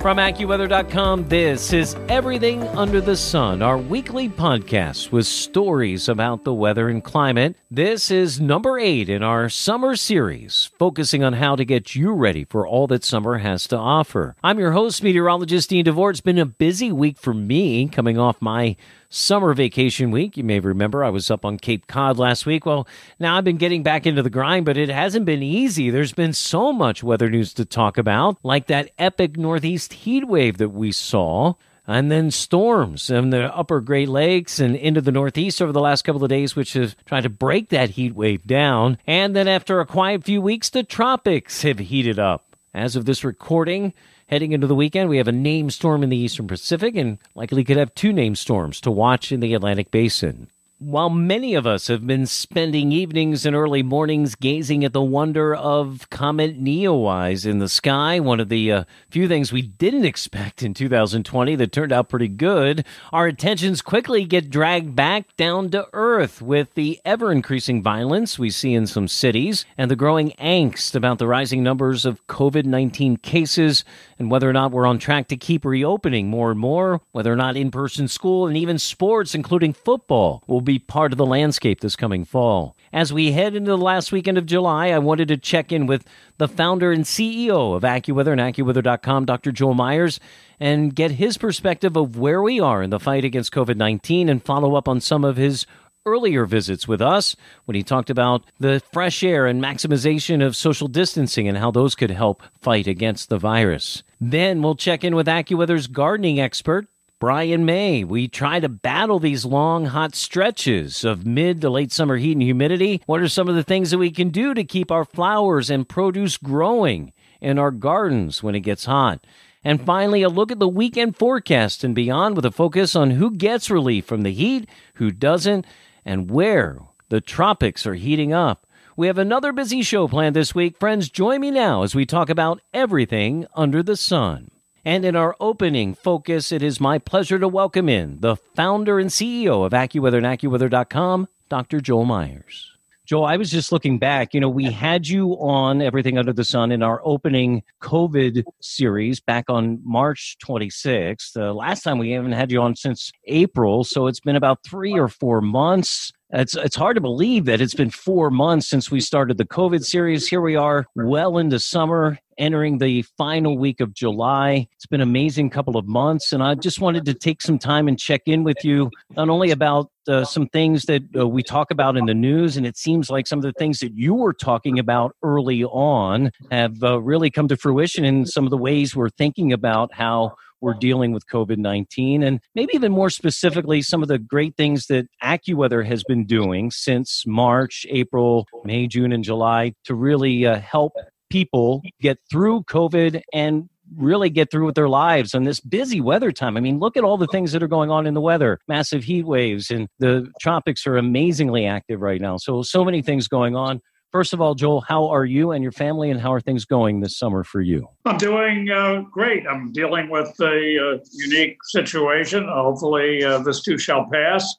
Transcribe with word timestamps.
From 0.00 0.16
AccuWeather.com, 0.16 1.28
this 1.28 1.74
is 1.74 1.94
Everything 2.08 2.66
Under 2.68 3.02
the 3.02 3.14
Sun, 3.14 3.60
our 3.60 3.76
weekly 3.76 4.30
podcast 4.30 5.12
with 5.12 5.26
stories 5.26 6.08
about 6.08 6.44
the 6.44 6.54
weather 6.54 6.88
and 6.88 7.04
climate. 7.04 7.54
This 7.70 8.10
is 8.10 8.40
number 8.40 8.78
eight 8.78 9.10
in 9.10 9.22
our 9.22 9.50
summer 9.50 9.96
series, 9.96 10.70
focusing 10.78 11.22
on 11.22 11.34
how 11.34 11.54
to 11.54 11.66
get 11.66 11.94
you 11.94 12.12
ready 12.12 12.46
for 12.46 12.66
all 12.66 12.86
that 12.86 13.04
summer 13.04 13.38
has 13.38 13.68
to 13.68 13.76
offer. 13.76 14.36
I'm 14.42 14.58
your 14.58 14.72
host, 14.72 15.02
meteorologist 15.02 15.68
Dean 15.68 15.84
DeVore. 15.84 16.12
It's 16.12 16.22
been 16.22 16.38
a 16.38 16.46
busy 16.46 16.90
week 16.90 17.18
for 17.18 17.34
me 17.34 17.86
coming 17.86 18.16
off 18.16 18.40
my 18.40 18.76
summer 19.10 19.52
vacation 19.52 20.10
week. 20.10 20.36
You 20.36 20.44
may 20.44 20.60
remember 20.60 21.04
I 21.04 21.10
was 21.10 21.30
up 21.30 21.44
on 21.44 21.58
Cape 21.58 21.86
Cod 21.86 22.18
last 22.18 22.46
week. 22.46 22.64
Well, 22.64 22.88
now 23.18 23.36
I've 23.36 23.44
been 23.44 23.58
getting 23.58 23.82
back 23.82 24.06
into 24.06 24.22
the 24.22 24.30
grind, 24.30 24.64
but 24.64 24.78
it 24.78 24.88
hasn't 24.88 25.26
been 25.26 25.42
easy. 25.42 25.90
There's 25.90 26.12
been 26.12 26.32
so 26.32 26.72
much 26.72 27.02
weather 27.02 27.28
news 27.28 27.52
to 27.54 27.64
talk 27.64 27.98
about, 27.98 28.38
like 28.42 28.68
that 28.68 28.90
epic 28.98 29.36
Northeast 29.36 29.92
heat 29.92 30.26
wave 30.26 30.56
that 30.58 30.70
we 30.70 30.92
saw. 30.92 31.54
And 31.86 32.08
then 32.08 32.30
storms 32.30 33.10
in 33.10 33.30
the 33.30 33.52
upper 33.52 33.80
Great 33.80 34.08
Lakes 34.08 34.60
and 34.60 34.76
into 34.76 35.00
the 35.00 35.10
Northeast 35.10 35.60
over 35.60 35.72
the 35.72 35.80
last 35.80 36.02
couple 36.02 36.22
of 36.22 36.28
days, 36.28 36.54
which 36.54 36.74
has 36.74 36.94
tried 37.04 37.22
to 37.22 37.28
break 37.28 37.70
that 37.70 37.90
heat 37.90 38.14
wave 38.14 38.46
down. 38.46 38.96
And 39.08 39.34
then 39.34 39.48
after 39.48 39.80
a 39.80 39.86
quiet 39.86 40.22
few 40.22 40.40
weeks, 40.40 40.70
the 40.70 40.84
tropics 40.84 41.62
have 41.62 41.80
heated 41.80 42.20
up. 42.20 42.54
As 42.72 42.94
of 42.94 43.06
this 43.06 43.24
recording, 43.24 43.92
Heading 44.30 44.52
into 44.52 44.68
the 44.68 44.76
weekend, 44.76 45.10
we 45.10 45.16
have 45.16 45.26
a 45.26 45.32
name 45.32 45.70
storm 45.70 46.04
in 46.04 46.08
the 46.08 46.16
eastern 46.16 46.46
Pacific 46.46 46.94
and 46.94 47.18
likely 47.34 47.64
could 47.64 47.76
have 47.76 47.92
two 47.96 48.12
name 48.12 48.36
storms 48.36 48.80
to 48.82 48.88
watch 48.88 49.32
in 49.32 49.40
the 49.40 49.54
Atlantic 49.54 49.90
basin. 49.90 50.48
While 50.82 51.10
many 51.10 51.54
of 51.56 51.66
us 51.66 51.88
have 51.88 52.06
been 52.06 52.24
spending 52.24 52.90
evenings 52.90 53.44
and 53.44 53.54
early 53.54 53.82
mornings 53.82 54.34
gazing 54.34 54.82
at 54.82 54.94
the 54.94 55.02
wonder 55.02 55.54
of 55.54 56.08
Comet 56.08 56.58
Neowise 56.58 57.44
in 57.44 57.58
the 57.58 57.68
sky, 57.68 58.18
one 58.18 58.40
of 58.40 58.48
the 58.48 58.72
uh, 58.72 58.84
few 59.10 59.28
things 59.28 59.52
we 59.52 59.60
didn't 59.60 60.06
expect 60.06 60.62
in 60.62 60.72
2020 60.72 61.54
that 61.54 61.72
turned 61.72 61.92
out 61.92 62.08
pretty 62.08 62.28
good, 62.28 62.86
our 63.12 63.26
attentions 63.26 63.82
quickly 63.82 64.24
get 64.24 64.48
dragged 64.48 64.96
back 64.96 65.36
down 65.36 65.68
to 65.72 65.86
Earth 65.92 66.40
with 66.40 66.72
the 66.72 66.98
ever 67.04 67.30
increasing 67.30 67.82
violence 67.82 68.38
we 68.38 68.48
see 68.48 68.72
in 68.72 68.86
some 68.86 69.06
cities 69.06 69.66
and 69.76 69.90
the 69.90 69.96
growing 69.96 70.30
angst 70.38 70.94
about 70.94 71.18
the 71.18 71.26
rising 71.26 71.62
numbers 71.62 72.06
of 72.06 72.26
COVID 72.26 72.64
19 72.64 73.18
cases 73.18 73.84
and 74.18 74.30
whether 74.30 74.48
or 74.48 74.54
not 74.54 74.72
we're 74.72 74.86
on 74.86 74.98
track 74.98 75.28
to 75.28 75.36
keep 75.36 75.66
reopening 75.66 76.28
more 76.28 76.50
and 76.50 76.58
more, 76.58 77.02
whether 77.12 77.30
or 77.30 77.36
not 77.36 77.58
in 77.58 77.70
person 77.70 78.08
school 78.08 78.46
and 78.46 78.56
even 78.56 78.78
sports, 78.78 79.34
including 79.34 79.74
football, 79.74 80.42
will 80.46 80.62
be 80.62 80.69
be 80.70 80.78
part 80.78 81.10
of 81.10 81.18
the 81.18 81.26
landscape 81.26 81.80
this 81.80 81.96
coming 81.96 82.24
fall. 82.24 82.76
As 82.92 83.12
we 83.12 83.32
head 83.32 83.56
into 83.56 83.70
the 83.70 83.76
last 83.76 84.12
weekend 84.12 84.38
of 84.38 84.46
July, 84.46 84.90
I 84.90 84.98
wanted 84.98 85.26
to 85.28 85.36
check 85.36 85.72
in 85.72 85.86
with 85.86 86.04
the 86.38 86.46
founder 86.46 86.92
and 86.92 87.04
CEO 87.04 87.74
of 87.74 87.82
AccuWeather 87.82 88.30
and 88.32 88.40
AccuWeather.com, 88.40 89.24
Dr. 89.24 89.50
Joel 89.50 89.74
Myers, 89.74 90.20
and 90.60 90.94
get 90.94 91.12
his 91.12 91.38
perspective 91.38 91.96
of 91.96 92.16
where 92.16 92.40
we 92.40 92.60
are 92.60 92.84
in 92.84 92.90
the 92.90 93.00
fight 93.00 93.24
against 93.24 93.52
COVID 93.52 93.76
19 93.76 94.28
and 94.28 94.44
follow 94.44 94.76
up 94.76 94.86
on 94.86 95.00
some 95.00 95.24
of 95.24 95.36
his 95.36 95.66
earlier 96.06 96.46
visits 96.46 96.86
with 96.86 97.02
us 97.02 97.34
when 97.64 97.74
he 97.74 97.82
talked 97.82 98.10
about 98.10 98.44
the 98.58 98.80
fresh 98.92 99.24
air 99.24 99.46
and 99.46 99.62
maximization 99.62 100.44
of 100.44 100.56
social 100.56 100.88
distancing 100.88 101.48
and 101.48 101.58
how 101.58 101.70
those 101.72 101.96
could 101.96 102.10
help 102.10 102.42
fight 102.60 102.86
against 102.86 103.28
the 103.28 103.38
virus. 103.38 104.04
Then 104.20 104.62
we'll 104.62 104.76
check 104.76 105.02
in 105.02 105.16
with 105.16 105.26
AccuWeather's 105.26 105.88
gardening 105.88 106.38
expert, 106.38 106.86
Brian 107.20 107.66
May. 107.66 108.02
We 108.02 108.28
try 108.28 108.60
to 108.60 108.68
battle 108.70 109.18
these 109.18 109.44
long, 109.44 109.84
hot 109.84 110.14
stretches 110.14 111.04
of 111.04 111.26
mid 111.26 111.60
to 111.60 111.68
late 111.68 111.92
summer 111.92 112.16
heat 112.16 112.32
and 112.32 112.42
humidity. 112.42 113.02
What 113.04 113.20
are 113.20 113.28
some 113.28 113.46
of 113.46 113.54
the 113.54 113.62
things 113.62 113.90
that 113.90 113.98
we 113.98 114.10
can 114.10 114.30
do 114.30 114.54
to 114.54 114.64
keep 114.64 114.90
our 114.90 115.04
flowers 115.04 115.68
and 115.68 115.86
produce 115.86 116.38
growing 116.38 117.12
in 117.38 117.58
our 117.58 117.72
gardens 117.72 118.42
when 118.42 118.54
it 118.54 118.60
gets 118.60 118.86
hot? 118.86 119.26
And 119.62 119.84
finally, 119.84 120.22
a 120.22 120.30
look 120.30 120.50
at 120.50 120.60
the 120.60 120.66
weekend 120.66 121.14
forecast 121.14 121.84
and 121.84 121.94
beyond 121.94 122.36
with 122.36 122.46
a 122.46 122.50
focus 122.50 122.96
on 122.96 123.10
who 123.10 123.32
gets 123.32 123.70
relief 123.70 124.06
from 124.06 124.22
the 124.22 124.32
heat, 124.32 124.66
who 124.94 125.10
doesn't, 125.10 125.66
and 126.06 126.30
where 126.30 126.78
the 127.10 127.20
tropics 127.20 127.86
are 127.86 127.96
heating 127.96 128.32
up. 128.32 128.66
We 128.96 129.08
have 129.08 129.18
another 129.18 129.52
busy 129.52 129.82
show 129.82 130.08
planned 130.08 130.36
this 130.36 130.54
week. 130.54 130.78
Friends, 130.78 131.10
join 131.10 131.42
me 131.42 131.50
now 131.50 131.82
as 131.82 131.94
we 131.94 132.06
talk 132.06 132.30
about 132.30 132.62
everything 132.72 133.46
under 133.54 133.82
the 133.82 133.96
sun. 133.96 134.50
And 134.84 135.04
in 135.04 135.14
our 135.14 135.36
opening 135.40 135.94
focus, 135.94 136.52
it 136.52 136.62
is 136.62 136.80
my 136.80 136.98
pleasure 136.98 137.38
to 137.38 137.48
welcome 137.48 137.86
in 137.86 138.20
the 138.20 138.36
founder 138.36 138.98
and 138.98 139.10
CEO 139.10 139.66
of 139.66 139.72
AccuWeather 139.72 140.16
and 140.16 140.26
AccuWeather.com, 140.26 141.28
Dr. 141.50 141.80
Joel 141.82 142.06
Myers. 142.06 142.70
Joel, 143.04 143.26
I 143.26 143.36
was 143.36 143.50
just 143.50 143.72
looking 143.72 143.98
back. 143.98 144.32
You 144.32 144.40
know, 144.40 144.48
we 144.48 144.70
had 144.70 145.06
you 145.06 145.32
on 145.32 145.82
Everything 145.82 146.16
Under 146.16 146.32
the 146.32 146.44
Sun 146.44 146.72
in 146.72 146.82
our 146.82 147.02
opening 147.04 147.62
COVID 147.82 148.44
series 148.60 149.20
back 149.20 149.50
on 149.50 149.80
March 149.84 150.36
26th. 150.46 151.32
The 151.32 151.52
last 151.52 151.82
time 151.82 151.98
we 151.98 152.12
haven't 152.12 152.32
had 152.32 152.50
you 152.50 152.62
on 152.62 152.74
since 152.74 153.12
April. 153.26 153.84
So 153.84 154.06
it's 154.06 154.20
been 154.20 154.36
about 154.36 154.60
three 154.64 154.98
or 154.98 155.08
four 155.08 155.42
months. 155.42 156.12
It's 156.30 156.54
it's 156.54 156.76
hard 156.76 156.94
to 156.94 157.00
believe 157.00 157.46
that 157.46 157.60
it's 157.60 157.74
been 157.74 157.90
four 157.90 158.30
months 158.30 158.68
since 158.68 158.92
we 158.92 159.00
started 159.00 159.36
the 159.36 159.44
COVID 159.44 159.84
series. 159.84 160.28
Here 160.28 160.40
we 160.40 160.54
are, 160.54 160.86
well 160.94 161.36
into 161.36 161.58
summer, 161.58 162.16
entering 162.40 162.78
the 162.78 163.02
final 163.16 163.56
week 163.56 163.80
of 163.80 163.94
July. 163.94 164.66
It's 164.74 164.86
been 164.86 165.00
an 165.00 165.08
amazing 165.08 165.50
couple 165.50 165.76
of 165.76 165.86
months, 165.86 166.32
and 166.32 166.42
I 166.42 166.54
just 166.56 166.80
wanted 166.80 167.04
to 167.04 167.14
take 167.14 167.42
some 167.42 167.58
time 167.58 167.86
and 167.86 167.98
check 167.98 168.22
in 168.26 168.42
with 168.42 168.64
you, 168.64 168.90
not 169.16 169.28
only 169.28 169.50
about 169.50 169.90
uh, 170.08 170.24
some 170.24 170.48
things 170.48 170.84
that 170.84 171.02
uh, 171.16 171.28
we 171.28 171.42
talk 171.42 171.70
about 171.70 171.96
in 171.96 172.06
the 172.06 172.14
news, 172.14 172.56
and 172.56 172.66
it 172.66 172.76
seems 172.76 173.10
like 173.10 173.26
some 173.26 173.38
of 173.38 173.44
the 173.44 173.52
things 173.52 173.78
that 173.80 173.92
you 173.94 174.14
were 174.14 174.32
talking 174.32 174.78
about 174.78 175.14
early 175.22 175.62
on 175.64 176.30
have 176.50 176.82
uh, 176.82 177.00
really 177.00 177.30
come 177.30 177.46
to 177.46 177.56
fruition 177.56 178.04
in 178.04 178.26
some 178.26 178.44
of 178.44 178.50
the 178.50 178.56
ways 178.56 178.96
we're 178.96 179.10
thinking 179.10 179.52
about 179.52 179.94
how 179.94 180.34
we're 180.60 180.74
dealing 180.74 181.12
with 181.12 181.26
COVID 181.26 181.58
19. 181.58 182.22
And 182.22 182.40
maybe 182.54 182.72
even 182.74 182.92
more 182.92 183.10
specifically, 183.10 183.82
some 183.82 184.02
of 184.02 184.08
the 184.08 184.18
great 184.18 184.56
things 184.56 184.86
that 184.86 185.06
AccuWeather 185.22 185.86
has 185.86 186.04
been 186.04 186.26
doing 186.26 186.70
since 186.70 187.24
March, 187.26 187.86
April, 187.88 188.46
May, 188.64 188.86
June, 188.86 189.12
and 189.12 189.24
July 189.24 189.74
to 189.84 189.94
really 189.94 190.46
uh, 190.46 190.58
help 190.58 190.92
people 191.30 191.82
get 192.00 192.18
through 192.30 192.64
COVID 192.64 193.22
and 193.32 193.68
really 193.96 194.30
get 194.30 194.50
through 194.50 194.66
with 194.66 194.74
their 194.74 194.88
lives 194.88 195.34
on 195.34 195.44
this 195.44 195.60
busy 195.60 196.00
weather 196.00 196.30
time. 196.30 196.56
I 196.56 196.60
mean, 196.60 196.78
look 196.78 196.96
at 196.96 197.04
all 197.04 197.16
the 197.16 197.26
things 197.28 197.52
that 197.52 197.62
are 197.62 197.68
going 197.68 197.90
on 197.90 198.06
in 198.06 198.14
the 198.14 198.20
weather 198.20 198.60
massive 198.68 199.04
heat 199.04 199.26
waves, 199.26 199.70
and 199.70 199.88
the 199.98 200.30
tropics 200.40 200.86
are 200.86 200.96
amazingly 200.96 201.66
active 201.66 202.00
right 202.00 202.20
now. 202.20 202.36
So, 202.36 202.62
so 202.62 202.84
many 202.84 203.02
things 203.02 203.28
going 203.28 203.56
on. 203.56 203.80
First 204.12 204.32
of 204.32 204.40
all, 204.40 204.56
Joel, 204.56 204.80
how 204.80 205.06
are 205.06 205.24
you 205.24 205.52
and 205.52 205.62
your 205.62 205.72
family, 205.72 206.10
and 206.10 206.20
how 206.20 206.32
are 206.32 206.40
things 206.40 206.64
going 206.64 207.00
this 207.00 207.16
summer 207.16 207.44
for 207.44 207.60
you? 207.60 207.86
I'm 208.04 208.18
doing 208.18 208.68
uh, 208.68 209.02
great. 209.02 209.46
I'm 209.46 209.72
dealing 209.72 210.10
with 210.10 210.34
a 210.40 210.94
uh, 210.96 210.98
unique 211.12 211.58
situation. 211.64 212.48
Hopefully, 212.48 213.22
uh, 213.24 213.38
this 213.38 213.62
too 213.62 213.78
shall 213.78 214.08
pass. 214.10 214.52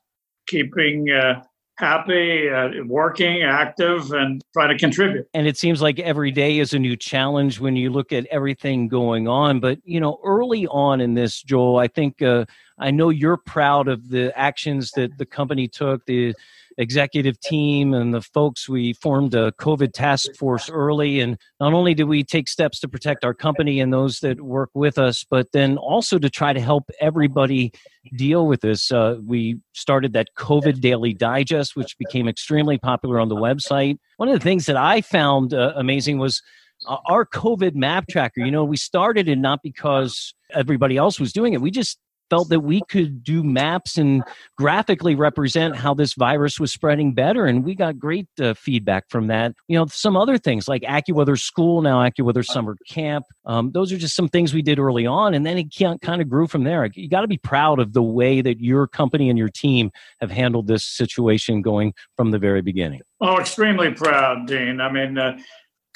Keeping 0.48 1.10
uh, 1.12 1.42
happy, 1.82 2.50
uh, 2.50 2.70
working, 2.86 3.42
active, 3.42 4.12
and 4.14 4.42
try 4.54 4.68
to 4.68 4.78
contribute. 4.78 5.28
And 5.34 5.48
it 5.48 5.58
seems 5.58 5.82
like 5.82 6.00
every 6.00 6.32
day 6.32 6.60
is 6.60 6.74
a 6.74 6.80
new 6.80 6.96
challenge 6.96 7.60
when 7.60 7.76
you 7.76 7.90
look 7.90 8.14
at 8.14 8.26
everything 8.28 8.88
going 8.88 9.28
on. 9.28 9.60
But, 9.60 9.80
you 9.84 10.00
know, 10.00 10.20
early 10.24 10.68
on 10.68 11.02
in 11.02 11.16
this, 11.16 11.42
Joel, 11.42 11.78
I 11.78 11.88
think 11.88 12.22
uh, 12.22 12.46
I 12.82 12.92
know 12.92 13.10
you're 13.10 13.38
proud 13.38 13.88
of 13.88 14.10
the 14.10 14.38
actions 14.38 14.92
that 14.96 15.18
the 15.18 15.26
company 15.26 15.68
took, 15.68 16.06
the 16.06 16.34
executive 16.78 17.40
team 17.40 17.94
and 17.94 18.14
the 18.14 18.22
folks. 18.22 18.68
We 18.68 18.94
formed 18.94 19.34
a 19.36 19.52
COVID 19.54 19.94
task 19.94 20.36
force 20.38 20.70
early. 20.70 21.20
And 21.20 21.38
not 21.60 21.74
only 21.74 21.94
did 21.94 22.06
we 22.06 22.24
take 22.24 22.48
steps 22.48 22.80
to 22.80 22.88
protect 22.88 23.24
our 23.24 23.34
company 23.34 23.80
and 23.80 23.94
those 23.94 24.20
that 24.20 24.42
work 24.42 24.72
with 24.74 24.98
us, 24.98 25.24
but 25.30 25.52
then 25.52 25.78
also 25.78 26.18
to 26.18 26.30
try 26.30 26.54
to 26.54 26.60
help 26.60 26.90
everybody 27.00 27.72
deal 28.16 28.48
with 28.48 28.62
this. 28.62 28.92
Uh, 28.92 29.18
we 29.26 29.60
started 29.74 30.14
that 30.14 30.30
COVID 30.38 30.82
Daily 30.82 31.14
Digest, 31.14 31.76
which 31.76 31.98
became 31.98 32.28
extremely 32.28 32.78
popular 32.78 33.20
on 33.20 33.30
the 33.30 33.36
website. 33.36 33.98
One 34.18 34.30
of 34.30 34.34
the 34.34 34.44
things 34.44 34.66
that 34.66 34.78
I 34.78 35.02
found 35.02 35.54
uh, 35.54 35.74
amazing 35.76 36.18
was 36.18 36.42
uh, 36.88 36.98
our 37.06 37.26
COVID 37.26 37.76
map 37.76 38.06
tracker. 38.10 38.42
You 38.42 38.52
know, 38.52 38.64
we 38.64 38.78
started 38.78 39.28
it 39.28 39.38
not 39.38 39.60
because 39.62 40.34
everybody 40.52 40.98
else 40.98 41.20
was 41.20 41.32
doing 41.32 41.54
it. 41.54 41.62
We 41.62 41.70
just 41.70 42.00
felt 42.32 42.48
that 42.48 42.62
we 42.62 42.82
could 42.88 43.24
do 43.26 43.44
maps 43.44 43.98
and 43.98 44.24
graphically 44.58 45.16
represent 45.16 45.76
how 45.76 45.94
this 45.94 46.14
virus 46.14 46.62
was 46.62 46.72
spreading 46.72 47.14
better. 47.14 47.46
And 47.46 47.66
we 47.66 47.76
got 47.76 48.00
great 48.00 48.30
uh, 48.40 48.54
feedback 48.54 49.04
from 49.10 49.28
that. 49.28 49.54
You 49.68 49.78
know, 49.78 49.86
some 49.88 50.16
other 50.16 50.38
things 50.38 50.70
like 50.70 50.82
AccuWeather 50.84 51.38
School, 51.38 51.82
now 51.82 52.00
AccuWeather 52.00 52.46
Summer 52.46 52.78
Camp. 52.88 53.26
Um, 53.46 53.72
those 53.74 53.92
are 53.92 53.98
just 53.98 54.16
some 54.16 54.30
things 54.30 54.54
we 54.54 54.62
did 54.62 54.80
early 54.80 55.06
on. 55.06 55.34
And 55.34 55.46
then 55.46 55.58
it 55.58 55.76
kind 56.02 56.22
of 56.22 56.30
grew 56.30 56.48
from 56.48 56.64
there. 56.64 56.90
You 56.94 57.10
got 57.10 57.22
to 57.22 57.28
be 57.28 57.38
proud 57.38 57.80
of 57.80 57.92
the 57.92 58.02
way 58.02 58.40
that 58.40 58.62
your 58.62 58.88
company 58.88 59.30
and 59.30 59.38
your 59.38 59.50
team 59.50 59.92
have 60.22 60.32
handled 60.32 60.68
this 60.68 60.86
situation 60.86 61.62
going 61.62 61.94
from 62.16 62.32
the 62.32 62.40
very 62.40 62.62
beginning. 62.62 63.02
Oh, 63.20 63.42
extremely 63.42 63.92
proud, 63.92 64.48
Dean. 64.48 64.80
I 64.80 64.90
mean, 64.90 65.18
uh, 65.18 65.38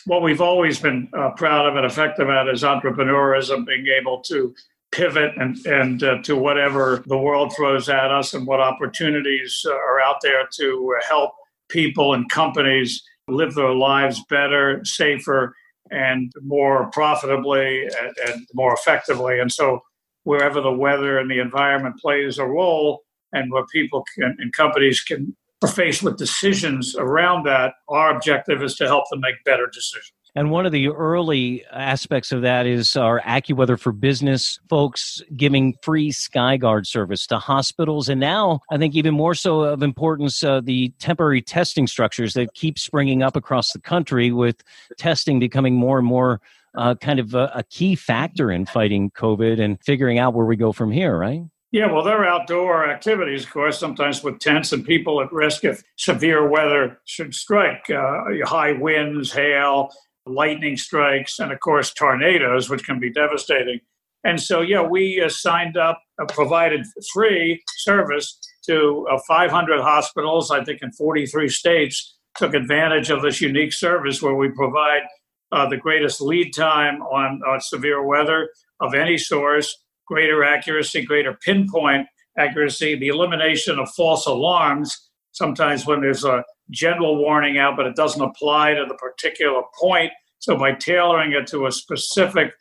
what 0.05 0.21
we've 0.21 0.41
always 0.41 0.79
been 0.79 1.07
uh, 1.17 1.31
proud 1.31 1.65
of 1.65 1.77
and 1.77 1.85
effective 1.85 2.29
at 2.29 2.49
is 2.49 2.63
entrepreneurism, 2.63 3.65
being 3.65 3.87
able 3.87 4.21
to 4.23 4.53
pivot 4.91 5.31
and, 5.37 5.57
and 5.65 6.03
uh, 6.03 6.21
to 6.23 6.35
whatever 6.35 7.03
the 7.07 7.17
world 7.17 7.53
throws 7.55 7.89
at 7.89 8.11
us 8.11 8.33
and 8.33 8.47
what 8.47 8.59
opportunities 8.59 9.65
uh, 9.67 9.73
are 9.73 9.99
out 10.01 10.17
there 10.21 10.47
to 10.53 10.95
help 11.07 11.31
people 11.69 12.13
and 12.13 12.29
companies 12.29 13.03
live 13.27 13.55
their 13.55 13.73
lives 13.73 14.23
better, 14.29 14.81
safer, 14.85 15.53
and 15.91 16.31
more 16.41 16.89
profitably 16.91 17.83
and, 17.83 18.15
and 18.27 18.47
more 18.53 18.73
effectively. 18.73 19.39
And 19.39 19.51
so, 19.51 19.81
wherever 20.23 20.59
the 20.59 20.71
weather 20.71 21.19
and 21.19 21.29
the 21.29 21.39
environment 21.39 21.97
plays 21.99 22.39
a 22.39 22.45
role, 22.45 23.01
and 23.31 23.51
where 23.51 23.65
people 23.71 24.03
can, 24.15 24.35
and 24.39 24.51
companies 24.53 25.01
can 25.01 25.35
are 25.63 25.67
faced 25.67 26.03
with 26.03 26.17
decisions 26.17 26.95
around 26.95 27.45
that, 27.45 27.73
our 27.89 28.15
objective 28.15 28.61
is 28.61 28.75
to 28.75 28.87
help 28.87 29.05
them 29.09 29.19
make 29.21 29.35
better 29.45 29.67
decisions. 29.71 30.11
And 30.37 30.51
one 30.51 30.65
of 30.65 30.73
the 30.73 30.89
early 30.89 31.63
aspects 31.71 32.33
of 32.33 32.41
that 32.41 32.65
is 32.65 32.97
our 32.97 33.21
AccuWeather 33.21 33.79
for 33.79 33.93
Business 33.93 34.59
folks 34.69 35.21
giving 35.37 35.75
free 35.81 36.11
SkyGuard 36.11 36.85
service 36.85 37.25
to 37.27 37.39
hospitals. 37.39 38.09
And 38.09 38.19
now, 38.19 38.59
I 38.69 38.77
think 38.77 38.95
even 38.95 39.13
more 39.13 39.33
so 39.33 39.61
of 39.61 39.81
importance, 39.81 40.43
uh, 40.43 40.59
the 40.59 40.89
temporary 40.99 41.41
testing 41.41 41.87
structures 41.87 42.33
that 42.33 42.53
keep 42.53 42.77
springing 42.77 43.23
up 43.23 43.37
across 43.37 43.71
the 43.71 43.79
country 43.79 44.31
with 44.31 44.61
testing 44.97 45.39
becoming 45.39 45.75
more 45.75 45.99
and 45.99 46.07
more 46.07 46.41
uh, 46.75 46.95
kind 46.95 47.19
of 47.19 47.33
a, 47.33 47.49
a 47.55 47.63
key 47.63 47.95
factor 47.95 48.51
in 48.51 48.65
fighting 48.65 49.11
COVID 49.11 49.61
and 49.61 49.81
figuring 49.81 50.19
out 50.19 50.33
where 50.33 50.45
we 50.45 50.57
go 50.57 50.73
from 50.73 50.91
here, 50.91 51.17
right? 51.17 51.43
Yeah, 51.71 51.91
well, 51.91 52.03
they're 52.03 52.25
outdoor 52.25 52.89
activities, 52.89 53.43
of 53.43 53.51
course, 53.51 53.79
sometimes 53.79 54.23
with 54.23 54.39
tents 54.39 54.71
and 54.71 54.85
people 54.85 55.21
at 55.21 55.31
risk 55.31 55.63
if 55.63 55.83
severe 55.97 56.47
weather 56.47 56.99
should 57.05 57.33
strike 57.33 57.89
uh, 57.89 58.23
high 58.45 58.73
winds, 58.73 59.31
hail, 59.31 59.91
lightning 60.25 60.77
strikes, 60.77 61.39
and 61.39 61.51
of 61.51 61.59
course, 61.59 61.93
tornadoes, 61.93 62.69
which 62.69 62.85
can 62.85 62.99
be 62.99 63.11
devastating. 63.11 63.79
And 64.23 64.41
so, 64.41 64.61
yeah, 64.61 64.81
we 64.81 65.21
uh, 65.21 65.29
signed 65.29 65.77
up, 65.77 66.01
uh, 66.19 66.25
provided 66.25 66.85
free 67.13 67.63
service 67.77 68.39
to 68.65 69.07
uh, 69.11 69.19
500 69.27 69.81
hospitals, 69.81 70.49
I 70.49 70.63
think 70.63 70.81
in 70.81 70.91
43 70.91 71.47
states, 71.49 72.17
took 72.35 72.53
advantage 72.53 73.11
of 73.11 73.21
this 73.21 73.39
unique 73.39 73.71
service 73.71 74.21
where 74.21 74.35
we 74.35 74.49
provide 74.49 75.03
uh, 75.51 75.69
the 75.69 75.77
greatest 75.77 76.21
lead 76.21 76.53
time 76.55 77.01
on, 77.03 77.41
on 77.47 77.61
severe 77.61 78.03
weather 78.03 78.49
of 78.81 78.93
any 78.93 79.17
source 79.17 79.77
greater 80.07 80.43
accuracy, 80.43 81.03
greater 81.03 81.37
pinpoint 81.43 82.07
accuracy, 82.37 82.95
the 82.95 83.07
elimination 83.07 83.79
of 83.79 83.89
false 83.91 84.25
alarms. 84.25 85.04
Sometimes 85.35 85.85
when 85.85 85.99
there's 85.99 86.23
a 86.23 86.45
general 86.71 87.17
warning 87.17 87.57
out, 87.57 87.75
but 87.75 87.85
it 87.85 87.95
doesn't 87.97 88.21
apply 88.21 88.73
to 88.73 88.85
the 88.87 88.95
particular 88.95 89.61
point. 89.77 90.13
So 90.39 90.57
by 90.57 90.71
tailoring 90.71 91.33
it 91.33 91.45
to 91.47 91.65
a 91.65 91.73
specific 91.73 92.53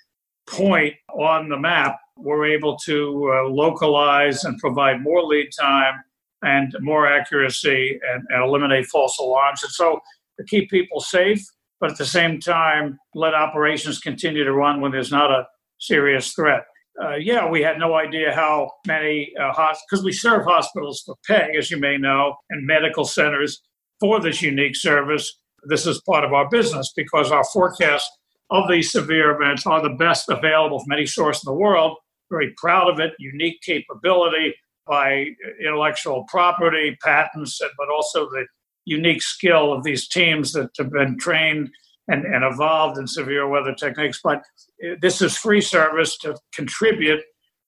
point 0.49 0.95
on 1.17 1.49
the 1.49 1.57
map, 1.57 1.99
we're 2.17 2.47
able 2.47 2.77
to 2.79 3.33
uh, 3.33 3.49
localize 3.49 4.43
and 4.43 4.59
provide 4.59 5.03
more 5.03 5.23
lead 5.23 5.51
time 5.59 6.03
and 6.43 6.75
more 6.81 7.07
accuracy 7.07 8.01
and, 8.13 8.25
and 8.31 8.43
eliminate 8.43 8.87
false 8.87 9.21
alarms. 9.21 9.63
And 9.63 9.71
so 9.71 10.01
to 10.39 10.45
keep 10.45 10.69
people 10.69 10.99
safe, 10.99 11.47
but 11.79 11.93
at 11.93 11.97
the 11.97 12.05
same 12.05 12.41
time, 12.41 12.99
let 13.15 13.35
operations 13.35 14.01
continue 14.01 14.43
to 14.43 14.53
run 14.53 14.81
when 14.81 14.91
there's 14.91 15.13
not 15.13 15.31
a 15.31 15.47
serious 15.79 16.33
threat 16.33 16.65
uh, 17.03 17.17
yeah, 17.17 17.49
we 17.49 17.61
had 17.61 17.79
no 17.79 17.95
idea 17.95 18.33
how 18.35 18.71
many 18.87 19.33
uh, 19.41 19.75
because 19.89 20.05
we 20.05 20.13
serve 20.13 20.45
hospitals 20.45 21.03
for 21.05 21.17
pay, 21.27 21.57
as 21.59 21.71
you 21.71 21.79
may 21.79 21.97
know, 21.97 22.37
and 22.51 22.67
medical 22.67 23.05
centers 23.05 23.61
for 24.01 24.21
this 24.21 24.41
unique 24.43 24.77
service. 24.77 25.39
This 25.65 25.87
is 25.87 26.01
part 26.03 26.25
of 26.25 26.33
our 26.33 26.49
business 26.49 26.93
because 26.95 27.33
our 27.33 27.45
forecast 27.53 28.11
of 28.51 28.69
these 28.69 28.93
severe 28.93 29.31
events 29.31 29.67
are 29.67 29.83
the 29.83 29.97
best 29.97 30.29
available 30.29 30.79
from 30.81 30.93
any 30.93 31.07
source 31.07 31.43
in 31.45 31.51
the 31.51 31.59
world. 31.59 31.97
Very 32.31 32.55
proud 32.57 32.89
of 32.89 33.01
it, 33.01 33.13
unique 33.19 33.61
capability 33.63 34.55
by 34.87 35.27
intellectual 35.61 36.25
property, 36.29 36.97
patents, 37.03 37.61
but 37.79 37.89
also 37.89 38.29
the 38.31 38.47
unique 38.85 39.23
skill 39.23 39.73
of 39.73 39.83
these 39.83 40.07
teams 40.07 40.53
that 40.53 40.71
have 40.79 40.91
been 40.91 41.19
trained 41.19 41.71
and, 42.09 42.25
and 42.25 42.45
evolved 42.45 42.99
in 42.99 43.07
severe 43.07 43.49
weather 43.49 43.75
techniques. 43.75 44.21
But 44.23 44.39
uh, 44.85 44.97
this 45.01 45.23
is 45.23 45.37
free 45.37 45.61
service 45.61 46.17
to 46.19 46.37
contribute 46.55 47.23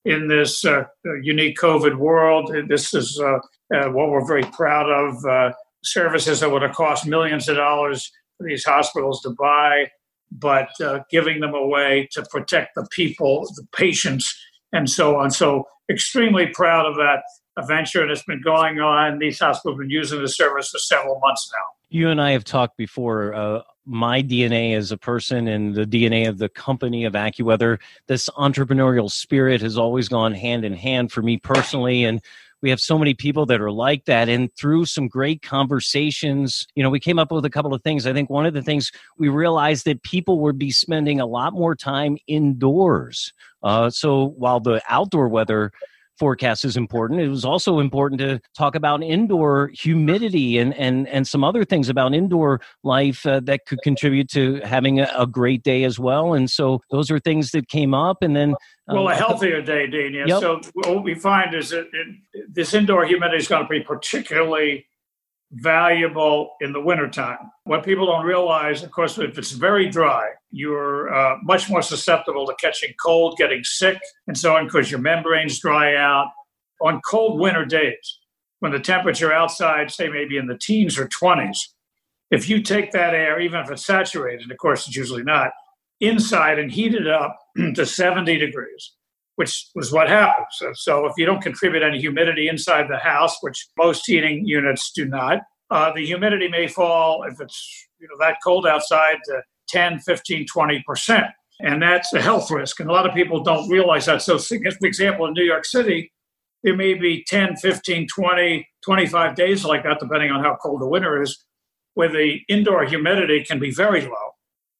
in 0.05 0.27
this 0.27 0.63
uh, 0.63 0.83
unique 1.21 1.57
COVID 1.57 1.97
world. 1.97 2.53
This 2.67 2.93
is 2.93 3.19
uh, 3.19 3.39
uh, 3.75 3.89
what 3.89 4.09
we're 4.09 4.25
very 4.25 4.43
proud 4.43 4.89
of. 4.89 5.25
Uh, 5.25 5.53
services 5.83 6.39
that 6.39 6.51
would 6.51 6.61
have 6.61 6.73
cost 6.73 7.05
millions 7.05 7.47
of 7.47 7.55
dollars 7.55 8.11
for 8.37 8.47
these 8.47 8.63
hospitals 8.65 9.21
to 9.21 9.29
buy, 9.31 9.89
but 10.31 10.69
uh, 10.81 10.99
giving 11.09 11.39
them 11.39 11.53
away 11.53 12.07
to 12.11 12.23
protect 12.29 12.75
the 12.75 12.87
people, 12.91 13.45
the 13.55 13.65
patients, 13.75 14.33
and 14.73 14.89
so 14.89 15.17
on. 15.17 15.31
So, 15.31 15.65
extremely 15.89 16.47
proud 16.47 16.85
of 16.85 16.95
that 16.95 17.23
venture, 17.65 18.01
and 18.01 18.11
it's 18.11 18.23
been 18.23 18.41
going 18.41 18.79
on. 18.79 19.19
These 19.19 19.39
hospitals 19.39 19.75
have 19.75 19.79
been 19.79 19.89
using 19.89 20.21
the 20.21 20.27
service 20.27 20.69
for 20.69 20.79
several 20.79 21.19
months 21.19 21.49
now. 21.53 21.65
You 21.89 22.09
and 22.09 22.21
I 22.21 22.31
have 22.31 22.43
talked 22.43 22.75
before 22.75 23.63
my 23.87 24.21
DNA 24.21 24.75
as 24.75 24.91
a 24.91 24.97
person 24.97 25.47
and 25.47 25.73
the 25.73 25.85
DNA 25.85 26.27
of 26.27 26.37
the 26.37 26.49
company 26.49 27.05
of 27.05 27.13
AccuWeather. 27.13 27.79
This 28.07 28.29
entrepreneurial 28.37 29.09
spirit 29.09 29.61
has 29.61 29.77
always 29.77 30.09
gone 30.09 30.33
hand 30.33 30.65
in 30.65 30.73
hand 30.73 31.11
for 31.11 31.21
me 31.21 31.37
personally. 31.37 32.03
And 32.03 32.21
we 32.61 32.69
have 32.69 32.79
so 32.79 32.97
many 32.97 33.13
people 33.13 33.45
that 33.45 33.61
are 33.61 33.71
like 33.71 34.05
that. 34.05 34.29
And 34.29 34.53
through 34.55 34.85
some 34.85 35.07
great 35.07 35.41
conversations, 35.41 36.67
you 36.75 36.83
know, 36.83 36.89
we 36.89 36.99
came 36.99 37.19
up 37.19 37.31
with 37.31 37.45
a 37.45 37.49
couple 37.49 37.73
of 37.73 37.81
things. 37.83 38.05
I 38.05 38.13
think 38.13 38.29
one 38.29 38.45
of 38.45 38.53
the 38.53 38.63
things 38.63 38.91
we 39.17 39.29
realized 39.29 39.85
that 39.85 40.03
people 40.03 40.39
would 40.41 40.57
be 40.57 40.71
spending 40.71 41.19
a 41.19 41.25
lot 41.25 41.53
more 41.53 41.75
time 41.75 42.17
indoors. 42.27 43.31
Uh, 43.63 43.89
so 43.89 44.25
while 44.37 44.59
the 44.59 44.81
outdoor 44.89 45.27
weather 45.29 45.71
forecast 46.17 46.65
is 46.65 46.77
important. 46.77 47.19
It 47.19 47.29
was 47.29 47.45
also 47.45 47.79
important 47.79 48.19
to 48.21 48.39
talk 48.55 48.75
about 48.75 49.03
indoor 49.03 49.71
humidity 49.73 50.57
and 50.57 50.73
and 50.75 51.07
and 51.07 51.27
some 51.27 51.43
other 51.43 51.63
things 51.65 51.89
about 51.89 52.13
indoor 52.13 52.61
life 52.83 53.25
uh, 53.25 53.39
that 53.41 53.65
could 53.65 53.79
contribute 53.83 54.29
to 54.31 54.61
having 54.63 54.99
a, 54.99 55.11
a, 55.17 55.27
great 55.27 55.63
day 55.63 55.83
as 55.83 55.99
well. 55.99 56.33
And 56.33 56.49
so 56.49 56.81
those 56.91 57.11
are 57.11 57.19
things 57.19 57.51
that 57.51 57.67
came 57.67 57.93
up. 57.93 58.17
And 58.21 58.35
then 58.35 58.53
uh, 58.89 58.95
well, 58.95 59.09
a 59.09 59.15
healthier 59.15 59.61
day, 59.61 59.87
Dean. 59.87 60.13
Yep. 60.13 60.39
So 60.39 60.61
what 60.73 61.03
we 61.03 61.15
find 61.15 61.53
is 61.53 61.69
that 61.69 61.89
it, 61.91 62.07
this 62.49 62.73
indoor 62.73 63.05
humidity 63.05 63.37
is 63.37 63.47
going 63.47 63.63
to 63.63 63.69
be 63.69 63.81
particularly 63.81 64.87
valuable 65.51 66.51
in 66.61 66.73
the 66.73 66.81
wintertime. 66.81 67.51
What 67.63 67.85
people 67.85 68.05
don't 68.05 68.25
realize, 68.25 68.83
of 68.83 68.91
course, 68.91 69.17
if 69.17 69.37
it's 69.37 69.51
very 69.51 69.89
dry, 69.89 70.29
you're 70.51 71.13
uh, 71.13 71.37
much 71.43 71.69
more 71.69 71.81
susceptible 71.81 72.45
to 72.47 72.55
catching 72.59 72.93
cold, 73.03 73.37
getting 73.37 73.63
sick, 73.63 73.97
and 74.27 74.37
so 74.37 74.55
on, 74.55 74.65
because 74.65 74.91
your 74.91 74.99
membranes 74.99 75.59
dry 75.59 75.95
out. 75.95 76.27
On 76.81 77.01
cold 77.01 77.39
winter 77.39 77.65
days, 77.65 78.19
when 78.59 78.71
the 78.71 78.79
temperature 78.79 79.31
outside, 79.31 79.89
say 79.91 80.09
maybe 80.09 80.37
in 80.37 80.47
the 80.47 80.57
teens 80.57 80.97
or 80.97 81.07
20s, 81.07 81.57
if 82.29 82.49
you 82.49 82.61
take 82.61 82.91
that 82.91 83.13
air, 83.13 83.39
even 83.39 83.61
if 83.61 83.71
it's 83.71 83.85
saturated, 83.85 84.51
of 84.51 84.57
course 84.57 84.87
it's 84.87 84.95
usually 84.95 85.23
not, 85.23 85.51
inside 85.99 86.59
and 86.59 86.71
heat 86.71 86.93
it 86.93 87.07
up 87.07 87.37
to 87.75 87.85
70 87.85 88.37
degrees, 88.37 88.93
which 89.37 89.69
was 89.75 89.91
what 89.91 90.09
happens. 90.09 90.47
So, 90.53 90.71
so, 90.73 91.05
if 91.05 91.13
you 91.15 91.25
don't 91.25 91.41
contribute 91.41 91.83
any 91.83 91.99
humidity 91.99 92.49
inside 92.49 92.87
the 92.89 92.97
house, 92.97 93.37
which 93.41 93.67
most 93.77 94.05
heating 94.05 94.45
units 94.45 94.91
do 94.93 95.05
not, 95.05 95.41
uh, 95.69 95.93
the 95.93 96.05
humidity 96.05 96.47
may 96.47 96.67
fall 96.67 97.23
if 97.23 97.39
it's 97.39 97.87
you 97.99 98.07
know 98.07 98.15
that 98.19 98.37
cold 98.43 98.65
outside 98.65 99.17
to 99.25 99.41
10, 99.69 99.99
15, 99.99 100.47
20 100.47 100.83
percent, 100.87 101.25
and 101.61 101.81
that's 101.81 102.11
a 102.13 102.21
health 102.21 102.49
risk. 102.49 102.79
And 102.79 102.89
a 102.89 102.93
lot 102.93 103.07
of 103.07 103.13
people 103.13 103.43
don't 103.43 103.69
realize 103.69 104.07
that. 104.07 104.23
So, 104.23 104.39
for 104.39 104.57
example, 104.81 105.27
in 105.27 105.33
New 105.33 105.45
York 105.45 105.65
City, 105.65 106.11
there 106.63 106.75
may 106.75 106.95
be 106.95 107.23
10, 107.27 107.57
15, 107.57 108.07
20, 108.07 108.67
25 108.83 109.35
days 109.35 109.63
like 109.63 109.83
that, 109.83 109.99
depending 109.99 110.31
on 110.31 110.43
how 110.43 110.57
cold 110.61 110.81
the 110.81 110.87
winter 110.87 111.21
is, 111.21 111.45
where 111.93 112.09
the 112.09 112.39
indoor 112.49 112.85
humidity 112.85 113.43
can 113.43 113.59
be 113.59 113.69
very 113.69 114.01
low 114.01 114.31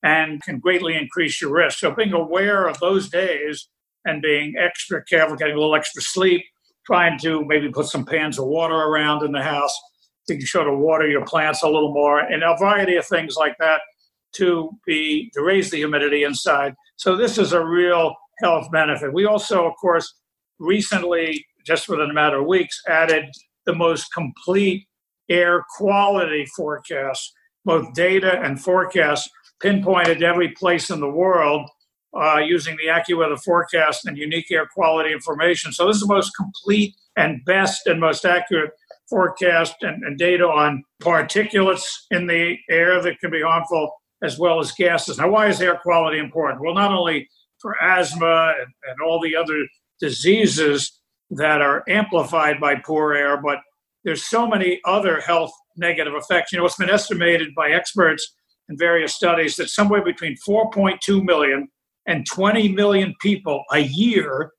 and 0.01 0.41
can 0.41 0.57
greatly 0.57 0.95
increase 0.95 1.39
your 1.39 1.53
risk. 1.53 1.77
So, 1.77 1.91
being 1.91 2.13
aware 2.13 2.67
of 2.67 2.79
those 2.79 3.07
days 3.07 3.69
and 4.05 4.21
being 4.21 4.55
extra 4.57 5.03
careful, 5.05 5.35
getting 5.35 5.55
a 5.55 5.59
little 5.59 5.75
extra 5.75 6.01
sleep, 6.01 6.43
trying 6.85 7.19
to 7.19 7.43
maybe 7.45 7.69
put 7.69 7.87
some 7.87 8.05
pans 8.05 8.39
of 8.39 8.45
water 8.45 8.75
around 8.75 9.23
in 9.23 9.31
the 9.31 9.41
house, 9.41 9.77
being 10.27 10.41
sure 10.41 10.63
to 10.63 10.73
water 10.73 11.07
your 11.07 11.25
plants 11.25 11.63
a 11.63 11.67
little 11.67 11.93
more, 11.93 12.19
and 12.19 12.43
a 12.43 12.55
variety 12.57 12.95
of 12.95 13.05
things 13.05 13.35
like 13.35 13.55
that 13.59 13.81
to 14.33 14.69
be 14.85 15.29
to 15.33 15.41
raise 15.41 15.69
the 15.69 15.77
humidity 15.77 16.23
inside. 16.23 16.73
So 16.95 17.15
this 17.15 17.37
is 17.37 17.53
a 17.53 17.65
real 17.65 18.13
health 18.41 18.67
benefit. 18.71 19.13
We 19.13 19.25
also, 19.25 19.65
of 19.65 19.73
course, 19.79 20.13
recently, 20.59 21.45
just 21.65 21.89
within 21.89 22.09
a 22.09 22.13
matter 22.13 22.39
of 22.39 22.47
weeks, 22.47 22.81
added 22.87 23.25
the 23.65 23.75
most 23.75 24.13
complete 24.13 24.87
air 25.29 25.63
quality 25.77 26.45
forecast, 26.55 27.31
both 27.65 27.93
data 27.93 28.39
and 28.41 28.61
forecasts 28.61 29.29
pinpointed 29.61 30.23
every 30.23 30.49
place 30.49 30.89
in 30.89 30.99
the 30.99 31.09
world 31.09 31.69
uh, 32.15 32.37
using 32.37 32.77
the 32.77 32.87
AccuWeather 32.87 33.39
forecast 33.43 34.05
and 34.05 34.17
unique 34.17 34.51
air 34.51 34.67
quality 34.67 35.11
information. 35.11 35.71
So 35.71 35.87
this 35.87 35.97
is 35.97 36.01
the 36.01 36.13
most 36.13 36.31
complete 36.35 36.95
and 37.15 37.43
best 37.45 37.87
and 37.87 37.99
most 37.99 38.25
accurate 38.25 38.71
forecast 39.09 39.75
and, 39.81 40.03
and 40.03 40.17
data 40.17 40.45
on 40.45 40.83
particulates 41.01 41.87
in 42.11 42.27
the 42.27 42.55
air 42.69 43.01
that 43.01 43.19
can 43.19 43.31
be 43.31 43.41
harmful 43.41 43.91
as 44.23 44.39
well 44.39 44.59
as 44.59 44.71
gases. 44.71 45.17
Now, 45.17 45.29
why 45.29 45.47
is 45.47 45.61
air 45.61 45.77
quality 45.81 46.17
important? 46.17 46.61
Well, 46.61 46.73
not 46.73 46.91
only 46.91 47.29
for 47.59 47.81
asthma 47.81 48.53
and, 48.59 48.67
and 48.89 49.01
all 49.05 49.21
the 49.21 49.35
other 49.35 49.65
diseases 49.99 50.99
that 51.31 51.61
are 51.61 51.83
amplified 51.87 52.59
by 52.59 52.75
poor 52.75 53.13
air, 53.13 53.37
but 53.41 53.59
there's 54.03 54.25
so 54.25 54.47
many 54.47 54.79
other 54.85 55.19
health 55.19 55.51
negative 55.75 56.13
effects. 56.15 56.51
You 56.51 56.59
know, 56.59 56.65
it's 56.65 56.77
been 56.77 56.89
estimated 56.89 57.53
by 57.55 57.71
experts 57.71 58.35
in 58.69 58.77
various 58.77 59.13
studies 59.13 59.55
that 59.57 59.69
somewhere 59.69 60.03
between 60.03 60.35
4.2 60.47 61.23
million 61.23 61.67
and 62.07 62.25
20 62.25 62.69
million 62.69 63.13
people 63.21 63.63
a 63.71 63.79
year 63.79 64.51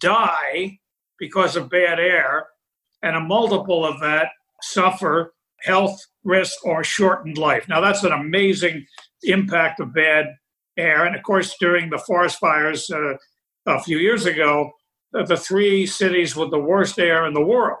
die 0.00 0.78
because 1.18 1.56
of 1.56 1.68
bad 1.68 1.98
air, 1.98 2.46
and 3.02 3.16
a 3.16 3.20
multiple 3.20 3.84
of 3.84 4.00
that 4.00 4.28
suffer 4.62 5.32
health 5.62 5.98
risk 6.24 6.64
or 6.64 6.84
shortened 6.84 7.38
life. 7.38 7.66
Now, 7.68 7.80
that's 7.80 8.04
an 8.04 8.12
amazing 8.12 8.86
impact 9.22 9.80
of 9.80 9.92
bad 9.92 10.26
air. 10.78 11.04
And 11.04 11.16
of 11.16 11.22
course, 11.22 11.54
during 11.60 11.90
the 11.90 11.98
forest 11.98 12.38
fires 12.38 12.90
uh, 12.90 13.14
a 13.66 13.82
few 13.82 13.98
years 13.98 14.26
ago, 14.26 14.70
the 15.12 15.36
three 15.36 15.86
cities 15.86 16.36
with 16.36 16.50
the 16.50 16.58
worst 16.58 16.98
air 16.98 17.26
in 17.26 17.34
the 17.34 17.44
world 17.44 17.78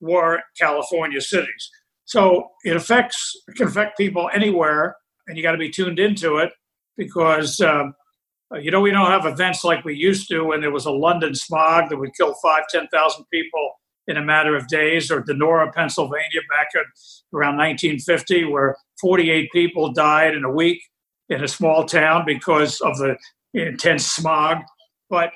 were 0.00 0.42
California 0.58 1.20
cities. 1.20 1.70
So 2.04 2.50
it 2.64 2.76
affects, 2.76 3.32
it 3.48 3.56
can 3.56 3.66
affect 3.66 3.96
people 3.96 4.28
anywhere, 4.32 4.96
and 5.26 5.36
you 5.36 5.42
got 5.42 5.52
to 5.52 5.58
be 5.58 5.70
tuned 5.70 5.98
into 5.98 6.36
it 6.36 6.52
because, 6.96 7.60
um, 7.60 7.94
Uh, 8.52 8.58
you 8.58 8.70
know, 8.70 8.80
we 8.80 8.90
don't 8.90 9.10
have 9.10 9.26
events 9.26 9.64
like 9.64 9.84
we 9.84 9.94
used 9.94 10.28
to 10.28 10.44
when 10.44 10.60
there 10.60 10.70
was 10.70 10.86
a 10.86 10.90
London 10.90 11.34
smog 11.34 11.88
that 11.88 11.98
would 11.98 12.14
kill 12.14 12.34
five, 12.42 12.64
10,000 12.70 13.24
people 13.32 13.72
in 14.06 14.16
a 14.16 14.22
matter 14.22 14.54
of 14.54 14.68
days, 14.68 15.10
or 15.10 15.22
Donora, 15.22 15.72
Pennsylvania, 15.72 16.40
back 16.50 16.68
around 17.32 17.56
1950, 17.56 18.44
where 18.44 18.76
48 19.00 19.50
people 19.50 19.92
died 19.92 20.34
in 20.34 20.44
a 20.44 20.50
week 20.50 20.82
in 21.30 21.42
a 21.42 21.48
small 21.48 21.84
town 21.84 22.24
because 22.26 22.80
of 22.82 22.98
the 22.98 23.16
intense 23.54 24.06
smog. 24.06 24.58
But 25.08 25.32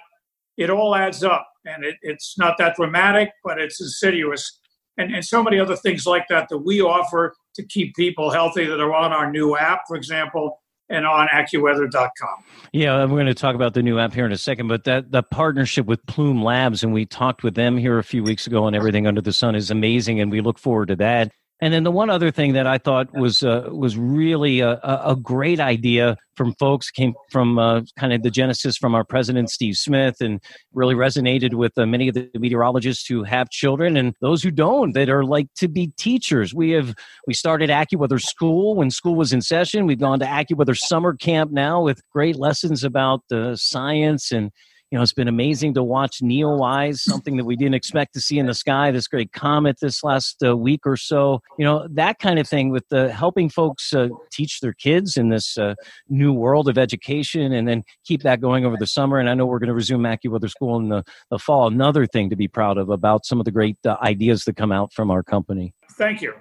it 0.59 0.69
all 0.69 0.95
adds 0.95 1.25
up, 1.25 1.49
and 1.65 1.85
it, 1.85 1.97
it's 2.03 2.37
not 2.37 2.59
that 2.59 2.77
dramatic, 2.77 3.31
but 3.43 3.59
it's 3.59 3.81
insidious. 3.81 4.61
And, 4.99 5.15
and 5.15 5.25
so 5.25 5.43
many 5.43 5.59
other 5.59 5.77
things 5.77 6.05
like 6.05 6.27
that 6.29 6.49
that 6.51 6.59
we 6.59 6.83
offer 6.83 7.35
to 7.55 7.63
keep 7.65 7.95
people 7.95 8.31
healthy 8.31 8.67
that 8.67 8.81
are 8.81 8.95
on 8.95 9.13
our 9.13 9.31
new 9.31 9.57
app, 9.57 9.83
for 9.87 9.97
example, 9.97 10.61
and 10.89 11.07
on 11.07 11.29
AccuWeather.com. 11.29 12.45
Yeah, 12.73 13.01
we're 13.05 13.09
going 13.09 13.27
to 13.27 13.35
talk 13.35 13.55
about 13.55 13.75
the 13.75 13.83
new 13.83 13.99
app 13.99 14.13
here 14.13 14.27
in 14.27 14.33
a 14.33 14.39
second, 14.39 14.69
but 14.69 14.85
that 14.85 15.11
the 15.11 15.23
partnership 15.23 15.87
with 15.87 16.05
Plume 16.07 16.43
Labs, 16.43 16.83
and 16.83 16.93
we 16.93 17.07
talked 17.07 17.43
with 17.43 17.55
them 17.55 17.77
here 17.77 17.99
a 17.99 18.05
few 18.05 18.23
weeks 18.23 18.47
ago 18.47 18.67
and 18.67 18.77
Everything 18.77 19.07
Under 19.07 19.21
the 19.21 19.33
Sun, 19.33 19.55
is 19.55 19.71
amazing, 19.71 20.21
and 20.21 20.31
we 20.31 20.41
look 20.41 20.59
forward 20.59 20.89
to 20.89 20.97
that. 20.97 21.33
And 21.61 21.75
then 21.75 21.83
the 21.83 21.91
one 21.91 22.09
other 22.09 22.31
thing 22.31 22.53
that 22.53 22.69
I 22.69 22.79
thought 22.79 23.13
was 23.13 23.43
uh, 23.43 23.69
was 23.73 23.97
really 23.97 24.61
a, 24.61 24.79
a, 24.83 25.17
great 25.21 25.59
idea 25.59 26.17
from 26.37 26.55
folks 26.55 26.89
came 26.89 27.15
from 27.33 27.59
uh, 27.59 27.83
kind 27.99 28.13
of 28.13 28.23
the 28.23 28.31
genesis 28.31 28.77
from 28.77 28.95
our 28.95 29.03
president 29.03 29.51
Steve 29.51 29.77
Smith, 29.77 30.21
and 30.21 30.41
really 30.73 30.95
resonated 30.95 31.55
with 31.55 31.77
uh, 31.77 31.85
many 31.85 32.07
of 32.07 32.15
the 32.15 32.31
meteorologists 32.35 33.09
who 33.09 33.25
have 33.25 33.51
children 33.51 33.97
and 33.97 34.15
those 34.21 34.41
who 34.41 34.53
don't 34.53 34.93
that 34.93 35.09
are 35.09 35.25
like 35.25 35.49
to 35.57 35.67
be 35.67 35.93
teachers. 35.99 36.55
We 36.55 36.71
have 36.71 36.95
we 37.27 37.35
started 37.35 37.71
AccuWeather 37.71 38.23
School 38.23 38.77
when 38.77 38.91
school 38.93 39.17
was 39.17 39.33
in 39.33 39.43
session. 39.43 39.87
We've 39.87 39.99
gone 39.99 40.21
to 40.21 40.27
AccuWeather 40.27 40.79
Summer 40.79 41.17
Camp 41.17 41.51
now 41.51 41.83
with 41.83 42.01
great 42.13 42.37
lessons 42.37 42.85
about 42.85 43.23
the 43.31 43.57
science 43.57 44.31
and 44.31 44.53
you 44.91 44.97
know, 44.97 45.03
it's 45.03 45.13
been 45.13 45.29
amazing 45.29 45.75
to 45.75 45.83
watch 45.83 46.21
Neowise, 46.23 46.99
something 47.01 47.37
that 47.37 47.45
we 47.45 47.57
didn't 47.57 47.75
expect 47.75 48.15
to 48.15 48.21
see 48.21 48.39
in 48.39 48.47
the 48.47 48.55
sky, 48.55 48.91
this 48.91 49.07
great 49.07 49.33
comet 49.33 49.77
this 49.81 50.03
last 50.03 50.43
uh, 50.43 50.57
week 50.57 50.87
or 50.87 50.97
so. 50.97 51.41
You 51.59 51.65
know, 51.67 51.87
that 51.91 52.19
kind 52.19 52.39
of 52.39 52.49
thing 52.49 52.71
with 52.71 52.89
the 52.89 53.13
helping 53.13 53.51
folks 53.51 53.93
uh, 53.93 54.09
teach 54.33 54.61
their 54.61 54.73
kids 54.73 55.19
in 55.19 55.29
this 55.29 55.59
uh, 55.59 55.75
new 56.09 56.33
world 56.33 56.69
of 56.69 56.79
education 56.79 57.53
and 57.53 57.69
then 57.69 57.85
keep 58.05 58.23
that 58.23 58.41
going 58.41 58.65
over 58.65 58.77
the 58.79 58.87
summer. 58.87 59.19
And 59.19 59.29
I 59.29 59.35
know 59.35 59.45
we're 59.45 59.59
going 59.59 59.69
to 59.69 59.75
resume 59.75 60.03
AccuWeather 60.03 60.51
School 60.51 60.79
in 60.79 60.89
the, 60.89 61.05
the 61.31 61.39
fall. 61.39 61.67
Another 61.67 62.07
thing 62.07 62.31
to 62.31 62.37
be 62.37 62.49
proud 62.49 62.79
of 62.79 62.89
about 62.89 63.27
some 63.27 63.39
of 63.39 63.45
the 63.45 63.53
great 63.53 63.77
uh, 63.85 63.97
ideas 64.03 64.45
that 64.45 64.57
come 64.57 64.73
out 64.73 64.95
from 64.95 65.11
our 65.11 65.23
company. 65.23 65.75
Thank 65.99 66.23
you. 66.23 66.33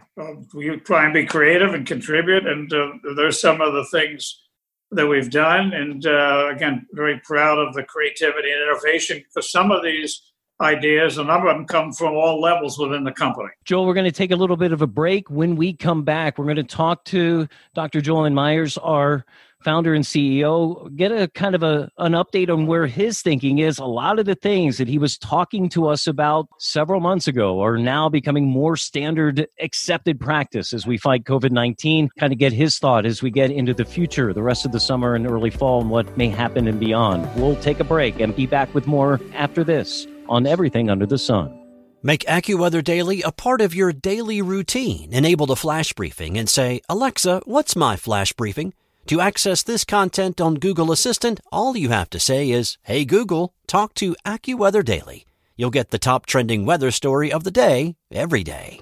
we 0.54 0.78
try 0.78 1.06
and 1.06 1.14
be 1.14 1.26
creative 1.26 1.74
and 1.74 1.86
contribute, 1.86 2.46
and 2.46 2.72
uh, 2.72 2.92
there's 3.16 3.42
some 3.42 3.60
of 3.60 3.74
the 3.74 3.86
things 3.86 4.47
that 4.92 5.08
we've 5.08 5.30
done. 5.30 5.74
And 5.74 6.06
uh, 6.06 6.50
again, 6.52 6.86
very 6.92 7.20
proud 7.24 7.60
of 7.60 7.74
the 7.74 7.84
creativity 7.84 8.52
and 8.52 8.62
innovation 8.62 9.18
because 9.18 9.52
some 9.52 9.72
of 9.72 9.84
these 9.84 10.22
ideas, 10.62 11.18
and 11.18 11.30
a 11.30 11.32
number 11.32 11.50
of 11.50 11.58
them 11.58 11.66
come 11.66 11.92
from 11.92 12.16
all 12.16 12.42
levels 12.42 12.78
within 12.80 13.04
the 13.04 13.12
company. 13.12 13.50
Joel, 13.66 13.86
we're 13.86 13.94
going 13.94 14.06
to 14.06 14.12
take 14.12 14.32
a 14.32 14.36
little 14.36 14.58
bit 14.58 14.72
of 14.72 14.82
a 14.82 14.88
break. 14.88 15.30
When 15.30 15.56
we 15.56 15.74
come 15.74 16.04
back, 16.04 16.38
we're 16.38 16.46
going 16.46 16.58
to 16.58 16.64
talk 16.64 17.04
to 17.06 17.48
Dr. 17.74 18.02
Joel 18.02 18.30
Myers, 18.32 18.78
our 18.80 19.26
founder 19.64 19.94
and 19.94 20.06
CEO, 20.06 20.96
get 20.96 21.12
a 21.12 21.28
kind 21.30 21.56
of 21.56 21.64
a, 21.64 21.92
an 21.98 22.14
update 22.14 22.50
on 22.50 22.68
where 22.68 22.88
his 22.88 23.22
thinking 23.22 23.60
is. 23.60 23.80
A 23.80 23.86
lot 23.86 24.20
of 24.20 24.26
the 24.26 24.36
things 24.36 24.78
that 24.78 24.88
he 24.88 24.98
was 24.98 25.18
talking 25.18 25.68
to 25.70 25.88
us 25.88 26.08
about 26.08 26.48
several 26.60 27.02
months 27.02 27.28
ago 27.28 27.60
are 27.62 27.78
now 27.78 28.08
becoming 28.08 28.46
more 28.46 28.78
standard 28.78 29.48
accepted 29.60 30.20
practice 30.20 30.74
as 30.74 30.86
we 30.86 30.98
fight 30.98 31.24
COVID 31.24 31.52
19. 31.52 32.10
Kind 32.20 32.34
of 32.34 32.40
get 32.40 32.54
his 32.54 32.78
thought 32.78 33.06
as 33.06 33.22
we 33.22 33.32
get 33.32 33.52
into 33.52 33.74
the 33.74 33.86
future, 33.86 34.32
the 34.34 34.44
rest 34.44 34.66
of 34.66 34.72
the 34.72 34.80
summer 34.80 35.16
and 35.16 35.28
early 35.28 35.50
fall, 35.50 35.82
and 35.82 35.90
what 35.90 36.18
may 36.18 36.30
happen 36.30 36.68
and 36.68 36.80
beyond. 36.80 37.28
We'll 37.36 37.60
take 37.62 37.80
a 37.80 37.84
break 37.84 38.20
and 38.20 38.36
be 38.36 38.46
back 38.46 38.74
with 38.74 38.88
more 38.88 39.20
after 39.34 39.64
this 39.64 40.08
on 40.30 40.46
everything 40.46 40.90
under 40.90 41.06
the 41.06 41.18
sun. 41.18 41.58
Make 42.04 42.26
AccuWeather 42.26 42.84
Daily 42.84 43.22
a 43.22 43.32
part 43.32 43.60
of 43.60 43.74
your 43.74 43.92
daily 43.92 44.42
routine. 44.42 45.14
Enable 45.14 45.46
the 45.46 45.56
flash 45.56 45.94
briefing 45.94 46.38
and 46.38 46.48
say, 46.48 46.82
Alexa, 46.88 47.42
what's 47.46 47.76
my 47.76 47.96
flash 47.96 48.34
briefing? 48.34 48.74
To 49.08 49.22
access 49.22 49.64
this 49.64 49.84
content 49.84 50.42
on 50.42 50.56
Google 50.56 50.92
Assistant, 50.92 51.40
all 51.52 51.76
you 51.78 51.90
have 51.90 52.10
to 52.12 52.20
say 52.20 52.52
is, 52.52 52.78
Hey 52.84 53.06
Google, 53.06 53.54
talk 53.66 53.94
to 53.96 54.16
AccuWeather 54.26 54.84
Daily. 54.84 55.26
You'll 55.56 55.72
get 55.72 55.90
the 55.90 55.98
top 55.98 56.26
trending 56.26 56.66
weather 56.66 56.92
story 56.92 57.32
of 57.32 57.44
the 57.44 57.52
day 57.52 57.96
every 58.12 58.44
day. 58.44 58.80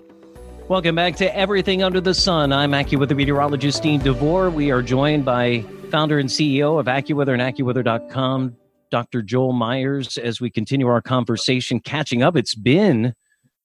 Welcome 0.68 0.96
back 0.96 1.16
to 1.18 1.38
Everything 1.38 1.84
Under 1.84 2.02
the 2.02 2.14
Sun. 2.16 2.52
I'm 2.52 2.72
AccuWeather 2.72 3.16
meteorologist 3.16 3.84
Dean 3.84 4.02
DeVore. 4.02 4.50
We 4.50 4.72
are 4.72 4.82
joined 4.82 5.24
by 5.24 5.64
founder 5.92 6.18
and 6.18 6.28
CEO 6.28 6.80
of 6.80 6.88
AccuWeather 6.88 7.40
and 7.40 7.42
AccuWeather.com, 7.42 8.56
Dr. 8.92 9.22
Joel 9.22 9.54
Myers, 9.54 10.18
as 10.18 10.40
we 10.40 10.50
continue 10.50 10.88
our 10.88 11.02
conversation, 11.02 11.80
catching 11.80 12.24
up. 12.24 12.36
It's 12.36 12.56
been 12.56 13.14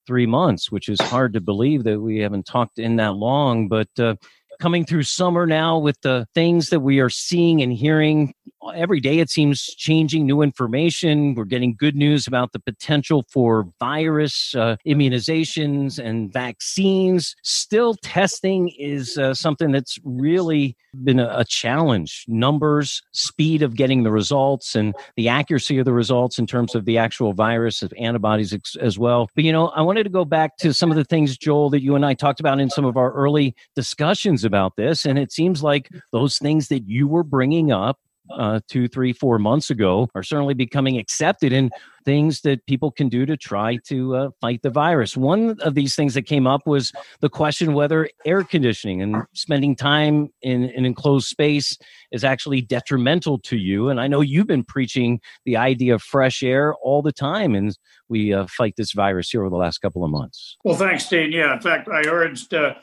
three 0.06 0.26
months, 0.26 0.72
which 0.72 0.88
is 0.88 1.00
hard 1.00 1.32
to 1.34 1.40
believe 1.40 1.84
that 1.84 2.00
we 2.00 2.18
haven't 2.18 2.46
talked 2.46 2.78
in 2.78 2.96
that 2.96 3.14
long, 3.14 3.68
but 3.68 3.88
uh, 3.98 4.16
coming 4.60 4.84
through 4.84 5.02
summer 5.02 5.46
now 5.46 5.78
with 5.78 6.00
the 6.02 6.26
things 6.34 6.70
that 6.70 6.80
we 6.80 7.00
are 7.00 7.10
seeing 7.10 7.62
and 7.62 7.72
hearing 7.72 8.34
every 8.74 9.00
day 9.00 9.18
it 9.18 9.30
seems 9.30 9.62
changing 9.62 10.26
new 10.26 10.42
information. 10.42 11.34
We're 11.34 11.44
getting 11.44 11.74
good 11.76 11.96
news 11.96 12.26
about 12.26 12.52
the 12.52 12.58
potential 12.58 13.24
for 13.28 13.68
virus 13.78 14.54
uh, 14.54 14.76
immunizations 14.86 15.98
and 15.98 16.32
vaccines. 16.32 17.34
Still 17.42 17.94
testing 18.02 18.70
is 18.78 19.18
uh, 19.18 19.34
something 19.34 19.72
that's 19.72 19.98
really 20.04 20.76
been 21.04 21.20
a, 21.20 21.38
a, 21.38 21.44
challenge. 21.44 22.24
Numbers 22.28 23.02
speed 23.12 23.62
of 23.62 23.76
getting 23.76 24.02
the 24.02 24.10
results 24.10 24.74
and 24.74 24.94
the 25.16 25.28
accuracy 25.28 25.78
of 25.78 25.84
the 25.84 25.92
results 25.92 26.38
in 26.38 26.46
terms 26.46 26.74
of 26.74 26.84
the 26.84 26.98
actual 26.98 27.32
virus 27.32 27.82
of 27.82 27.92
antibodies 27.98 28.52
ex- 28.52 28.76
as 28.76 28.98
well. 28.98 29.28
But 29.34 29.44
you 29.44 29.52
know 29.52 29.68
i 29.68 29.80
wanted 29.80 30.04
to 30.04 30.10
go 30.10 30.24
back 30.24 30.56
to 30.58 30.74
some 30.74 30.90
of 30.90 30.96
the 30.96 31.04
things 31.04 31.36
joel 31.36 31.70
that 31.70 31.82
you 31.82 31.94
and 31.94 32.04
i 32.04 32.14
talked 32.14 32.40
about 32.40 32.60
in 32.60 32.70
some 32.70 32.84
of 32.84 32.96
our 32.96 33.12
early 33.12 33.54
discussions 33.76 34.44
about 34.44 34.76
this. 34.76 35.04
And 35.04 35.18
it 35.18 35.32
seems 35.32 35.62
like 35.62 35.88
those 36.12 36.38
things 36.38 36.68
that 36.68 36.86
you 36.86 37.06
were 37.08 37.22
bringing 37.22 37.72
up 37.72 37.98
uh, 38.32 38.60
two, 38.68 38.88
three, 38.88 39.12
four 39.12 39.38
months 39.38 39.70
ago 39.70 40.08
are 40.14 40.22
certainly 40.22 40.54
becoming 40.54 40.98
accepted 40.98 41.52
in 41.52 41.70
things 42.04 42.40
that 42.42 42.64
people 42.66 42.90
can 42.90 43.08
do 43.08 43.26
to 43.26 43.36
try 43.36 43.76
to 43.86 44.16
uh, 44.16 44.30
fight 44.40 44.62
the 44.62 44.70
virus. 44.70 45.16
One 45.16 45.56
of 45.60 45.74
these 45.74 45.94
things 45.94 46.14
that 46.14 46.22
came 46.22 46.46
up 46.46 46.66
was 46.66 46.92
the 47.20 47.28
question 47.28 47.74
whether 47.74 48.08
air 48.24 48.42
conditioning 48.42 49.02
and 49.02 49.24
spending 49.34 49.76
time 49.76 50.28
in 50.42 50.64
an 50.64 50.84
enclosed 50.84 51.28
space 51.28 51.76
is 52.10 52.24
actually 52.24 52.62
detrimental 52.62 53.38
to 53.40 53.56
you. 53.56 53.88
And 53.88 54.00
I 54.00 54.06
know 54.06 54.20
you've 54.20 54.46
been 54.46 54.64
preaching 54.64 55.20
the 55.44 55.56
idea 55.56 55.94
of 55.94 56.02
fresh 56.02 56.42
air 56.42 56.74
all 56.82 57.02
the 57.02 57.12
time, 57.12 57.54
and 57.54 57.76
we 58.08 58.32
uh, 58.32 58.46
fight 58.48 58.74
this 58.76 58.92
virus 58.92 59.30
here 59.30 59.42
over 59.42 59.50
the 59.50 59.56
last 59.56 59.78
couple 59.78 60.04
of 60.04 60.10
months. 60.10 60.56
Well, 60.64 60.76
thanks, 60.76 61.08
Dean. 61.08 61.32
Yeah, 61.32 61.54
in 61.54 61.60
fact, 61.60 61.88
I 61.88 62.02
urged. 62.08 62.54
Uh, 62.54 62.74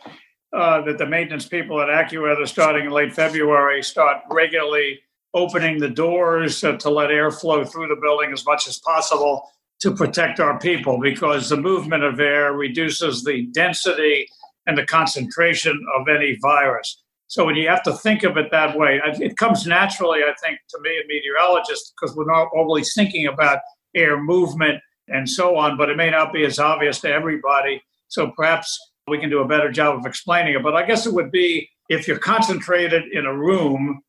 uh, 0.54 0.82
that 0.82 0.98
the 0.98 1.06
maintenance 1.06 1.46
people 1.46 1.82
at 1.82 1.90
AccuWeather 1.90 2.48
starting 2.48 2.86
in 2.86 2.92
late 2.92 3.14
February 3.14 3.84
start 3.84 4.20
regularly 4.32 4.98
opening 5.34 5.80
the 5.80 5.90
doors 5.90 6.62
to 6.62 6.90
let 6.90 7.12
air 7.12 7.32
flow 7.32 7.64
through 7.64 7.88
the 7.88 8.02
building 8.02 8.32
as 8.32 8.46
much 8.46 8.68
as 8.68 8.80
possible 8.80 9.50
to 9.80 9.94
protect 9.94 10.40
our 10.40 10.58
people 10.60 11.00
because 11.00 11.50
the 11.50 11.58
movement 11.58 12.04
of 12.04 12.20
air 12.20 12.54
reduces 12.54 13.24
the 13.24 13.48
density 13.54 14.28
and 14.66 14.78
the 14.78 14.86
concentration 14.86 15.80
of 15.98 16.08
any 16.08 16.38
virus. 16.42 17.04
So 17.28 17.46
when 17.46 17.56
you 17.56 17.68
have 17.68 17.84
to 17.84 17.94
think 17.94 18.24
of 18.24 18.38
it 18.38 18.52
that 18.52 18.78
way, 18.78 19.02
it 19.04 19.38
comes 19.38 19.68
naturally, 19.68 20.22
I 20.24 20.34
think, 20.42 20.60
to 20.70 20.80
me, 20.82 20.92
a 20.92 21.08
meteorologist, 21.08 21.94
because 21.94 22.16
we're 22.16 22.26
not 22.26 22.48
always 22.56 22.94
thinking 22.94 23.28
about 23.28 23.60
air 23.96 24.22
movement 24.22 24.82
and 25.10 25.30
so 25.30 25.58
on, 25.58 25.78
but 25.78 25.90
it 25.90 25.98
may 25.98 26.10
not 26.10 26.34
be 26.34 26.46
as 26.46 26.58
obvious 26.58 27.00
to 27.02 27.10
everybody. 27.10 27.82
So 28.08 28.32
perhaps 28.36 28.80
we 29.08 29.20
can 29.20 29.30
do 29.30 29.40
a 29.40 29.48
better 29.48 29.72
job 29.72 30.00
of 30.00 30.06
explaining 30.06 30.56
it. 30.56 30.64
But 30.64 30.76
I 30.76 30.86
guess 30.86 31.06
it 31.06 31.14
would 31.14 31.32
be 31.32 31.70
if 31.90 32.08
you're 32.08 32.18
concentrated 32.18 33.04
in 33.12 33.26
a 33.26 33.38
room 33.38 34.02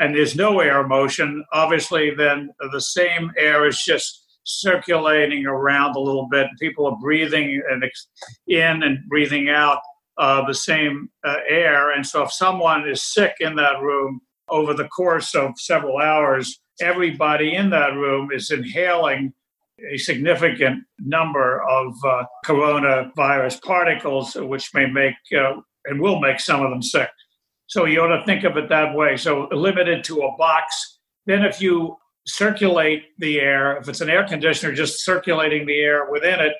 and 0.00 0.14
there's 0.14 0.36
no 0.36 0.60
air 0.60 0.86
motion, 0.86 1.44
obviously, 1.52 2.14
then 2.14 2.50
the 2.72 2.80
same 2.80 3.32
air 3.36 3.66
is 3.66 3.82
just 3.84 4.24
circulating 4.44 5.44
around 5.46 5.96
a 5.96 6.00
little 6.00 6.28
bit. 6.30 6.46
People 6.60 6.86
are 6.86 6.96
breathing 7.00 7.62
and 7.70 7.84
in 8.46 8.82
and 8.82 8.98
breathing 9.08 9.48
out 9.48 9.80
uh, 10.16 10.46
the 10.46 10.54
same 10.54 11.10
uh, 11.24 11.36
air. 11.48 11.92
And 11.92 12.06
so 12.06 12.22
if 12.22 12.32
someone 12.32 12.88
is 12.88 13.02
sick 13.02 13.34
in 13.40 13.56
that 13.56 13.80
room 13.82 14.20
over 14.48 14.72
the 14.72 14.88
course 14.88 15.34
of 15.34 15.52
several 15.58 15.98
hours, 15.98 16.60
everybody 16.80 17.54
in 17.54 17.70
that 17.70 17.94
room 17.94 18.30
is 18.32 18.50
inhaling 18.50 19.32
a 19.92 19.98
significant 19.98 20.84
number 20.98 21.62
of 21.68 21.94
uh, 22.04 22.24
coronavirus 22.44 23.62
particles, 23.62 24.34
which 24.34 24.72
may 24.74 24.86
make 24.86 25.14
uh, 25.36 25.54
and 25.84 26.00
will 26.00 26.20
make 26.20 26.40
some 26.40 26.62
of 26.64 26.70
them 26.70 26.82
sick. 26.82 27.10
So 27.68 27.84
you 27.84 28.00
ought 28.00 28.16
to 28.16 28.24
think 28.24 28.44
of 28.44 28.56
it 28.56 28.68
that 28.70 28.94
way. 28.94 29.16
So 29.16 29.48
limited 29.52 30.02
to 30.04 30.22
a 30.22 30.36
box. 30.36 30.98
Then, 31.26 31.44
if 31.44 31.60
you 31.60 31.96
circulate 32.26 33.04
the 33.18 33.40
air, 33.40 33.76
if 33.76 33.88
it's 33.88 34.00
an 34.00 34.10
air 34.10 34.26
conditioner, 34.26 34.74
just 34.74 35.04
circulating 35.04 35.66
the 35.66 35.78
air 35.78 36.10
within 36.10 36.40
it, 36.40 36.54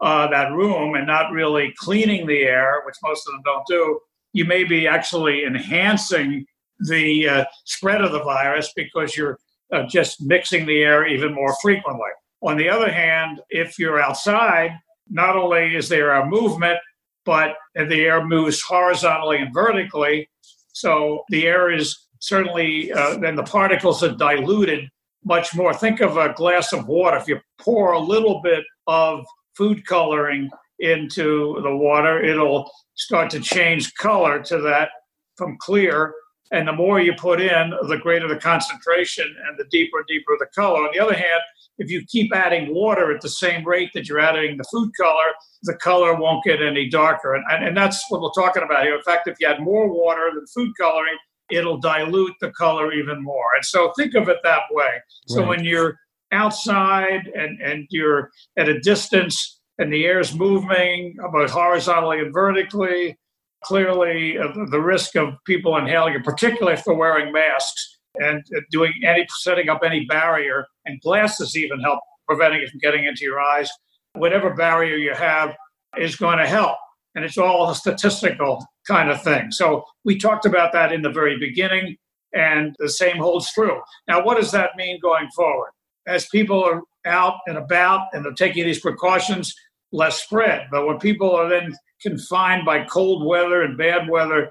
uh, 0.00 0.28
that 0.28 0.52
room, 0.52 0.94
and 0.94 1.06
not 1.06 1.32
really 1.32 1.74
cleaning 1.78 2.26
the 2.26 2.42
air, 2.42 2.82
which 2.86 2.96
most 3.02 3.26
of 3.26 3.32
them 3.32 3.42
don't 3.44 3.66
do, 3.66 3.98
you 4.32 4.44
may 4.44 4.64
be 4.64 4.86
actually 4.86 5.44
enhancing 5.44 6.44
the 6.88 7.28
uh, 7.28 7.44
spread 7.64 8.02
of 8.02 8.12
the 8.12 8.22
virus 8.22 8.72
because 8.74 9.16
you're 9.16 9.38
uh, 9.72 9.82
just 9.86 10.22
mixing 10.22 10.66
the 10.66 10.82
air 10.82 11.06
even 11.06 11.34
more 11.34 11.54
frequently. 11.60 12.08
On 12.42 12.56
the 12.56 12.68
other 12.68 12.90
hand, 12.90 13.40
if 13.50 13.78
you're 13.78 14.00
outside, 14.00 14.72
not 15.08 15.36
only 15.36 15.74
is 15.74 15.88
there 15.88 16.12
a 16.12 16.26
movement, 16.26 16.78
but 17.24 17.56
the 17.74 18.00
air 18.00 18.24
moves 18.24 18.62
horizontally 18.62 19.38
and 19.38 19.52
vertically. 19.52 20.28
So 20.72 21.24
the 21.28 21.46
air 21.46 21.70
is 21.70 22.06
certainly, 22.20 22.92
uh, 22.92 23.18
then 23.18 23.36
the 23.36 23.42
particles 23.42 24.02
are 24.02 24.14
diluted 24.14 24.88
much 25.24 25.54
more. 25.54 25.74
Think 25.74 26.00
of 26.00 26.16
a 26.16 26.32
glass 26.32 26.72
of 26.72 26.86
water. 26.86 27.16
If 27.16 27.28
you 27.28 27.40
pour 27.58 27.92
a 27.92 27.98
little 27.98 28.40
bit 28.42 28.64
of 28.86 29.24
food 29.56 29.86
coloring 29.86 30.50
into 30.78 31.60
the 31.62 31.76
water, 31.76 32.22
it'll 32.22 32.70
start 32.94 33.30
to 33.30 33.40
change 33.40 33.94
color 33.94 34.42
to 34.44 34.60
that 34.62 34.90
from 35.36 35.56
clear. 35.60 36.14
And 36.52 36.66
the 36.66 36.72
more 36.72 37.00
you 37.00 37.14
put 37.14 37.40
in, 37.40 37.70
the 37.88 37.98
greater 37.98 38.26
the 38.26 38.36
concentration 38.36 39.26
and 39.48 39.58
the 39.58 39.64
deeper, 39.70 40.04
deeper 40.08 40.36
the 40.38 40.46
color. 40.54 40.80
On 40.80 40.90
the 40.92 41.00
other 41.00 41.14
hand, 41.14 41.42
if 41.80 41.90
you 41.90 42.04
keep 42.06 42.32
adding 42.34 42.72
water 42.72 43.12
at 43.12 43.22
the 43.22 43.28
same 43.28 43.66
rate 43.66 43.90
that 43.94 44.06
you're 44.06 44.20
adding 44.20 44.58
the 44.58 44.64
food 44.70 44.92
color, 45.00 45.30
the 45.62 45.74
color 45.74 46.14
won't 46.14 46.44
get 46.44 46.62
any 46.62 46.88
darker. 46.88 47.34
And, 47.34 47.42
and, 47.50 47.68
and 47.68 47.76
that's 47.76 48.04
what 48.10 48.20
we're 48.20 48.42
talking 48.42 48.62
about 48.62 48.84
here. 48.84 48.94
In 48.94 49.02
fact, 49.02 49.26
if 49.26 49.36
you 49.40 49.48
add 49.48 49.60
more 49.60 49.90
water 49.90 50.30
than 50.34 50.46
food 50.46 50.72
coloring, 50.78 51.16
it'll 51.50 51.78
dilute 51.78 52.34
the 52.40 52.50
color 52.50 52.92
even 52.92 53.24
more. 53.24 53.54
And 53.56 53.64
so 53.64 53.92
think 53.96 54.14
of 54.14 54.28
it 54.28 54.36
that 54.44 54.62
way. 54.70 55.00
So 55.26 55.44
when 55.44 55.64
you're 55.64 55.96
outside 56.32 57.28
and, 57.34 57.60
and 57.60 57.86
you're 57.90 58.30
at 58.58 58.68
a 58.68 58.78
distance 58.80 59.58
and 59.78 59.92
the 59.92 60.04
air 60.04 60.20
is 60.20 60.34
moving 60.34 61.16
both 61.32 61.50
horizontally 61.50 62.20
and 62.20 62.32
vertically, 62.32 63.18
clearly 63.64 64.38
uh, 64.38 64.48
the 64.70 64.80
risk 64.80 65.16
of 65.16 65.34
people 65.46 65.76
inhaling 65.76 66.14
it, 66.14 66.24
particularly 66.24 66.74
if 66.74 66.84
they're 66.84 66.94
wearing 66.94 67.32
masks 67.32 67.99
and 68.20 68.44
doing 68.70 68.92
any 69.04 69.26
setting 69.40 69.68
up 69.68 69.80
any 69.84 70.04
barrier, 70.06 70.66
and 70.86 71.00
glasses 71.00 71.56
even 71.56 71.80
help 71.80 71.98
preventing 72.28 72.62
it 72.62 72.70
from 72.70 72.78
getting 72.78 73.04
into 73.04 73.24
your 73.24 73.40
eyes. 73.40 73.68
Whatever 74.14 74.54
barrier 74.54 74.96
you 74.96 75.14
have 75.14 75.54
is 75.98 76.14
going 76.16 76.38
to 76.38 76.46
help. 76.46 76.76
And 77.14 77.24
it's 77.24 77.38
all 77.38 77.68
a 77.70 77.74
statistical 77.74 78.64
kind 78.86 79.10
of 79.10 79.20
thing. 79.22 79.50
So 79.50 79.84
we 80.04 80.16
talked 80.16 80.46
about 80.46 80.72
that 80.72 80.92
in 80.92 81.02
the 81.02 81.10
very 81.10 81.36
beginning, 81.38 81.96
and 82.32 82.76
the 82.78 82.88
same 82.88 83.16
holds 83.16 83.52
true. 83.52 83.80
Now, 84.06 84.22
what 84.24 84.36
does 84.36 84.52
that 84.52 84.76
mean 84.76 85.00
going 85.02 85.28
forward? 85.34 85.70
As 86.06 86.28
people 86.28 86.62
are 86.62 86.82
out 87.06 87.38
and 87.46 87.56
about 87.56 88.06
and 88.12 88.24
they're 88.24 88.32
taking 88.32 88.64
these 88.64 88.80
precautions, 88.80 89.52
less 89.90 90.22
spread. 90.22 90.68
But 90.70 90.86
when 90.86 90.98
people 90.98 91.34
are 91.34 91.48
then 91.48 91.74
confined 92.00 92.64
by 92.64 92.84
cold 92.84 93.26
weather 93.26 93.62
and 93.62 93.76
bad 93.76 94.08
weather 94.08 94.50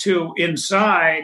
to 0.00 0.32
inside, 0.36 1.22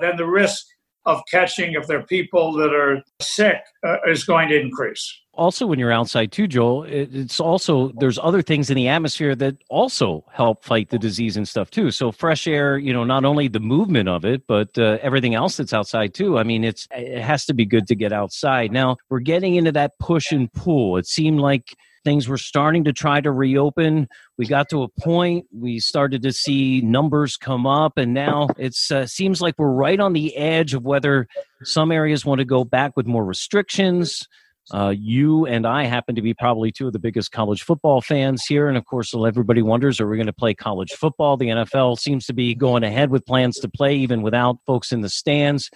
then 0.00 0.16
the 0.16 0.26
risk 0.26 0.64
of 1.08 1.22
catching, 1.30 1.72
if 1.72 1.86
there 1.86 1.98
are 1.98 2.06
people 2.06 2.52
that 2.52 2.72
are 2.74 3.02
sick, 3.20 3.56
uh, 3.84 3.96
is 4.06 4.24
going 4.24 4.48
to 4.50 4.60
increase. 4.60 5.20
Also, 5.32 5.66
when 5.66 5.78
you're 5.78 5.92
outside 5.92 6.32
too, 6.32 6.46
Joel, 6.48 6.82
it's 6.82 7.38
also 7.38 7.92
there's 7.98 8.18
other 8.18 8.42
things 8.42 8.70
in 8.70 8.76
the 8.76 8.88
atmosphere 8.88 9.36
that 9.36 9.56
also 9.70 10.24
help 10.32 10.64
fight 10.64 10.90
the 10.90 10.98
disease 10.98 11.36
and 11.36 11.46
stuff 11.46 11.70
too. 11.70 11.92
So 11.92 12.10
fresh 12.10 12.48
air, 12.48 12.76
you 12.76 12.92
know, 12.92 13.04
not 13.04 13.24
only 13.24 13.46
the 13.46 13.60
movement 13.60 14.08
of 14.08 14.24
it, 14.24 14.46
but 14.48 14.76
uh, 14.76 14.98
everything 15.00 15.36
else 15.36 15.56
that's 15.56 15.72
outside 15.72 16.12
too. 16.12 16.38
I 16.38 16.42
mean, 16.42 16.64
it's 16.64 16.88
it 16.90 17.22
has 17.22 17.46
to 17.46 17.54
be 17.54 17.64
good 17.64 17.86
to 17.86 17.94
get 17.94 18.12
outside. 18.12 18.72
Now 18.72 18.96
we're 19.08 19.20
getting 19.20 19.54
into 19.54 19.72
that 19.72 19.98
push 20.00 20.32
and 20.32 20.52
pull. 20.52 20.96
It 20.96 21.06
seemed 21.06 21.38
like 21.38 21.76
things 22.08 22.26
were 22.26 22.38
starting 22.38 22.84
to 22.84 22.92
try 22.94 23.20
to 23.20 23.30
reopen. 23.30 24.08
We 24.38 24.46
got 24.46 24.70
to 24.70 24.82
a 24.82 24.88
point, 24.88 25.44
we 25.52 25.78
started 25.78 26.22
to 26.22 26.32
see 26.32 26.80
numbers 26.80 27.36
come 27.36 27.66
up, 27.66 27.98
and 27.98 28.14
now 28.14 28.48
it 28.56 28.74
uh, 28.90 29.04
seems 29.04 29.42
like 29.42 29.56
we're 29.58 29.70
right 29.70 30.00
on 30.00 30.14
the 30.14 30.34
edge 30.34 30.72
of 30.72 30.84
whether 30.84 31.28
some 31.64 31.92
areas 31.92 32.24
want 32.24 32.38
to 32.38 32.46
go 32.46 32.64
back 32.64 32.96
with 32.96 33.06
more 33.06 33.26
restrictions. 33.26 34.26
Uh, 34.72 34.94
you 34.96 35.44
and 35.44 35.66
I 35.66 35.84
happen 35.84 36.14
to 36.14 36.22
be 36.22 36.32
probably 36.32 36.72
two 36.72 36.86
of 36.86 36.94
the 36.94 36.98
biggest 36.98 37.30
college 37.30 37.62
football 37.62 38.00
fans 38.00 38.42
here. 38.48 38.68
And 38.68 38.78
of 38.78 38.86
course, 38.86 39.12
everybody 39.14 39.60
wonders 39.60 40.00
are 40.00 40.08
we 40.08 40.16
going 40.16 40.26
to 40.28 40.32
play 40.32 40.54
college 40.54 40.92
football? 40.92 41.36
The 41.36 41.48
NFL 41.48 41.98
seems 41.98 42.24
to 42.24 42.32
be 42.32 42.54
going 42.54 42.84
ahead 42.84 43.10
with 43.10 43.26
plans 43.26 43.58
to 43.58 43.68
play 43.68 43.96
even 43.96 44.22
without 44.22 44.56
folks 44.66 44.92
in 44.92 45.02
the 45.02 45.10
stands 45.10 45.68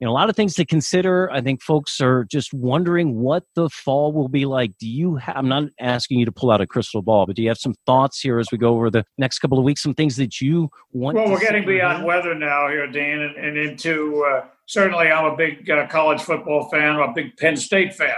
you 0.00 0.06
know 0.06 0.10
a 0.10 0.14
lot 0.14 0.28
of 0.28 0.36
things 0.36 0.54
to 0.54 0.64
consider. 0.64 1.30
I 1.30 1.40
think 1.40 1.62
folks 1.62 2.00
are 2.00 2.24
just 2.24 2.52
wondering 2.52 3.16
what 3.16 3.44
the 3.54 3.70
fall 3.70 4.12
will 4.12 4.28
be 4.28 4.44
like. 4.44 4.76
Do 4.78 4.88
you 4.88 5.16
have, 5.16 5.36
i'm 5.36 5.48
not 5.48 5.64
asking 5.80 6.18
you 6.18 6.26
to 6.26 6.32
pull 6.32 6.50
out 6.50 6.60
a 6.60 6.66
crystal 6.66 7.02
ball 7.02 7.26
but 7.26 7.36
do 7.36 7.42
you 7.42 7.48
have 7.48 7.58
some 7.58 7.74
thoughts 7.86 8.20
here 8.20 8.38
as 8.38 8.48
we 8.52 8.58
go 8.58 8.74
over 8.74 8.90
the 8.90 9.04
next 9.18 9.38
couple 9.38 9.58
of 9.58 9.64
weeks? 9.64 9.82
Some 9.82 9.94
things 9.94 10.16
that 10.16 10.40
you 10.40 10.70
want 10.92 11.16
well 11.16 11.30
we're 11.30 11.40
getting 11.40 11.64
beyond 11.64 12.04
weather 12.04 12.34
now 12.34 12.68
here 12.68 12.86
dan 12.86 13.20
and, 13.20 13.36
and 13.36 13.56
into 13.56 14.24
uh, 14.24 14.44
certainly 14.66 15.10
i'm 15.10 15.32
a 15.32 15.36
big 15.36 15.68
uh, 15.70 15.86
college 15.86 16.20
football 16.20 16.68
fan. 16.68 16.96
I'm 16.96 17.10
a 17.10 17.12
big 17.12 17.36
penn 17.36 17.56
state 17.56 17.94
fan. 17.94 18.14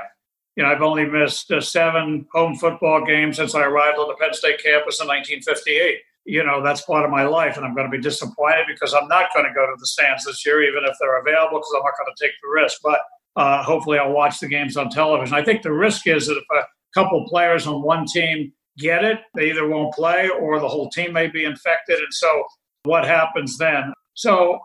You 0.57 0.65
know 0.65 0.71
i've 0.71 0.83
only 0.83 1.05
missed 1.05 1.51
uh, 1.53 1.61
seven 1.61 2.27
home 2.33 2.57
football 2.57 3.05
games 3.05 3.37
since 3.37 3.55
i 3.55 3.63
arrived 3.63 3.99
on 3.99 4.09
the 4.09 4.15
penn 4.15 4.35
state 4.35 4.63
campus 4.63 5.01
in 5.01 5.07
1958 5.07 5.99
you 6.29 6.45
know 6.45 6.63
that's 6.63 6.83
part 6.83 7.07
of 7.07 7.11
my 7.11 7.25
life 7.25 7.57
and 7.57 7.65
i'm 7.65 7.75
going 7.75 7.91
to 7.91 7.97
be 7.97 8.03
disappointed 8.03 8.67
because 8.69 8.93
i'm 8.93 9.09
not 9.09 9.33
going 9.35 9.47
to 9.47 9.55
go 9.55 9.67
to 9.67 9.73
the 9.79 9.87
stands 9.87 10.25
this 10.25 10.45
year 10.45 10.63
even 10.63 10.85
if 10.85 10.95
they're 11.01 11.21
available 11.21 11.59
because 11.59 11.73
i'm 11.75 11.83
not 11.83 11.95
going 11.99 12.15
to 12.15 12.25
take 12.25 12.33
the 12.43 12.49
risk. 12.49 12.79
But 12.85 13.01
uh, 13.37 13.63
hopefully 13.63 13.99
i'll 13.99 14.13
watch 14.13 14.39
the 14.39 14.47
games 14.47 14.77
on 14.77 14.91
television. 14.91 15.35
I 15.35 15.43
think 15.43 15.63
the 15.63 15.73
risk 15.73 16.07
is 16.07 16.27
that 16.27 16.37
if 16.37 16.45
a 16.53 16.67
couple 16.95 17.27
players 17.29 17.67
on 17.67 17.83
one 17.83 18.05
team 18.07 18.53
get 18.77 19.05
it 19.05 19.21
they 19.35 19.51
either 19.51 19.67
won't 19.67 19.95
play 19.95 20.29
or 20.29 20.61
the 20.61 20.69
whole 20.69 20.91
team 20.91 21.13
may 21.13 21.29
be 21.29 21.45
infected 21.45 21.99
and 21.99 22.13
so 22.13 22.45
what 22.85 23.05
happens 23.05 23.59
then? 23.59 23.93
So 24.15 24.61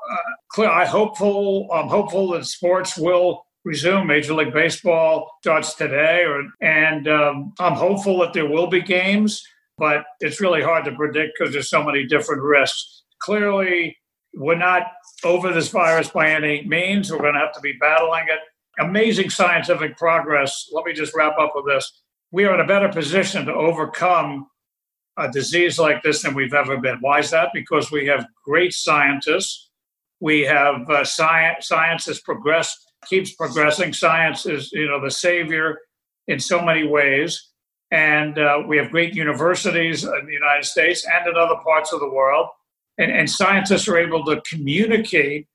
uh, 0.60 0.64
i 0.64 0.86
hopeful 0.86 1.70
i'm 1.72 1.88
hopeful 1.88 2.32
that 2.32 2.46
sports 2.46 2.98
will 2.98 3.46
resume. 3.64 4.06
Major 4.08 4.34
league 4.34 4.54
baseball 4.54 5.32
starts 5.42 5.76
today 5.76 6.26
or, 6.26 6.44
and 6.62 7.08
um, 7.08 7.54
i'm 7.60 7.74
hopeful 7.74 8.20
that 8.20 8.34
there 8.34 8.50
will 8.50 8.68
be 8.68 8.82
games 8.82 9.42
but 9.78 10.04
it's 10.20 10.42
really 10.42 10.62
hard 10.62 10.86
to 10.86 10.92
predict 10.92 11.34
because 11.38 11.54
there's 11.54 11.70
so 11.70 11.84
many 11.84 12.06
different 12.06 12.42
risks. 12.42 13.04
Clearly, 13.20 13.98
we're 14.34 14.56
not 14.58 14.84
over 15.24 15.54
this 15.54 15.70
virus 15.70 16.10
by 16.10 16.30
any 16.30 16.66
means. 16.66 17.12
We're 17.12 17.20
going 17.20 17.34
to 17.34 17.40
have 17.40 17.54
to 17.54 17.62
be 17.62 17.74
battling 17.74 18.26
it. 18.28 18.40
Amazing 18.80 19.30
scientific 19.30 19.98
progress. 19.98 20.70
Let 20.72 20.86
me 20.86 20.94
just 20.94 21.16
wrap 21.16 21.38
up 21.40 21.54
with 21.56 21.66
this. 21.68 22.02
We 22.32 22.46
are 22.46 22.54
in 22.56 22.62
a 22.62 22.68
better 22.68 22.90
position 22.90 23.46
to 23.46 23.54
overcome 23.54 24.48
a 25.18 25.30
disease 25.30 25.78
like 25.78 26.02
this 26.02 26.24
than 26.24 26.34
we've 26.34 26.54
ever 26.54 26.78
been. 26.78 26.98
Why 27.02 27.20
is 27.20 27.30
that? 27.30 27.50
Because 27.54 27.92
we 27.92 28.08
have 28.08 28.26
great 28.44 28.74
scientists. 28.74 29.70
We 30.20 30.42
have 30.42 30.90
uh, 30.90 31.04
science. 31.04 31.68
Science 31.68 32.06
has 32.06 32.20
progressed, 32.20 32.92
keeps 33.06 33.34
progressing. 33.34 33.94
Science 33.94 34.46
is, 34.46 34.72
you 34.72 34.88
know, 34.88 35.00
the 35.00 35.12
savior 35.12 35.78
in 36.28 36.40
so 36.40 36.62
many 36.62 36.88
ways. 36.88 37.50
And 37.94 38.40
uh, 38.40 38.64
we 38.68 38.78
have 38.78 38.90
great 38.90 39.14
universities 39.14 40.04
in 40.04 40.26
the 40.26 40.34
United 40.34 40.66
States 40.66 41.06
and 41.06 41.28
in 41.28 41.38
other 41.38 41.62
parts 41.64 41.94
of 41.94 42.00
the 42.00 42.10
world. 42.10 42.48
And, 42.98 43.12
and 43.12 43.30
scientists 43.30 43.88
are 43.88 43.98
able 43.98 44.26
to 44.26 44.42
communicate 44.50 45.46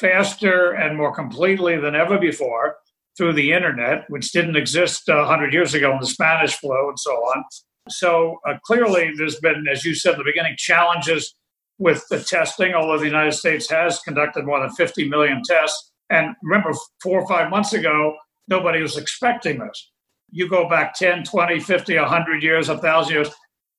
faster 0.00 0.72
and 0.72 0.96
more 0.96 1.14
completely 1.14 1.76
than 1.78 1.94
ever 1.94 2.18
before. 2.18 2.76
through 3.18 3.34
the 3.34 3.52
internet, 3.52 4.08
which 4.08 4.32
didn't 4.32 4.56
exist 4.56 5.06
uh, 5.06 5.16
100 5.16 5.52
years 5.52 5.74
ago 5.74 5.92
in 5.92 6.00
the 6.00 6.06
Spanish 6.06 6.54
flu 6.54 6.88
and 6.88 6.98
so 6.98 7.12
on. 7.12 7.44
So 7.90 8.38
uh, 8.48 8.54
clearly, 8.64 9.12
there's 9.18 9.38
been, 9.38 9.66
as 9.70 9.84
you 9.84 9.94
said 9.94 10.12
at 10.12 10.18
the 10.18 10.24
beginning, 10.24 10.54
challenges 10.56 11.34
with 11.78 12.02
the 12.08 12.20
testing, 12.20 12.72
although 12.72 12.98
the 12.98 13.04
United 13.04 13.32
States 13.32 13.68
has 13.68 13.98
conducted 13.98 14.46
more 14.46 14.60
than 14.60 14.70
50 14.70 15.10
million 15.10 15.42
tests. 15.44 15.92
And 16.08 16.34
remember, 16.42 16.72
four 17.02 17.20
or 17.20 17.28
five 17.28 17.50
months 17.50 17.74
ago, 17.74 18.16
nobody 18.48 18.80
was 18.80 18.96
expecting 18.96 19.58
this. 19.58 19.91
You 20.32 20.48
go 20.48 20.68
back 20.68 20.94
10, 20.94 21.24
20, 21.24 21.60
50, 21.60 21.96
100 21.96 22.42
years, 22.42 22.68
1,000 22.68 23.14
years, 23.14 23.28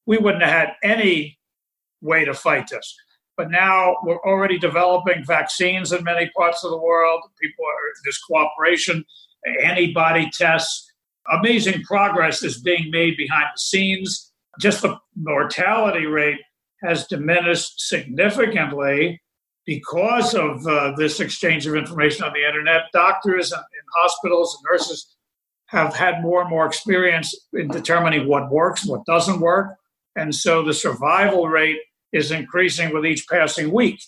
we 0.06 0.18
wouldn't 0.18 0.44
have 0.44 0.52
had 0.52 0.70
any 0.84 1.38
way 2.02 2.24
to 2.26 2.34
fight 2.34 2.70
this. 2.70 2.96
But 3.36 3.50
now 3.50 3.98
we're 4.04 4.22
already 4.22 4.60
developing 4.60 5.26
vaccines 5.26 5.92
in 5.92 6.04
many 6.04 6.30
parts 6.38 6.64
of 6.64 6.70
the 6.70 6.78
world. 6.78 7.22
People 7.42 7.66
are, 7.66 7.94
there's 8.04 8.20
cooperation, 8.20 9.04
antibody 9.64 10.30
tests. 10.32 10.92
Amazing 11.32 11.82
progress 11.84 12.44
is 12.44 12.62
being 12.62 12.92
made 12.92 13.18
behind 13.18 13.46
the 13.56 13.60
scenes. 13.60 14.32
Just 14.60 14.84
the 14.84 15.00
mortality 15.16 16.06
rate 16.06 16.40
has 16.84 17.08
diminished 17.08 17.80
significantly 17.80 19.20
because 19.66 20.36
of 20.36 20.68
uh, 20.68 20.94
this 20.98 21.20
exchange 21.20 21.66
of 21.66 21.76
information 21.76 22.24
on 22.26 22.34
the 22.34 22.46
internet. 22.46 22.84
Doctors 22.92 23.52
and, 23.52 23.62
and 23.62 23.88
hospitals 23.96 24.56
and 24.56 24.72
nurses 24.72 25.13
have 25.74 25.96
had 25.96 26.22
more 26.22 26.42
and 26.42 26.50
more 26.50 26.66
experience 26.66 27.36
in 27.52 27.68
determining 27.68 28.28
what 28.28 28.52
works, 28.52 28.86
what 28.86 29.06
doesn't 29.06 29.42
work. 29.42 29.76
And 30.16 30.34
so 30.34 30.64
the 30.64 30.74
survival 30.74 31.48
rate 31.48 31.80
is 32.14 32.32
increasing 32.32 32.94
with 32.94 33.06
each 33.06 33.28
passing 33.28 33.72
week. 33.72 34.00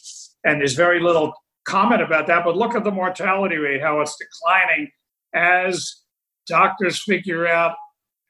And 0.43 0.61
there's 0.61 0.75
very 0.75 0.99
little 0.99 1.33
comment 1.67 2.03
about 2.03 2.27
that. 2.27 2.45
But 2.45 2.55
look 2.55 2.75
at 2.75 2.83
the 2.83 2.91
mortality 2.91 3.57
rate, 3.57 3.81
how 3.81 3.99
it's 4.01 4.15
declining 4.15 4.91
as 5.33 6.03
doctors 6.47 7.03
figure 7.03 7.47
out 7.47 7.75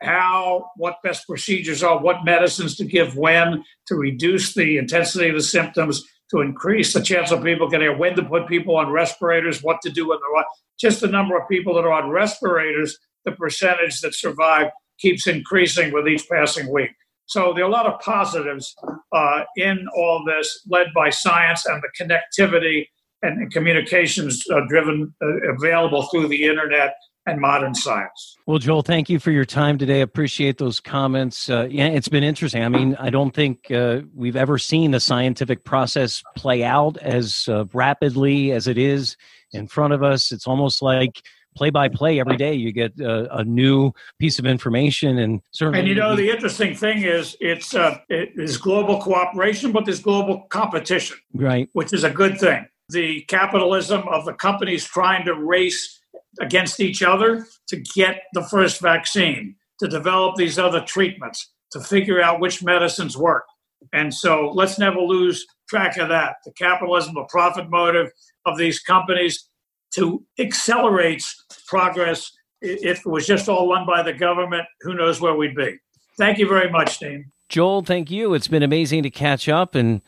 how, 0.01 0.69
what 0.77 1.03
best 1.03 1.27
procedures 1.27 1.83
are, 1.83 1.99
what 2.01 2.23
medicines 2.23 2.77
to 2.77 2.85
give 2.85 3.17
when 3.17 3.65
to 3.87 3.95
reduce 3.95 4.53
the 4.53 4.77
intensity 4.77 5.27
of 5.27 5.35
the 5.35 5.41
symptoms, 5.41 6.03
to 6.31 6.39
increase 6.39 6.93
the 6.93 7.01
chance 7.01 7.31
of 7.31 7.43
people 7.43 7.69
getting 7.69 7.97
when 7.97 8.15
to 8.15 8.23
put 8.23 8.47
people 8.47 8.77
on 8.77 8.91
respirators, 8.91 9.61
what 9.61 9.81
to 9.81 9.89
do 9.89 10.07
when 10.07 10.19
they're 10.19 10.39
on. 10.39 10.45
Just 10.79 11.01
the 11.01 11.07
number 11.07 11.37
of 11.37 11.47
people 11.49 11.75
that 11.75 11.85
are 11.85 11.91
on 11.91 12.09
respirators, 12.09 12.97
the 13.25 13.31
percentage 13.31 14.01
that 14.01 14.13
survive 14.13 14.67
keeps 14.99 15.27
increasing 15.27 15.91
with 15.91 16.07
each 16.07 16.27
passing 16.29 16.71
week. 16.71 16.91
So 17.27 17.53
there 17.53 17.63
are 17.63 17.67
a 17.67 17.71
lot 17.71 17.87
of 17.87 17.99
positives 17.99 18.75
uh, 19.11 19.41
in 19.57 19.87
all 19.95 20.23
this, 20.25 20.61
led 20.69 20.87
by 20.93 21.09
science 21.09 21.65
and 21.65 21.81
the 21.81 21.89
connectivity 22.03 22.85
and, 23.23 23.51
communications 23.51 24.43
uh, 24.51 24.61
driven, 24.69 25.13
uh, 25.21 25.53
available 25.53 26.03
through 26.03 26.27
the 26.27 26.43
internet 26.43 26.93
and 27.25 27.41
modern 27.41 27.73
science. 27.73 28.35
Well, 28.45 28.59
Joel, 28.59 28.83
thank 28.83 29.09
you 29.09 29.19
for 29.19 29.31
your 29.31 29.45
time 29.45 29.79
today. 29.79 30.01
Appreciate 30.01 30.59
those 30.59 30.79
comments. 30.79 31.49
Uh, 31.49 31.67
yeah, 31.71 31.87
it's 31.87 32.07
been 32.07 32.23
interesting. 32.23 32.63
I 32.63 32.69
mean, 32.69 32.95
I 32.99 33.09
don't 33.09 33.33
think 33.33 33.71
uh, 33.71 34.01
we've 34.13 34.35
ever 34.35 34.59
seen 34.59 34.91
the 34.91 34.99
scientific 34.99 35.63
process 35.63 36.21
play 36.35 36.63
out 36.63 36.97
as 36.97 37.47
uh, 37.47 37.65
rapidly 37.73 38.51
as 38.51 38.67
it 38.67 38.77
is 38.77 39.17
in 39.53 39.67
front 39.67 39.93
of 39.93 40.03
us. 40.03 40.31
It's 40.31 40.45
almost 40.45 40.83
like 40.83 41.23
play 41.55 41.69
by 41.69 41.87
play 41.87 42.19
every 42.19 42.37
day 42.37 42.53
you 42.53 42.71
get 42.71 42.99
a, 42.99 43.37
a, 43.37 43.43
new 43.43 43.91
piece 44.19 44.39
of 44.39 44.45
information 44.45 45.19
and 45.19 45.41
certainly 45.51 45.79
and 45.79 45.87
you 45.87 45.95
know 45.95 46.15
the 46.15 46.29
interesting 46.29 46.75
thing 46.75 47.03
is 47.03 47.37
it's 47.39 47.73
uh, 47.73 47.97
it 48.09 48.31
is 48.35 48.57
global 48.57 48.99
cooperation 48.99 49.71
but 49.71 49.85
there's 49.85 50.01
global 50.01 50.41
competition. 50.49 51.17
Right. 51.33 51.69
Which 51.73 51.93
is 51.93 52.03
a 52.03 52.09
good 52.09 52.39
thing. 52.39 52.67
The 52.89 53.21
capitalism 53.21 54.07
of 54.07 54.25
the 54.25 54.33
companies 54.33 54.85
trying 54.85 55.25
to 55.25 55.33
race 55.33 55.99
against 56.39 56.79
each 56.79 57.01
other 57.01 57.45
to 57.67 57.77
get 57.95 58.23
the 58.33 58.43
first 58.43 58.81
vaccine 58.81 59.55
to 59.79 59.87
develop 59.87 60.35
these 60.35 60.59
other 60.59 60.81
treatments 60.81 61.51
to 61.71 61.79
figure 61.79 62.21
out 62.21 62.39
which 62.39 62.63
medicines 62.63 63.17
work. 63.17 63.45
And 63.93 64.13
so 64.13 64.51
let's 64.53 64.79
never 64.79 64.99
lose 64.99 65.45
track 65.67 65.97
of 65.97 66.09
that. 66.09 66.37
The 66.45 66.51
capitalism 66.53 67.15
the 67.15 67.25
profit 67.29 67.69
motive 67.69 68.11
of 68.45 68.57
these 68.57 68.79
companies 68.79 69.49
to 69.93 70.23
accelerate 70.39 71.23
progress. 71.67 72.31
If 72.61 72.99
it 72.99 73.09
was 73.09 73.27
just 73.27 73.47
all 73.47 73.69
run 73.69 73.85
by 73.85 74.01
the 74.01 74.13
government, 74.13 74.65
who 74.81 74.95
knows 74.95 75.21
where 75.21 75.35
we'd 75.35 75.55
be. 75.55 75.77
Thank 76.17 76.39
you 76.39 76.47
very 76.47 76.69
much, 76.69 76.99
Dean. 76.99 77.31
Joel, 77.49 77.83
thank 77.83 78.09
you. 78.09 78.33
It's 78.33 78.47
been 78.47 78.63
amazing 78.63 79.03
to 79.03 79.09
catch 79.09 79.47
up 79.47 79.75
and 79.75 80.01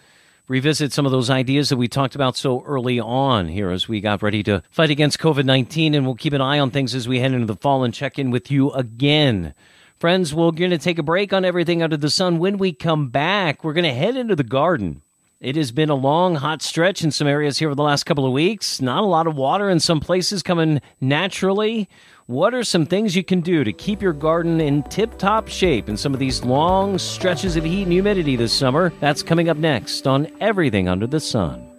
revisit 0.47 0.93
some 0.93 1.05
of 1.05 1.11
those 1.11 1.29
ideas 1.29 1.69
that 1.69 1.77
we 1.77 1.87
talked 1.87 2.15
about 2.15 2.37
so 2.37 2.63
early 2.63 2.99
on 2.99 3.47
here 3.47 3.69
as 3.69 3.87
we 3.87 4.01
got 4.01 4.23
ready 4.23 4.41
to 4.43 4.63
fight 4.71 4.89
against 4.89 5.19
COVID 5.19 5.45
19. 5.45 5.93
And 5.93 6.05
we'll 6.05 6.15
keep 6.15 6.33
an 6.33 6.41
eye 6.41 6.59
on 6.59 6.71
things 6.71 6.95
as 6.95 7.07
we 7.07 7.19
head 7.19 7.33
into 7.33 7.45
the 7.45 7.55
fall 7.55 7.83
and 7.83 7.93
check 7.93 8.17
in 8.17 8.31
with 8.31 8.49
you 8.49 8.71
again. 8.71 9.53
Friends, 9.99 10.33
we're 10.33 10.51
going 10.51 10.71
to 10.71 10.77
take 10.77 10.99
a 10.99 11.03
break 11.03 11.33
on 11.33 11.43
everything 11.43 11.81
under 11.81 11.97
the 11.97 12.09
sun. 12.09 12.37
When 12.37 12.57
we 12.57 12.71
come 12.71 13.09
back, 13.09 13.63
we're 13.63 13.73
going 13.73 13.83
to 13.83 13.93
head 13.93 14.15
into 14.15 14.35
the 14.35 14.43
garden. 14.43 15.01
It 15.39 15.55
has 15.55 15.71
been 15.71 15.91
a 15.91 15.95
long, 15.95 16.33
hot 16.33 16.63
stretch 16.63 17.03
in 17.03 17.11
some 17.11 17.27
areas 17.27 17.59
here 17.59 17.67
over 17.67 17.75
the 17.75 17.83
last 17.83 18.05
couple 18.05 18.25
of 18.25 18.33
weeks. 18.33 18.81
Not 18.81 19.03
a 19.03 19.05
lot 19.05 19.27
of 19.27 19.35
water 19.35 19.69
in 19.69 19.79
some 19.79 19.99
places 19.99 20.41
coming 20.41 20.81
naturally. 20.99 21.87
What 22.25 22.55
are 22.55 22.63
some 22.63 22.87
things 22.87 23.15
you 23.15 23.23
can 23.23 23.41
do 23.41 23.63
to 23.63 23.71
keep 23.71 24.01
your 24.01 24.13
garden 24.13 24.59
in 24.59 24.81
tip 24.81 25.15
top 25.19 25.47
shape 25.47 25.89
in 25.89 25.95
some 25.95 26.15
of 26.15 26.19
these 26.19 26.43
long 26.43 26.97
stretches 26.97 27.55
of 27.55 27.65
heat 27.65 27.83
and 27.83 27.91
humidity 27.91 28.35
this 28.35 28.51
summer? 28.51 28.91
That's 28.99 29.21
coming 29.21 29.47
up 29.47 29.57
next 29.57 30.07
on 30.07 30.27
Everything 30.41 30.89
Under 30.89 31.05
the 31.05 31.19
Sun. 31.19 31.69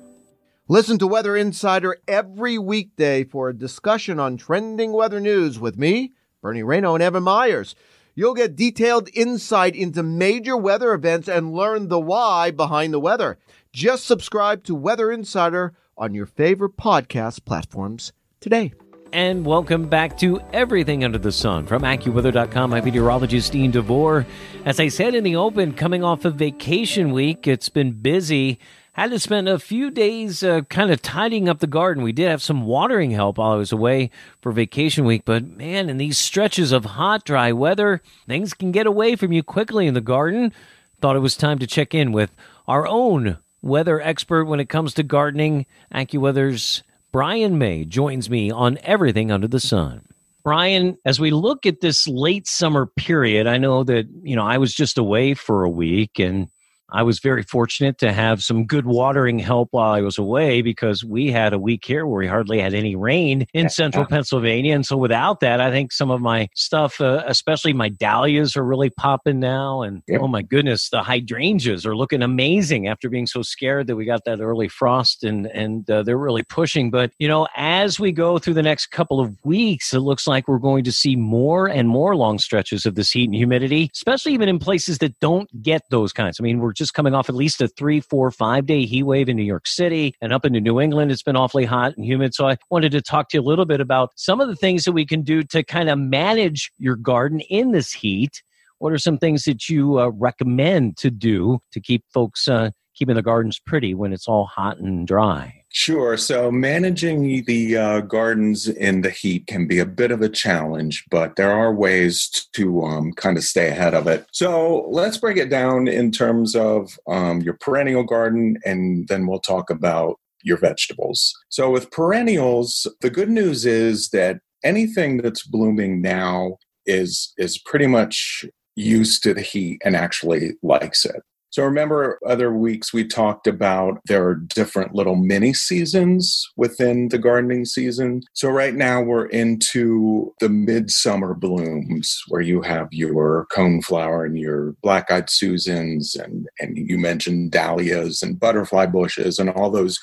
Listen 0.69 0.97
to 1.01 1.09
Weather 1.09 1.37
Insider 1.37 1.97
every 2.07 2.59
weekday 2.59 3.25
for 3.25 3.49
a 3.49 3.59
discussion 3.59 4.21
on 4.21 4.37
trending 4.37 4.93
weather 4.93 5.19
news 5.19 5.59
with 5.59 5.77
me, 5.77 6.13
Bernie 6.43 6.63
Rayno, 6.63 6.95
and 6.95 7.03
Evan 7.03 7.25
Myers. 7.25 7.75
You'll 8.19 8.35
get 8.35 8.57
detailed 8.57 9.09
insight 9.15 9.77
into 9.77 10.03
major 10.03 10.57
weather 10.57 10.93
events 10.93 11.29
and 11.29 11.53
learn 11.53 11.87
the 11.87 12.01
why 12.01 12.51
behind 12.51 12.93
the 12.93 12.99
weather. 12.99 13.39
Just 13.73 14.07
subscribe 14.07 14.65
to 14.65 14.75
Weather 14.75 15.13
Insider 15.13 15.75
on 15.97 16.15
your 16.15 16.27
favorite 16.27 16.77
podcast 16.77 17.45
platforms 17.45 18.13
today. 18.41 18.75
And 19.13 19.47
welcome 19.47 19.89
back 19.89 20.19
to 20.19 20.41
Everything 20.53 21.05
Under 21.05 21.19
the 21.19 21.31
Sun 21.31 21.69
from 21.69 21.83
AccuWeather.com. 21.83 22.73
I'm 22.73 22.85
meteorologist 22.85 23.53
Dean 23.53 23.71
DeVore. 23.71 24.27
As 24.65 24.81
I 24.81 24.89
said 24.89 25.15
in 25.15 25.23
the 25.23 25.37
open, 25.37 25.73
coming 25.73 26.03
off 26.03 26.25
of 26.25 26.35
vacation 26.35 27.13
week, 27.13 27.47
it's 27.47 27.69
been 27.69 27.93
busy 27.93 28.59
had 29.03 29.13
to 29.13 29.19
spend 29.21 29.49
a 29.49 29.61
few 29.61 29.93
days 29.93 30.43
uh, 30.43 30.63
kind 30.63 30.91
of 30.91 31.01
tidying 31.01 31.49
up 31.49 31.61
the 31.61 31.69
garden. 31.69 32.03
We 32.03 32.11
did 32.11 32.29
have 32.29 32.43
some 32.43 32.65
watering 32.65 33.13
help 33.13 33.39
while 33.39 33.53
I 33.53 33.57
was 33.57 33.71
away 33.71 34.11
for 34.41 34.51
vacation 34.51 35.05
week, 35.05 35.23
but 35.25 35.47
man, 35.47 35.89
in 35.89 35.99
these 35.99 36.19
stretches 36.19 36.73
of 36.73 36.85
hot, 36.85 37.25
dry 37.25 37.53
weather, 37.53 38.03
things 38.27 38.55
can 38.55 38.73
get 38.73 38.89
away 38.89 39.15
from 39.15 39.31
you 39.31 39.45
quickly 39.45 39.87
in 39.87 39.95
the 39.95 40.01
garden. 40.01 40.53
Thought 41.01 41.15
it 41.15 41.21
was 41.21 41.37
time 41.37 41.61
to 41.61 41.67
check 41.67 41.95
in 41.95 42.11
with 42.11 42.35
our 42.67 42.89
own 42.89 43.39
weather 43.63 44.01
expert 44.01 44.47
when 44.47 44.59
it 44.59 44.69
comes 44.69 44.95
to 44.95 45.05
gardening. 45.05 45.67
AccuWeather's 45.95 46.83
Brian 47.13 47.57
May 47.57 47.85
joins 47.85 48.29
me 48.29 48.51
on 48.51 48.79
everything 48.83 49.31
under 49.31 49.47
the 49.47 49.61
sun. 49.61 50.07
Brian, 50.43 50.97
as 51.05 51.21
we 51.21 51.31
look 51.31 51.67
at 51.67 51.81
this 51.81 52.09
late 52.09 52.49
summer 52.49 52.87
period, 52.87 53.47
I 53.47 53.59
know 53.59 53.85
that, 53.85 54.09
you 54.23 54.35
know, 54.35 54.45
I 54.45 54.59
was 54.59 54.75
just 54.75 54.99
away 54.99 55.35
for 55.35 55.63
a 55.63 55.71
week 55.71 56.19
and 56.19 56.49
I 56.91 57.03
was 57.03 57.19
very 57.19 57.43
fortunate 57.43 57.99
to 57.99 58.13
have 58.13 58.43
some 58.43 58.65
good 58.65 58.87
watering 58.87 59.39
help 59.39 59.69
while 59.73 59.93
I 59.93 60.01
was 60.01 60.17
away 60.17 60.63
because 60.63 61.05
we 61.05 61.31
had 61.31 61.53
a 61.53 61.59
week 61.59 61.85
here 61.85 62.07
where 62.07 62.19
we 62.19 62.27
hardly 62.27 62.61
had 62.61 62.73
any 62.73 62.97
rain 62.97 63.47
in 63.53 63.69
central 63.69 64.07
Pennsylvania. 64.07 64.75
And 64.75 64.87
so 64.87 64.97
without 64.97 65.41
that, 65.41 65.61
I 65.61 65.71
think 65.71 65.93
some 65.93 66.11
of 66.11 66.21
my 66.21 66.49
stuff, 66.55 67.01
uh, 67.01 67.23
especially 67.27 67.75
my 67.75 67.91
dahlias, 67.91 68.57
are 68.57 68.65
really 68.65 68.89
popping 68.89 69.39
now. 69.39 69.83
And 69.83 70.03
yep. 70.09 70.23
oh 70.23 70.29
my 70.29 70.41
goodness, 70.41 70.89
the 70.89 71.03
hydrangeas 71.03 71.85
are 71.85 71.95
looking 71.95 72.23
amazing 72.23 72.89
after 72.89 73.11
being 73.11 73.27
so 73.27 73.43
scared 73.43 73.87
that 73.89 73.97
we 73.97 74.07
got 74.07 74.25
that 74.25 74.41
early 74.41 74.69
frost 74.69 75.25
and, 75.25 75.47
and 75.49 75.91
uh, 75.91 76.03
they're 76.03 76.17
really 76.17 76.43
pushing. 76.43 76.91
But, 76.91 77.13
you 77.19 77.29
know, 77.29 77.49
as 77.55 78.01
we 78.01 78.13
go 78.13 78.39
through 78.39 78.55
the 78.55 78.63
next 78.63 78.87
couple 78.87 79.21
of 79.21 79.37
weeks, 79.45 79.93
it 79.93 80.01
looks 80.01 80.27
like 80.27 80.49
we're 80.49 80.59
going 80.59 80.85
to 80.85 80.93
see 80.93 81.17
more 81.17 81.67
and 81.67 81.89
more 81.89 82.17
long 82.17 82.39
stretches 82.39 82.87
of 82.87 82.95
this 82.95 83.11
heat 83.11 83.27
and 83.27 83.35
humidity, 83.35 83.91
especially 83.95 84.33
even 84.33 84.49
in 84.49 84.59
places 84.59 84.99
that 84.99 85.19
don't 85.21 85.51
get 85.63 85.83
those 85.91 86.15
kinds. 86.15 86.41
I 86.41 86.43
mean, 86.43 86.61
we're 86.61 86.78
just 86.79 86.95
coming 86.95 87.15
off 87.15 87.29
at 87.29 87.35
least 87.35 87.61
a 87.61 87.69
three, 87.69 88.01
four, 88.01 88.31
five 88.31 88.67
day 88.67 88.87
heat 88.87 89.03
wave 89.03 89.29
in 89.29 89.37
New 89.37 89.43
York 89.43 89.67
City 89.67 90.15
and 90.21 90.33
up 90.33 90.45
into 90.45 90.61
New 90.61 90.81
England. 90.81 91.13
It's 91.13 91.23
been 91.23 91.37
awfully 91.37 91.65
hot 91.65 91.95
and 91.97 92.07
humid. 92.07 92.35
So 92.35 92.49
I 92.49 92.57
wanted 92.71 92.93
to 92.93 93.03
talk 93.03 93.29
to 93.31 93.37
you 93.37 93.43
a 93.43 93.45
little 93.45 93.67
bit 93.67 93.81
about 93.81 94.11
some 94.17 94.41
of 94.41 94.49
the 94.49 94.57
things 94.57 94.85
that 94.85 94.93
we 94.93 95.05
can 95.05 95.23
do 95.23 95.43
to 95.45 95.63
kind 95.63 95.91
of 95.91 95.99
manage 95.99 96.71
your 96.79 96.97
garden 96.97 97.41
in 97.41 97.73
this 97.73 97.93
heat. 97.93 98.43
What 98.79 98.93
are 98.93 98.99
some 98.99 99.19
things 99.19 99.45
that 99.45 99.69
you 99.69 99.99
uh, 99.99 100.09
recommend 100.09 100.97
to 100.99 101.11
do 101.11 101.59
to 101.73 101.81
keep 101.81 102.05
folks 102.15 102.47
uh, 102.47 102.71
keeping 102.99 103.15
the 103.15 103.23
gardens 103.23 103.59
pretty 103.59 103.95
when 103.95 104.13
it's 104.13 104.27
all 104.27 104.47
hot 104.47 104.79
and 104.79 105.07
dry? 105.07 105.63
Sure. 105.71 106.17
So 106.17 106.51
managing 106.51 107.45
the 107.45 107.77
uh, 107.77 108.01
gardens 108.01 108.67
in 108.67 109.03
the 109.03 109.11
heat 109.11 109.47
can 109.47 109.67
be 109.67 109.79
a 109.79 109.87
bit 109.87 110.11
of 110.11 110.23
a 110.23 110.29
challenge, 110.29 111.05
but 111.11 111.37
there 111.37 111.53
are 111.53 111.73
ways 111.73 112.29
to 112.55 112.83
um, 112.83 113.13
kind 113.13 113.37
of 113.37 113.45
stay 113.45 113.69
ahead 113.69 113.95
of 113.95 114.07
it. 114.07 114.27
So 114.33 114.89
let's 114.91 115.19
break 115.19 115.37
it 115.37 115.51
down 115.51 115.87
in 115.87 116.11
terms 116.11 116.57
of 116.57 116.99
um, 117.07 117.43
your 117.43 117.55
perennial 117.55 118.03
garden, 118.03 118.57
and 118.65 119.07
then 119.09 119.27
we'll 119.27 119.41
talk 119.41 119.71
about 119.71 120.19
your 120.43 120.57
vegetables. 120.57 121.35
So, 121.49 121.71
with 121.71 121.91
perennials, 121.91 122.87
the 123.01 123.11
good 123.11 123.29
news 123.29 123.67
is 123.67 124.11
that 124.11 124.39
anything 124.65 125.19
that's 125.19 125.47
blooming 125.47 126.01
now 126.01 126.59
is 126.87 127.33
is 127.37 127.59
pretty 127.59 127.87
much 127.87 128.45
used 128.77 129.23
to 129.25 129.35
the 129.35 129.43
heat 129.43 129.83
and 129.85 129.97
actually 129.97 130.53
likes 130.63 131.05
it. 131.05 131.23
So 131.51 131.65
remember 131.65 132.19
other 132.27 132.53
weeks 132.53 132.93
we 132.93 133.07
talked 133.07 133.47
about 133.47 134.01
there 134.07 134.27
are 134.27 134.35
different 134.35 134.95
little 134.95 135.17
mini 135.17 135.55
seasons 135.55 136.47
within 136.57 137.09
the 137.09 137.19
gardening 137.19 137.65
season. 137.65 138.23
So 138.35 138.49
right 138.49 138.75
now 138.75 139.01
we're 139.01 139.27
into 139.27 140.35
the 140.41 140.49
midsummer 140.49 141.35
blooms 141.35 142.23
where 142.29 142.43
you 142.43 142.63
have 142.63 142.89
your 142.93 143.47
coneflower 143.51 144.27
and 144.27 144.39
your 144.39 144.75
black-eyed 144.83 145.31
Susans 145.31 146.15
and 146.17 146.47
and 146.61 146.77
you 146.77 146.99
mentioned 146.99 147.51
dahlias 147.51 148.23
and 148.23 148.39
butterfly 148.39 148.87
bushes 148.87 149.39
and 149.39 149.51
all 149.51 149.71
those 149.71 149.99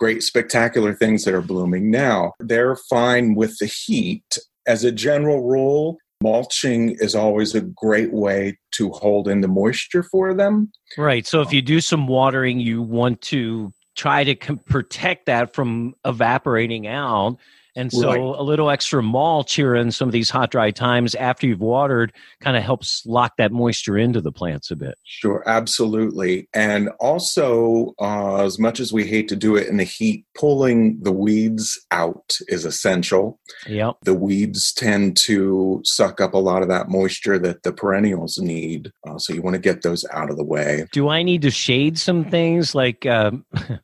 great 0.00 0.22
spectacular 0.22 0.94
things 0.94 1.24
that 1.24 1.34
are 1.34 1.42
blooming 1.42 1.90
now. 1.90 2.32
They're 2.40 2.76
fine 2.88 3.34
with 3.34 3.58
the 3.58 3.66
heat 3.66 4.38
as 4.66 4.82
a 4.82 4.92
general 4.92 5.42
rule, 5.42 5.98
mulching 6.22 6.96
is 7.00 7.14
always 7.14 7.54
a 7.54 7.60
great 7.60 8.12
way 8.12 8.58
to 8.72 8.90
hold 8.90 9.28
in 9.28 9.40
the 9.40 9.48
moisture 9.48 10.02
for 10.02 10.34
them. 10.34 10.70
Right. 10.98 11.26
So 11.26 11.40
if 11.40 11.52
you 11.52 11.62
do 11.62 11.80
some 11.80 12.06
watering, 12.06 12.60
you 12.60 12.82
want 12.82 13.20
to 13.22 13.72
try 13.96 14.24
to 14.24 14.34
com- 14.34 14.58
protect 14.58 15.26
that 15.26 15.54
from 15.54 15.94
evaporating 16.04 16.86
out. 16.86 17.38
And 17.80 17.90
so 17.90 18.08
Right. 18.08 18.20
a 18.20 18.42
little 18.42 18.68
extra 18.68 19.02
mulch 19.02 19.54
here 19.54 19.74
in 19.74 19.90
some 19.90 20.06
of 20.06 20.12
these 20.12 20.28
hot, 20.28 20.50
dry 20.50 20.70
times 20.70 21.14
after 21.14 21.46
you've 21.46 21.60
watered 21.60 22.12
kind 22.40 22.54
of 22.56 22.62
helps 22.62 23.02
lock 23.06 23.38
that 23.38 23.52
moisture 23.52 23.96
into 23.96 24.20
the 24.20 24.30
plants 24.30 24.70
a 24.70 24.76
bit. 24.76 24.96
Sure, 25.04 25.42
absolutely. 25.46 26.46
And 26.52 26.90
also, 27.00 27.94
uh, 27.98 28.44
as 28.44 28.58
much 28.58 28.80
as 28.80 28.92
we 28.92 29.06
hate 29.06 29.28
to 29.28 29.36
do 29.36 29.56
it 29.56 29.66
in 29.66 29.78
the 29.78 29.84
heat, 29.84 30.26
pulling 30.36 31.02
the 31.02 31.12
weeds 31.12 31.80
out 31.90 32.36
is 32.48 32.66
essential. 32.66 33.40
Yep. 33.66 33.96
The 34.02 34.14
weeds 34.14 34.74
tend 34.74 35.16
to 35.18 35.80
suck 35.84 36.20
up 36.20 36.34
a 36.34 36.38
lot 36.38 36.60
of 36.60 36.68
that 36.68 36.90
moisture 36.90 37.38
that 37.38 37.62
the 37.62 37.72
perennials 37.72 38.36
need. 38.36 38.92
Uh, 39.08 39.16
so 39.16 39.32
you 39.32 39.40
want 39.40 39.54
to 39.54 39.60
get 39.60 39.80
those 39.80 40.04
out 40.12 40.28
of 40.30 40.36
the 40.36 40.44
way. 40.44 40.84
Do 40.92 41.08
I 41.08 41.22
need 41.22 41.40
to 41.42 41.50
shade 41.50 41.98
some 41.98 42.24
things 42.24 42.74
like 42.74 43.06
um, 43.06 43.46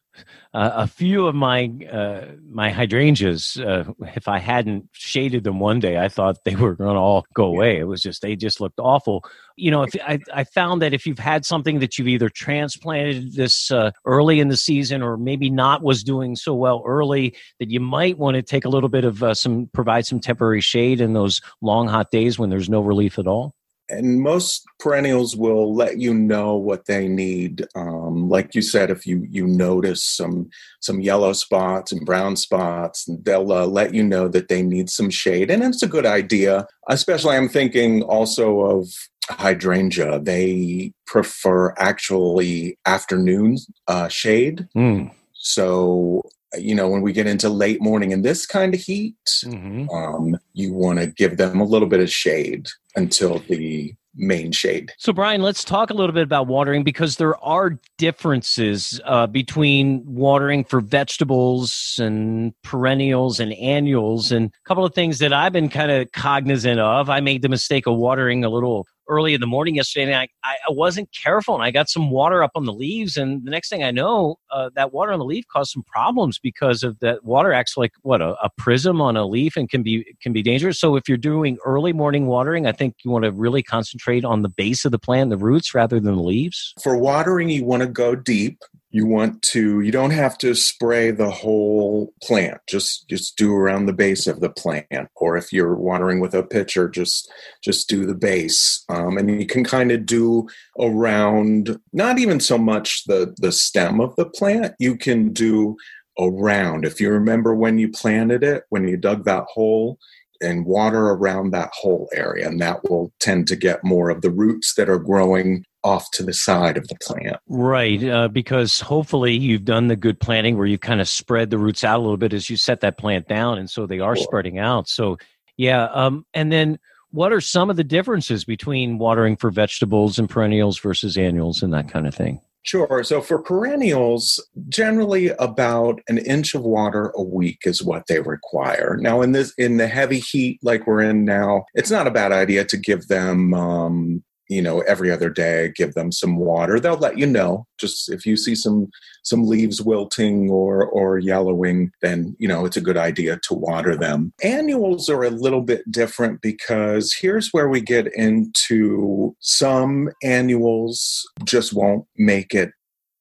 uh, 0.56 0.72
a 0.74 0.86
few 0.86 1.26
of 1.26 1.34
my 1.34 1.70
uh, 1.92 2.24
my 2.50 2.70
hydrangeas? 2.70 3.58
Uh, 3.58 3.84
if 4.16 4.26
I 4.26 4.38
hadn't 4.38 4.88
shaded 4.92 5.44
them 5.44 5.60
one 5.60 5.80
day, 5.80 5.98
I 5.98 6.08
thought 6.08 6.44
they 6.44 6.56
were 6.56 6.74
going 6.74 6.94
to 6.94 7.00
all 7.00 7.26
go 7.34 7.44
away. 7.44 7.78
It 7.78 7.84
was 7.84 8.00
just 8.00 8.22
they 8.22 8.36
just 8.36 8.58
looked 8.58 8.80
awful. 8.80 9.22
You 9.56 9.70
know, 9.70 9.82
if 9.82 9.94
I, 10.02 10.18
I 10.32 10.44
found 10.44 10.80
that 10.80 10.94
if 10.94 11.04
you've 11.04 11.18
had 11.18 11.44
something 11.44 11.80
that 11.80 11.98
you've 11.98 12.08
either 12.08 12.30
transplanted 12.30 13.34
this 13.34 13.70
uh, 13.70 13.90
early 14.06 14.40
in 14.40 14.48
the 14.48 14.56
season 14.56 15.02
or 15.02 15.18
maybe 15.18 15.50
not 15.50 15.82
was 15.82 16.02
doing 16.02 16.36
so 16.36 16.54
well 16.54 16.82
early, 16.86 17.34
that 17.58 17.70
you 17.70 17.80
might 17.80 18.16
want 18.16 18.36
to 18.36 18.42
take 18.42 18.64
a 18.64 18.70
little 18.70 18.88
bit 18.88 19.04
of 19.04 19.22
uh, 19.22 19.34
some 19.34 19.68
provide 19.74 20.06
some 20.06 20.20
temporary 20.20 20.62
shade 20.62 21.02
in 21.02 21.12
those 21.12 21.42
long 21.60 21.86
hot 21.86 22.10
days 22.10 22.38
when 22.38 22.48
there's 22.48 22.70
no 22.70 22.80
relief 22.80 23.18
at 23.18 23.26
all. 23.26 23.55
And 23.88 24.20
most 24.20 24.64
perennials 24.78 25.36
will 25.36 25.74
let 25.74 25.98
you 25.98 26.12
know 26.12 26.56
what 26.56 26.86
they 26.86 27.08
need. 27.08 27.66
Um, 27.74 28.28
like 28.28 28.54
you 28.54 28.62
said 28.62 28.90
if 28.90 29.06
you 29.06 29.26
you 29.28 29.46
notice 29.46 30.04
some 30.04 30.50
some 30.80 31.00
yellow 31.00 31.32
spots 31.32 31.92
and 31.92 32.04
brown 32.04 32.36
spots 32.36 33.08
they'll 33.22 33.52
uh, 33.52 33.66
let 33.66 33.94
you 33.94 34.02
know 34.02 34.28
that 34.28 34.48
they 34.48 34.62
need 34.62 34.90
some 34.90 35.10
shade 35.10 35.50
and 35.50 35.62
it's 35.62 35.82
a 35.82 35.88
good 35.88 36.06
idea. 36.06 36.66
Especially 36.88 37.36
i'm 37.36 37.48
thinking 37.48 38.02
also 38.02 38.60
of 38.60 38.88
hydrangea. 39.28 40.20
They 40.20 40.92
prefer 41.06 41.74
actually 41.78 42.78
afternoon 42.86 43.58
uh, 43.88 44.08
shade. 44.08 44.68
Mm. 44.76 45.10
so 45.32 46.22
you 46.58 46.74
know 46.74 46.88
when 46.88 47.02
we 47.02 47.12
get 47.12 47.26
into 47.26 47.48
late 47.48 47.80
morning 47.80 48.12
in 48.12 48.22
this 48.22 48.46
kind 48.46 48.74
of 48.74 48.80
heat 48.80 49.14
Mm-hmm. 49.44 49.88
um, 49.90 50.38
you 50.52 50.72
want 50.72 50.98
to 50.98 51.06
give 51.06 51.36
them 51.36 51.60
a 51.60 51.64
little 51.64 51.88
bit 51.88 52.00
of 52.00 52.10
shade 52.10 52.68
until 52.94 53.38
the 53.48 53.94
main 54.16 54.50
shade. 54.52 54.92
So, 54.98 55.12
Brian, 55.12 55.42
let's 55.42 55.62
talk 55.62 55.90
a 55.90 55.94
little 55.94 56.14
bit 56.14 56.22
about 56.22 56.46
watering 56.46 56.82
because 56.82 57.16
there 57.16 57.36
are 57.44 57.78
differences 57.98 59.00
uh, 59.04 59.26
between 59.26 60.02
watering 60.06 60.64
for 60.64 60.80
vegetables 60.80 61.98
and 62.00 62.54
perennials 62.62 63.40
and 63.40 63.52
annuals. 63.54 64.32
And 64.32 64.46
a 64.46 64.68
couple 64.68 64.84
of 64.84 64.94
things 64.94 65.18
that 65.18 65.32
I've 65.32 65.52
been 65.52 65.68
kind 65.68 65.90
of 65.90 66.10
cognizant 66.12 66.80
of. 66.80 67.10
I 67.10 67.20
made 67.20 67.42
the 67.42 67.48
mistake 67.48 67.86
of 67.86 67.96
watering 67.96 68.44
a 68.44 68.48
little 68.48 68.86
early 69.08 69.34
in 69.34 69.40
the 69.40 69.46
morning 69.46 69.76
yesterday, 69.76 70.12
and 70.12 70.14
I, 70.14 70.28
I 70.44 70.70
wasn't 70.70 71.08
careful, 71.12 71.54
and 71.54 71.62
I 71.62 71.70
got 71.70 71.88
some 71.88 72.10
water 72.10 72.42
up 72.42 72.52
on 72.54 72.64
the 72.64 72.72
leaves. 72.72 73.16
And 73.16 73.44
the 73.44 73.50
next 73.50 73.68
thing 73.68 73.82
I 73.82 73.90
know, 73.90 74.36
uh, 74.50 74.70
that 74.74 74.92
water 74.92 75.12
on 75.12 75.18
the 75.18 75.24
leaf 75.24 75.44
caused 75.52 75.72
some 75.72 75.82
problems 75.82 76.38
because 76.38 76.82
of 76.82 76.98
that 77.00 77.24
water 77.24 77.52
acts 77.52 77.76
like 77.76 77.92
what 78.02 78.20
a, 78.20 78.34
a 78.42 78.50
prism 78.56 79.00
on 79.00 79.16
a 79.16 79.26
leaf 79.26 79.56
and 79.56 79.68
can 79.68 79.82
be 79.82 80.16
can 80.20 80.32
be 80.32 80.42
dangerous. 80.42 80.80
So 80.80 80.96
if 80.96 81.08
you're 81.08 81.18
doing 81.18 81.58
early 81.64 81.92
morning 81.92 82.26
watering, 82.26 82.66
I 82.66 82.72
think 82.72 82.96
you 83.04 83.10
want 83.10 83.24
to 83.24 83.32
really 83.32 83.62
concentrate 83.62 84.24
on 84.24 84.42
the 84.42 84.48
base 84.48 84.84
of 84.84 84.92
the 84.92 84.98
plant, 84.98 85.30
the 85.30 85.36
roots, 85.36 85.74
rather 85.74 86.00
than 86.00 86.16
the 86.16 86.22
leaves. 86.22 86.74
For 86.82 86.96
watering, 86.96 87.48
you 87.48 87.64
want 87.64 87.82
to 87.82 87.88
go 87.88 88.14
deep. 88.14 88.58
You 88.96 89.04
want 89.04 89.42
to. 89.52 89.82
You 89.82 89.92
don't 89.92 90.12
have 90.12 90.38
to 90.38 90.54
spray 90.54 91.10
the 91.10 91.30
whole 91.30 92.14
plant. 92.22 92.62
Just 92.66 93.06
just 93.10 93.36
do 93.36 93.54
around 93.54 93.84
the 93.84 93.92
base 93.92 94.26
of 94.26 94.40
the 94.40 94.48
plant. 94.48 95.10
Or 95.16 95.36
if 95.36 95.52
you're 95.52 95.74
watering 95.74 96.18
with 96.18 96.32
a 96.32 96.42
pitcher, 96.42 96.88
just 96.88 97.30
just 97.62 97.90
do 97.90 98.06
the 98.06 98.14
base. 98.14 98.86
Um, 98.88 99.18
and 99.18 99.38
you 99.38 99.46
can 99.46 99.64
kind 99.64 99.92
of 99.92 100.06
do 100.06 100.48
around. 100.80 101.78
Not 101.92 102.18
even 102.18 102.40
so 102.40 102.56
much 102.56 103.04
the 103.04 103.34
the 103.36 103.52
stem 103.52 104.00
of 104.00 104.16
the 104.16 104.24
plant. 104.24 104.72
You 104.78 104.96
can 104.96 105.30
do 105.30 105.76
around. 106.18 106.86
If 106.86 106.98
you 106.98 107.10
remember 107.10 107.54
when 107.54 107.76
you 107.76 107.90
planted 107.90 108.42
it, 108.42 108.64
when 108.70 108.88
you 108.88 108.96
dug 108.96 109.26
that 109.26 109.44
hole, 109.52 109.98
and 110.40 110.64
water 110.64 111.08
around 111.08 111.50
that 111.50 111.70
whole 111.74 112.08
area, 112.14 112.48
and 112.48 112.62
that 112.62 112.88
will 112.88 113.12
tend 113.20 113.46
to 113.48 113.56
get 113.56 113.84
more 113.84 114.08
of 114.08 114.22
the 114.22 114.30
roots 114.30 114.74
that 114.76 114.88
are 114.88 114.98
growing 114.98 115.66
off 115.86 116.10
to 116.10 116.24
the 116.24 116.34
side 116.34 116.76
of 116.76 116.88
the 116.88 116.96
plant. 117.00 117.36
Right, 117.48 118.02
uh, 118.02 118.28
because 118.28 118.80
hopefully 118.80 119.36
you've 119.36 119.64
done 119.64 119.86
the 119.86 119.96
good 119.96 120.18
planting 120.18 120.56
where 120.58 120.66
you 120.66 120.78
kind 120.78 121.00
of 121.00 121.08
spread 121.08 121.50
the 121.50 121.58
roots 121.58 121.84
out 121.84 121.98
a 121.98 122.02
little 122.02 122.16
bit 122.16 122.32
as 122.32 122.50
you 122.50 122.56
set 122.56 122.80
that 122.80 122.98
plant 122.98 123.28
down, 123.28 123.58
and 123.58 123.70
so 123.70 123.86
they 123.86 124.00
are 124.00 124.16
Sure. 124.16 124.24
spreading 124.24 124.58
out. 124.58 124.88
So, 124.88 125.16
yeah, 125.56 125.84
um, 125.92 126.26
and 126.34 126.50
then 126.50 126.78
what 127.10 127.32
are 127.32 127.40
some 127.40 127.70
of 127.70 127.76
the 127.76 127.84
differences 127.84 128.44
between 128.44 128.98
watering 128.98 129.36
for 129.36 129.50
vegetables 129.50 130.18
and 130.18 130.28
perennials 130.28 130.78
versus 130.78 131.16
annuals 131.16 131.62
and 131.62 131.72
that 131.72 131.88
kind 131.88 132.06
of 132.06 132.14
thing? 132.14 132.40
Sure. 132.62 133.04
So 133.04 133.20
for 133.20 133.38
perennials, 133.38 134.44
generally 134.68 135.28
about 135.38 136.00
an 136.08 136.18
inch 136.18 136.52
of 136.52 136.62
water 136.62 137.12
a 137.14 137.22
week 137.22 137.60
is 137.64 137.80
what 137.80 138.08
they 138.08 138.18
require. 138.18 138.98
Now, 139.00 139.22
in 139.22 139.30
this 139.30 139.54
in 139.56 139.76
the 139.76 139.86
heavy 139.86 140.18
heat 140.18 140.58
like 140.64 140.84
we're 140.84 141.02
in 141.02 141.24
now, 141.24 141.64
it's 141.74 141.92
not 141.92 142.08
a 142.08 142.10
bad 142.10 142.32
idea 142.32 142.64
to 142.64 142.76
give 142.76 143.06
them 143.06 143.54
um, 143.54 144.24
you 144.48 144.62
know 144.62 144.80
every 144.80 145.10
other 145.10 145.30
day 145.30 145.72
give 145.74 145.94
them 145.94 146.12
some 146.12 146.36
water. 146.36 146.78
They'll 146.78 146.96
let 146.96 147.18
you 147.18 147.26
know. 147.26 147.66
Just 147.78 148.10
if 148.10 148.24
you 148.26 148.36
see 148.36 148.54
some 148.54 148.88
some 149.22 149.46
leaves 149.46 149.82
wilting 149.82 150.50
or 150.50 150.84
or 150.86 151.18
yellowing 151.18 151.90
then 152.02 152.36
you 152.38 152.48
know 152.48 152.64
it's 152.64 152.76
a 152.76 152.82
good 152.82 152.96
idea 152.96 153.38
to 153.44 153.54
water 153.54 153.96
them. 153.96 154.32
Annuals 154.42 155.08
are 155.08 155.24
a 155.24 155.30
little 155.30 155.62
bit 155.62 155.90
different 155.90 156.40
because 156.40 157.14
here's 157.14 157.50
where 157.50 157.68
we 157.68 157.80
get 157.80 158.12
into 158.14 159.34
some 159.40 160.10
annuals 160.22 161.22
just 161.44 161.72
won't 161.72 162.06
make 162.16 162.54
it 162.54 162.70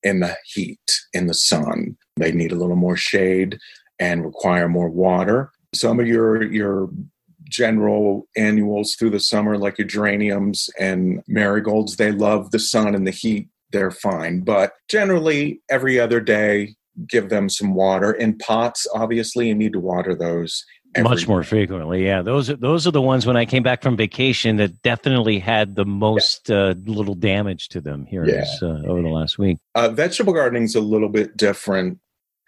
in 0.03 0.19
the 0.19 0.38
heat 0.45 1.01
in 1.13 1.27
the 1.27 1.33
sun. 1.33 1.97
They 2.17 2.31
need 2.31 2.51
a 2.51 2.55
little 2.55 2.75
more 2.75 2.95
shade 2.95 3.57
and 3.99 4.25
require 4.25 4.69
more 4.69 4.89
water. 4.89 5.51
Some 5.73 5.99
of 5.99 6.07
your 6.07 6.43
your 6.43 6.89
general 7.49 8.27
annuals 8.36 8.95
through 8.95 9.12
the 9.12 9.19
summer, 9.19 9.58
like 9.58 9.77
your 9.77 9.88
geraniums 9.88 10.69
and 10.79 11.21
marigolds, 11.27 11.95
they 11.97 12.12
love 12.12 12.51
the 12.51 12.60
sun 12.60 12.95
and 12.95 13.05
the 13.08 13.12
heat. 13.12 13.47
They're 13.71 13.91
fine. 13.91 14.41
But 14.41 14.73
generally, 14.89 15.62
every 15.69 15.99
other 15.99 16.21
day, 16.21 16.75
give 17.10 17.29
them 17.29 17.49
some 17.49 17.73
water. 17.73 18.12
In 18.12 18.38
pots, 18.38 18.88
obviously, 18.93 19.47
you 19.49 19.55
need 19.55 19.73
to 19.73 19.79
water 19.79 20.15
those. 20.15 20.63
Much 20.97 21.27
more 21.27 21.43
frequently, 21.43 22.05
yeah. 22.05 22.21
Those 22.21 22.49
are 22.49 22.55
those 22.55 22.88
are 22.88 22.91
the 22.91 23.01
ones 23.01 23.25
when 23.25 23.36
I 23.36 23.43
came 23.43 23.63
back 23.63 23.84
from 23.84 23.97
vacation 23.97 24.55
that 24.58 24.81
definitely 24.81 25.39
had 25.39 25.75
the 25.75 25.84
most 25.84 26.49
uh, 26.49 26.73
little 26.86 27.15
damage 27.15 27.67
to 27.69 27.81
them 27.81 28.05
here 28.05 28.23
Yeah. 28.25 28.36
this, 28.36 28.60
uh, 28.62 28.81
over 28.88 29.01
the 29.01 29.10
last 29.10 29.38
week. 29.38 29.58
Uh, 29.75 29.89
vegetable 29.89 30.34
is 30.38 30.75
a 30.75 30.79
little 30.79 31.10
bit 31.10 31.36
different. 31.36 31.99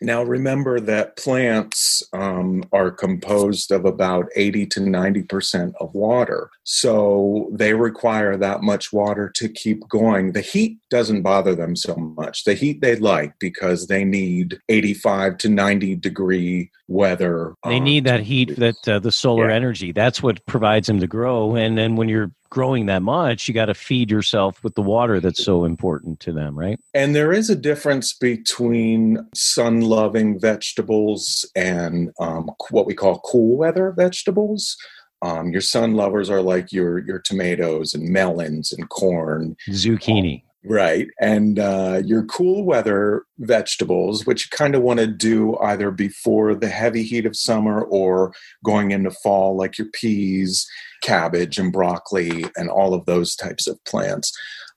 Now, 0.02 0.24
remember 0.24 0.80
that 0.82 1.18
plants 1.18 2.04
um, 2.14 2.64
are 2.72 2.92
composed 2.92 3.72
of 3.72 3.86
about 3.86 4.28
80 4.36 4.66
to 4.68 4.80
90% 4.82 5.74
of 5.80 5.94
water. 5.96 6.50
So 6.64 7.50
they 7.52 7.74
require 7.74 8.38
that 8.38 8.62
much 8.62 8.94
water 8.94 9.30
to 9.36 9.50
keep 9.50 9.88
going. 9.90 10.34
The 10.34 10.42
heat 10.42 10.78
doesn't 10.92 11.24
bother 11.24 11.56
them 11.56 11.76
so 11.76 11.96
much. 11.96 12.44
The 12.44 12.54
heat 12.54 12.82
they 12.82 12.96
like 12.98 13.34
because 13.40 13.88
they 13.88 14.04
need 14.04 14.60
85 14.70 15.38
to 15.40 15.50
90 15.50 15.96
degree 15.96 16.72
weather. 16.88 17.54
They 17.66 17.78
um, 17.78 17.84
need 17.84 18.06
that 18.06 18.22
heat, 18.22 18.56
that 18.58 18.88
uh, 18.88 19.00
the 19.00 19.12
solar 19.12 19.50
Yeah. 19.50 19.56
energy. 19.56 19.92
That's 19.92 20.22
what 20.22 20.46
provides 20.46 20.88
them 20.88 21.00
to 21.00 21.08
grow. 21.08 21.56
And 21.56 21.78
then 21.78 21.96
when 21.96 22.08
you're 22.08 22.32
growing 22.50 22.86
that 22.88 23.02
much, 23.02 23.48
you 23.48 23.54
got 23.54 23.66
to 23.66 23.74
feed 23.74 24.12
yourself 24.12 24.64
with 24.64 24.76
the 24.76 24.82
water 24.82 25.20
that's 25.20 25.44
so 25.44 25.66
important 25.66 26.20
to 26.22 26.32
them, 26.32 26.58
right? 26.58 26.80
And 26.94 27.16
there 27.16 27.32
is 27.32 27.50
a 27.50 27.56
difference 27.56 28.14
between 28.14 29.26
sun 29.34 29.82
loving 29.82 30.40
vegetables 30.40 31.50
and 31.56 32.12
um, 32.20 32.50
what 32.70 32.86
we 32.86 32.94
call 32.94 33.20
cool 33.20 33.58
weather 33.58 33.92
vegetables. 33.92 34.78
Um, 35.22 35.50
your 35.50 35.62
sun 35.62 35.96
lovers 35.96 36.30
are 36.30 36.42
like 36.42 36.72
your 36.72 37.00
your 37.00 37.18
tomatoes 37.18 37.96
and 37.96 38.08
melons 38.10 38.72
and 38.72 38.88
corn, 38.90 39.56
zucchini. 39.70 40.44
Right. 40.70 41.08
And 41.22 41.60
uh, 41.60 42.02
your 42.04 42.26
cool 42.26 42.64
weather 42.64 43.24
vegetables, 43.40 44.26
which 44.26 44.46
you 44.46 44.58
kind 44.58 44.76
of 44.76 44.82
want 44.82 45.00
to 45.00 45.08
do 45.08 45.58
either 45.60 45.92
before 45.92 46.56
the 46.56 46.68
heavy 46.68 47.04
heat 47.04 47.26
of 47.26 47.38
summer 47.38 47.84
or 47.84 48.34
going 48.66 48.92
into 48.92 49.12
fall, 49.12 49.56
like 49.56 49.78
your 49.78 49.88
peas, 49.94 50.68
cabbage, 51.02 51.58
and 51.58 51.72
broccoli, 51.72 52.46
and 52.58 52.70
all 52.70 52.94
of 52.94 53.06
those 53.06 53.36
types 53.36 53.68
of 53.68 53.82
plants. 53.86 54.32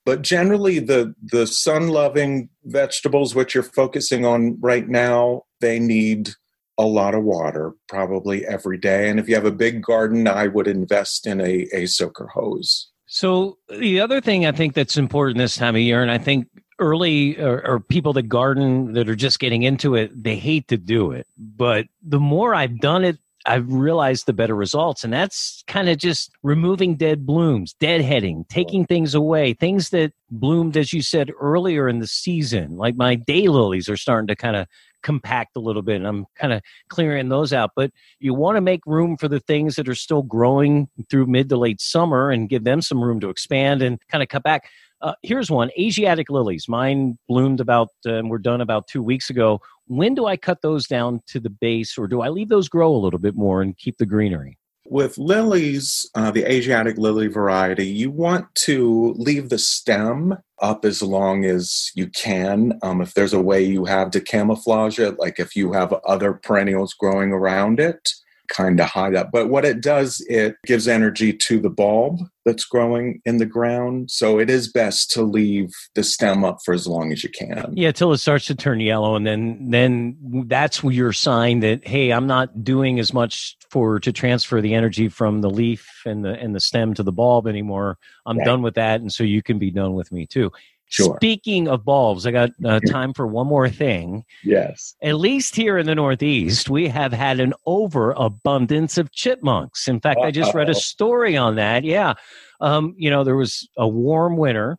But 0.07 0.23
generally, 0.23 0.79
the, 0.79 1.15
the 1.23 1.47
sun 1.47 1.89
loving 1.89 2.51
vegetables, 2.65 3.35
which 3.35 3.55
you're 3.55 3.65
focusing 3.65 4.25
on 4.25 4.59
right 4.61 4.89
now, 4.89 5.43
they 5.61 5.79
need 5.79 6.31
a 6.79 6.87
lot 6.87 7.15
of 7.15 7.25
water, 7.25 7.75
probably 7.89 8.47
every 8.47 8.79
day. 8.79 9.11
And 9.11 9.21
if 9.21 9.29
you 9.29 9.35
have 9.35 9.45
a 9.45 9.51
big 9.51 9.83
garden, 9.83 10.27
I 10.27 10.47
would 10.47 10.67
invest 10.67 11.27
in 11.27 11.41
a, 11.41 11.67
a 11.73 11.87
soaker 11.87 12.29
hose. 12.29 12.91
So 13.13 13.59
the 13.69 14.01
other 14.01 14.21
thing 14.21 14.47
I 14.47 14.53
think 14.53 14.75
that's 14.75 14.97
important 14.97 15.39
this 15.39 15.57
time 15.57 15.75
of 15.75 15.81
year, 15.81 16.01
and 16.01 16.13
I 16.13 16.19
think 16.19 16.47
early 16.79 17.37
or, 17.41 17.61
or, 17.67 17.81
people 17.81 18.13
that 18.13 18.29
garden 18.29 18.93
that 18.93 19.09
are 19.09 19.17
just 19.17 19.41
getting 19.41 19.65
into 19.65 19.97
it, 19.97 20.13
they 20.15 20.37
hate 20.37 20.69
to 20.69 20.77
do 20.77 21.11
it. 21.11 21.27
But 21.37 21.87
the 22.05 22.21
more 22.21 22.55
I've 22.55 22.79
done 22.79 23.05
it, 23.05 23.19
I've 23.47 23.71
realized 23.73 24.27
the 24.27 24.33
better 24.33 24.55
results. 24.55 25.03
And 25.03 25.13
that's 25.13 25.65
kind 25.67 25.89
of 25.89 25.99
just 25.99 26.31
removing 26.45 26.95
dead 26.95 27.27
blooms, 27.27 27.75
deadheading, 27.81 28.49
taking 28.49 28.87
things 28.87 29.13
away, 29.13 29.55
things 29.55 29.91
that 29.91 30.13
bloomed, 30.31 30.77
as 30.77 30.93
you 30.93 31.03
said 31.03 31.33
earlier 31.41 31.89
in 31.89 31.99
the 31.99 32.07
season. 32.07 32.77
Like 32.77 32.95
my 32.95 33.17
daylilies 33.17 33.91
are 33.91 33.97
starting 33.97 34.29
to 34.29 34.37
kind 34.37 34.55
of 34.55 34.69
compact 35.03 35.57
a 35.57 35.61
little 35.61 35.83
bit 35.83 35.97
and 35.97 36.07
i'm 36.07 36.27
kind 36.37 36.53
of 36.53 36.63
clearing 36.89 37.29
those 37.29 37.53
out 37.53 37.71
but 37.75 37.91
you 38.19 38.35
want 38.35 38.57
to 38.57 38.61
make 38.61 38.81
room 38.87 39.17
for 39.17 39.29
the 39.29 39.41
things 39.41 39.77
that 39.77 39.89
are 39.89 39.95
still 39.95 40.23
growing 40.23 40.89
through 41.09 41.27
mid 41.27 41.49
to 41.49 41.57
late 41.57 41.81
summer 41.81 42.31
and 42.31 42.49
give 42.49 42.65
them 42.65 42.81
some 42.81 43.03
room 43.03 43.21
to 43.21 43.29
expand 43.29 43.83
and 43.83 43.99
kind 44.09 44.23
of 44.23 44.29
cut 44.29 44.43
back. 44.43 44.69
Uh, 45.03 45.15
here's 45.23 45.51
one 45.51 45.71
asiatic 45.79 46.29
lilies. 46.29 46.69
Mine 46.69 47.19
bloomed 47.29 47.61
about 47.61 47.89
and 48.05 48.29
were 48.29 48.39
done 48.39 48.61
about 48.61 48.87
two 48.87 49.03
weeks 49.03 49.31
ago. 49.31 49.61
When 49.87 50.15
do 50.15 50.27
i 50.27 50.37
cut 50.37 50.63
those 50.63 50.87
down 50.87 51.21
to 51.29 51.41
the 51.41 51.51
base 51.51 51.97
or 51.99 52.07
do 52.07 52.21
i 52.21 52.29
leave 52.29 52.49
those 52.49 52.69
grow 52.69 52.95
a 52.95 52.99
little 52.99 53.19
bit 53.19 53.35
more 53.35 53.63
and 53.63 53.77
keep 53.77 53.99
the 53.99 54.07
greenery 54.07 54.57
with 54.91 55.17
lilies, 55.19 56.05
uh, 56.17 56.33
the 56.33 56.45
Asiatic 56.51 56.99
lily 56.99 57.29
variety, 57.29 57.87
you 57.87 58.11
want 58.11 58.53
to 58.57 59.15
leave 59.17 59.49
the 59.49 59.59
stem 59.59 60.37
up 60.61 60.85
as 60.85 61.01
long 61.01 61.45
as 61.45 61.93
you 61.95 62.09
can. 62.09 62.79
Um, 62.83 63.01
if 63.01 63.15
there's 63.15 63.33
a 63.33 63.41
way 63.41 63.63
you 63.63 63.85
have 63.85 64.11
to 64.11 64.21
camouflage 64.21 64.99
it, 64.99 65.19
like 65.19 65.39
if 65.39 65.55
you 65.55 65.73
have 65.73 65.93
other 66.07 66.35
perennials 66.35 66.93
growing 66.93 67.31
around 67.31 67.79
it, 67.79 68.11
kind 68.49 68.81
of 68.81 68.87
hide 68.87 69.15
up. 69.15 69.31
But 69.33 69.49
what 69.49 69.65
it 69.65 69.81
does, 69.81 70.25
it 70.29 70.57
gives 70.67 70.89
energy 70.89 71.33
to 71.33 71.61
the 71.61 71.71
bulb 71.71 72.19
that's 72.45 72.65
growing 72.65 73.23
in 73.25 73.37
the 73.37 73.47
ground. 73.47 74.11
So 74.11 74.41
it 74.41 74.51
is 74.51 74.73
best 74.73 75.13
to 75.13 75.23
leave 75.23 75.71
the 75.95 76.03
stem 76.03 76.45
up 76.45 76.59
for 76.65 76.75
as 76.75 76.89
long 76.89 77.13
as 77.13 77.23
you 77.23 77.31
can. 77.31 77.73
Yeah, 77.77 77.93
till 77.93 78.13
it 78.13 78.19
starts 78.19 78.47
to 78.47 78.57
turn 78.57 78.81
yellow, 78.81 79.15
and 79.15 79.25
then 79.25 79.71
then 79.71 80.17
that's 80.49 80.83
your 80.83 81.13
sign 81.13 81.61
that 81.61 81.87
hey, 81.87 82.11
I'm 82.11 82.27
not 82.27 82.65
doing 82.65 82.99
as 82.99 83.15
much 83.15 83.57
for 83.71 84.01
to 84.01 84.13
transfer 84.13 84.61
the 84.61 84.75
energy 84.75 85.09
from 85.09 85.41
the 85.41 85.51
leaf 85.51 86.03
and 86.05 86.25
the 86.25 86.31
and 86.31 86.55
the 86.55 86.61
stem 86.61 86.93
to 86.95 87.03
the 87.03 87.13
bulb 87.13 87.47
anymore. 87.47 87.99
I'm 88.27 88.39
right. 88.39 88.45
done 88.45 88.63
with 88.63 88.75
that, 88.75 89.01
and 89.01 89.13
so 89.13 89.25
you 89.25 89.43
can 89.43 89.59
be 89.59 89.71
done 89.71 89.95
with 89.95 90.13
me 90.13 90.27
too. 90.27 90.51
Sure. 90.87 91.15
Speaking 91.17 91.69
of 91.69 91.85
bulbs, 91.85 92.27
I 92.27 92.33
got 92.33 92.51
uh, 92.65 92.81
time 92.81 93.15
for 93.15 93.25
one 93.25 93.47
more 93.47 93.69
thing. 93.69 94.25
Yes. 94.43 94.97
At 95.01 95.15
least 95.15 95.55
here 95.55 95.79
in 95.79 95.87
the 95.87 95.95
Northeast, 95.95 96.69
we 96.69 96.89
have 96.89 97.13
had 97.13 97.39
an 97.39 97.55
overabundance 97.65 98.99
of 98.99 99.13
chipmunks. 99.13 99.87
In 99.87 100.01
fact, 100.01 100.19
Uh-oh. 100.19 100.27
I 100.27 100.31
just 100.33 100.53
read 100.53 100.69
a 100.69 100.75
story 100.75 101.37
on 101.37 101.55
that. 101.55 101.85
Yeah. 101.85 102.15
Um, 102.61 102.97
you 102.99 103.09
know, 103.09 103.23
there 103.23 103.37
was 103.37 103.69
a 103.77 103.87
warm 103.87 104.37
winter, 104.37 104.79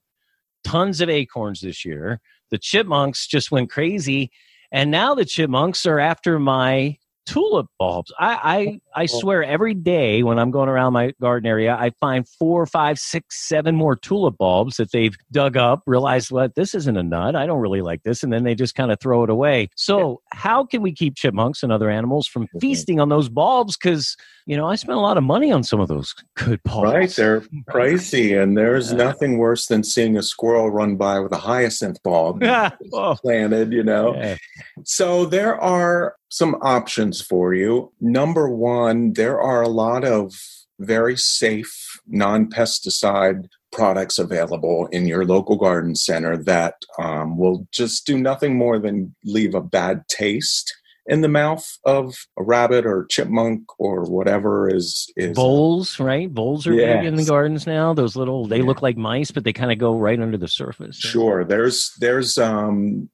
tons 0.65 0.99
of 0.99 1.07
acorns 1.07 1.61
this 1.61 1.85
year. 1.85 2.19
The 2.49 2.57
chipmunks 2.57 3.25
just 3.25 3.49
went 3.49 3.69
crazy. 3.69 4.31
And 4.69 4.91
now 4.91 5.15
the 5.15 5.23
chipmunks 5.23 5.85
are 5.85 5.99
after 5.99 6.39
my 6.39 6.97
tulip 7.25 7.67
bulbs. 7.79 8.11
I, 8.19 8.79
I 8.95 9.05
swear 9.05 9.43
every 9.43 9.73
day 9.73 10.23
when 10.23 10.39
I'm 10.39 10.51
going 10.51 10.69
around 10.69 10.93
my 10.93 11.13
garden 11.21 11.47
area, 11.47 11.75
I 11.79 11.91
find 11.99 12.27
four, 12.27 12.65
five, 12.65 12.99
six, 12.99 13.47
seven 13.47 13.75
more 13.75 13.95
tulip 13.95 14.37
bulbs 14.37 14.77
that 14.77 14.91
they've 14.91 15.15
dug 15.31 15.57
up. 15.57 15.83
Realize 15.85 16.31
what 16.31 16.55
this 16.55 16.75
isn't 16.75 16.97
a 16.97 17.03
nut. 17.03 17.35
I 17.35 17.45
don't 17.45 17.59
really 17.59 17.81
like 17.81 18.03
this, 18.03 18.23
and 18.23 18.31
then 18.31 18.43
they 18.43 18.55
just 18.55 18.75
kind 18.75 18.91
of 18.91 18.99
throw 18.99 19.23
it 19.23 19.29
away. 19.29 19.69
So 19.75 20.21
how 20.31 20.65
can 20.65 20.81
we 20.81 20.93
keep 20.93 21.15
chipmunks 21.15 21.63
and 21.63 21.71
other 21.71 21.89
animals 21.89 22.27
from 22.27 22.47
feasting 22.59 22.99
on 22.99 23.09
those 23.09 23.29
bulbs? 23.29 23.77
Because 23.77 24.15
you 24.45 24.57
know 24.57 24.67
I 24.67 24.75
spent 24.75 24.97
a 24.97 25.01
lot 25.01 25.17
of 25.17 25.23
money 25.23 25.51
on 25.51 25.63
some 25.63 25.79
of 25.79 25.87
those 25.87 26.13
good 26.35 26.61
bulbs. 26.63 26.81
Right, 26.91 27.09
they're 27.09 27.41
pricey, 27.69 28.41
and 28.41 28.57
there's 28.57 28.91
yeah. 28.91 28.97
nothing 28.97 29.37
worse 29.37 29.67
than 29.67 29.83
seeing 29.83 30.17
a 30.17 30.23
squirrel 30.23 30.69
run 30.69 30.97
by 30.97 31.19
with 31.19 31.31
a 31.31 31.37
hyacinth 31.37 32.01
bulb 32.03 32.43
oh. 32.93 33.15
planted. 33.21 33.71
You 33.71 33.83
know, 33.83 34.15
yeah. 34.15 34.37
so 34.83 35.25
there 35.25 35.59
are 35.59 36.15
some 36.31 36.55
options 36.61 37.21
for 37.21 37.53
you. 37.53 37.91
Number 37.99 38.49
one, 38.49 38.80
there 39.13 39.39
are 39.39 39.61
a 39.61 39.69
lot 39.69 40.03
of 40.03 40.33
very 40.79 41.17
safe, 41.17 41.99
non 42.07 42.49
pesticide 42.49 43.47
products 43.71 44.19
available 44.19 44.87
in 44.91 45.07
your 45.07 45.25
local 45.25 45.55
garden 45.55 45.95
center 45.95 46.35
that 46.35 46.75
um, 46.99 47.37
will 47.37 47.67
just 47.71 48.05
do 48.05 48.17
nothing 48.17 48.57
more 48.57 48.79
than 48.79 49.15
leave 49.23 49.55
a 49.55 49.61
bad 49.61 50.03
taste 50.09 50.73
in 51.07 51.21
the 51.21 51.27
mouth 51.27 51.77
of 51.85 52.15
a 52.37 52.43
rabbit 52.43 52.85
or 52.85 53.05
chipmunk 53.09 53.63
or 53.79 54.03
whatever 54.03 54.69
is 54.69 55.11
is 55.15 55.35
voles 55.35 55.99
right 55.99 56.29
voles 56.29 56.67
are 56.67 56.73
yes. 56.73 56.99
big 56.99 57.07
in 57.07 57.15
the 57.15 57.25
gardens 57.25 57.65
now 57.65 57.91
those 57.91 58.15
little 58.15 58.45
they 58.45 58.57
yeah. 58.57 58.63
look 58.63 58.83
like 58.83 58.97
mice 58.97 59.31
but 59.31 59.43
they 59.43 59.51
kind 59.51 59.71
of 59.71 59.79
go 59.79 59.97
right 59.97 60.19
under 60.19 60.37
the 60.37 60.47
surface 60.47 60.97
sure 60.97 61.43
there's 61.43 61.91
there's 61.99 62.37
um 62.37 63.09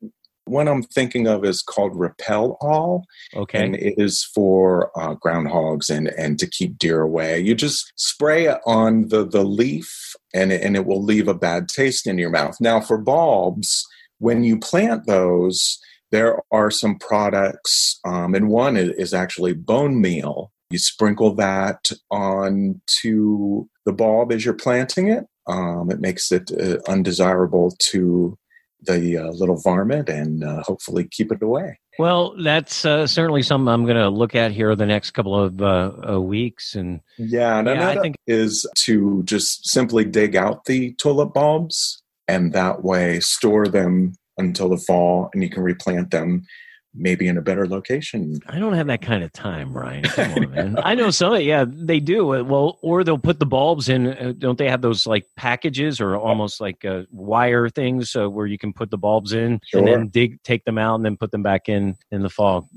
one 0.50 0.68
I'm 0.68 0.84
thinking 0.84 1.28
of 1.28 1.46
is 1.46 1.62
called 1.62 1.96
Repel 1.96 2.58
All. 2.62 3.06
Okay. 3.36 3.64
And 3.64 3.76
it 3.76 3.96
is 3.98 4.24
for 4.24 4.92
uh, 5.00 5.16
groundhogs 5.16 5.90
and, 5.90 6.08
and 6.10 6.40
to 6.40 6.48
keep 6.48 6.78
deer 6.78 7.02
away. 7.02 7.40
You 7.40 7.56
just 7.56 7.92
spray 7.96 8.46
it 8.46 8.60
on 8.66 9.10
the, 9.10 9.26
the 9.26 9.44
leaf 9.44 10.16
and 10.34 10.52
it, 10.52 10.62
and 10.62 10.76
it 10.76 10.86
will 10.86 11.04
leave 11.04 11.28
a 11.28 11.34
bad 11.34 11.68
taste 11.68 12.08
in 12.08 12.18
your 12.18 12.30
mouth. 12.30 12.58
Now, 12.60 12.80
for 12.80 12.98
bulbs, 12.98 13.86
when 14.20 14.44
you 14.44 14.60
plant 14.60 15.06
those, 15.06 15.80
there 16.12 16.42
are 16.52 16.72
some 16.72 16.98
products, 16.98 18.00
um, 18.06 18.34
and 18.34 18.50
one 18.50 18.78
is 18.78 19.14
actually 19.14 19.54
bone 19.54 20.00
meal. 20.00 20.52
You 20.70 20.80
sprinkle 20.80 21.34
that 21.36 21.92
onto 22.10 23.66
the 23.86 23.94
bulb 23.94 24.32
as 24.32 24.46
you're 24.46 24.54
planting 24.54 25.10
it. 25.10 25.26
Um, 25.48 25.92
it 25.92 26.00
makes 26.00 26.32
it 26.32 26.52
uh, 26.52 26.80
undesirable 26.92 27.76
to 27.92 28.38
the 28.82 29.18
uh, 29.18 29.32
little 29.32 29.58
varmint 29.58 30.10
and 30.10 30.44
uh, 30.44 30.64
hopefully 30.64 31.08
keep 31.10 31.32
it 31.32 31.42
away. 31.42 31.80
Well, 32.00 32.36
that's 32.42 32.86
uh, 32.86 33.08
certainly 33.08 33.42
something 33.42 33.68
I'm 33.68 33.86
going 33.86 33.98
to 33.98 34.10
look 34.10 34.36
at 34.36 34.52
here 34.52 34.76
the 34.76 34.86
next 34.86 35.12
couple 35.12 35.36
of 35.36 35.62
uh, 35.62 36.22
weeks. 36.22 36.76
And 36.76 37.02
yeah, 37.18 37.58
and 37.58 37.68
yeah, 37.68 37.90
I 37.90 38.00
think 38.00 38.16
is 38.28 38.68
to 38.86 39.24
just 39.24 39.68
simply 39.68 40.06
dig 40.06 40.36
out 40.36 40.66
the 40.66 40.94
tulip 40.94 41.34
bulbs 41.34 42.04
and 42.28 42.54
that 42.54 42.84
way 42.84 43.20
store 43.20 43.68
them 43.68 44.14
until 44.38 44.70
the 44.70 44.78
fall, 44.78 45.30
and 45.34 45.42
you 45.42 45.50
can 45.50 45.64
replant 45.64 46.12
them 46.12 46.46
maybe 46.94 47.28
in 47.28 47.38
a 47.38 47.42
better 47.42 47.68
location. 47.68 48.40
I 48.48 48.60
don't 48.60 48.74
have 48.74 48.88
that 48.88 49.02
kind 49.02 49.24
of 49.24 49.32
time, 49.32 49.74
Ryan. 49.74 50.04
Come 50.04 50.32
on, 50.34 50.52
man. 50.52 50.80
I 50.84 50.96
know 50.96 51.12
some. 51.12 51.40
Yeah, 51.42 51.66
they 51.68 52.00
do. 52.00 52.36
Uh, 52.36 52.44
well, 52.44 52.80
or 52.82 53.04
they'll 53.04 53.18
put 53.18 53.40
the 53.40 53.46
bulbs 53.46 53.90
in. 53.90 54.08
Uh, 54.08 54.34
don't 54.38 54.58
they 54.58 54.70
have 54.70 54.82
those 54.82 55.06
like 55.06 55.26
packages 55.36 56.02
or 56.02 56.16
almost 56.16 56.60
like 56.60 56.84
uh, 56.86 57.04
wire 57.12 57.70
things 57.70 58.16
uh, 58.16 58.30
where 58.30 58.48
you 58.48 58.58
can 58.58 58.74
put 58.74 58.90
the 58.90 58.98
bulbs 58.98 59.34
in 59.34 59.60
sure. 59.66 59.80
and 59.80 59.88
then 59.88 60.08
dig, 60.08 60.42
take 60.44 60.66
them 60.66 60.78
out, 60.78 60.96
and 60.96 61.06
then 61.06 61.18
put 61.18 61.32
them 61.32 61.44
back 61.44 61.70
in 61.70 61.96
in 62.12 62.24
the 62.24 62.30
fall. 62.30 62.70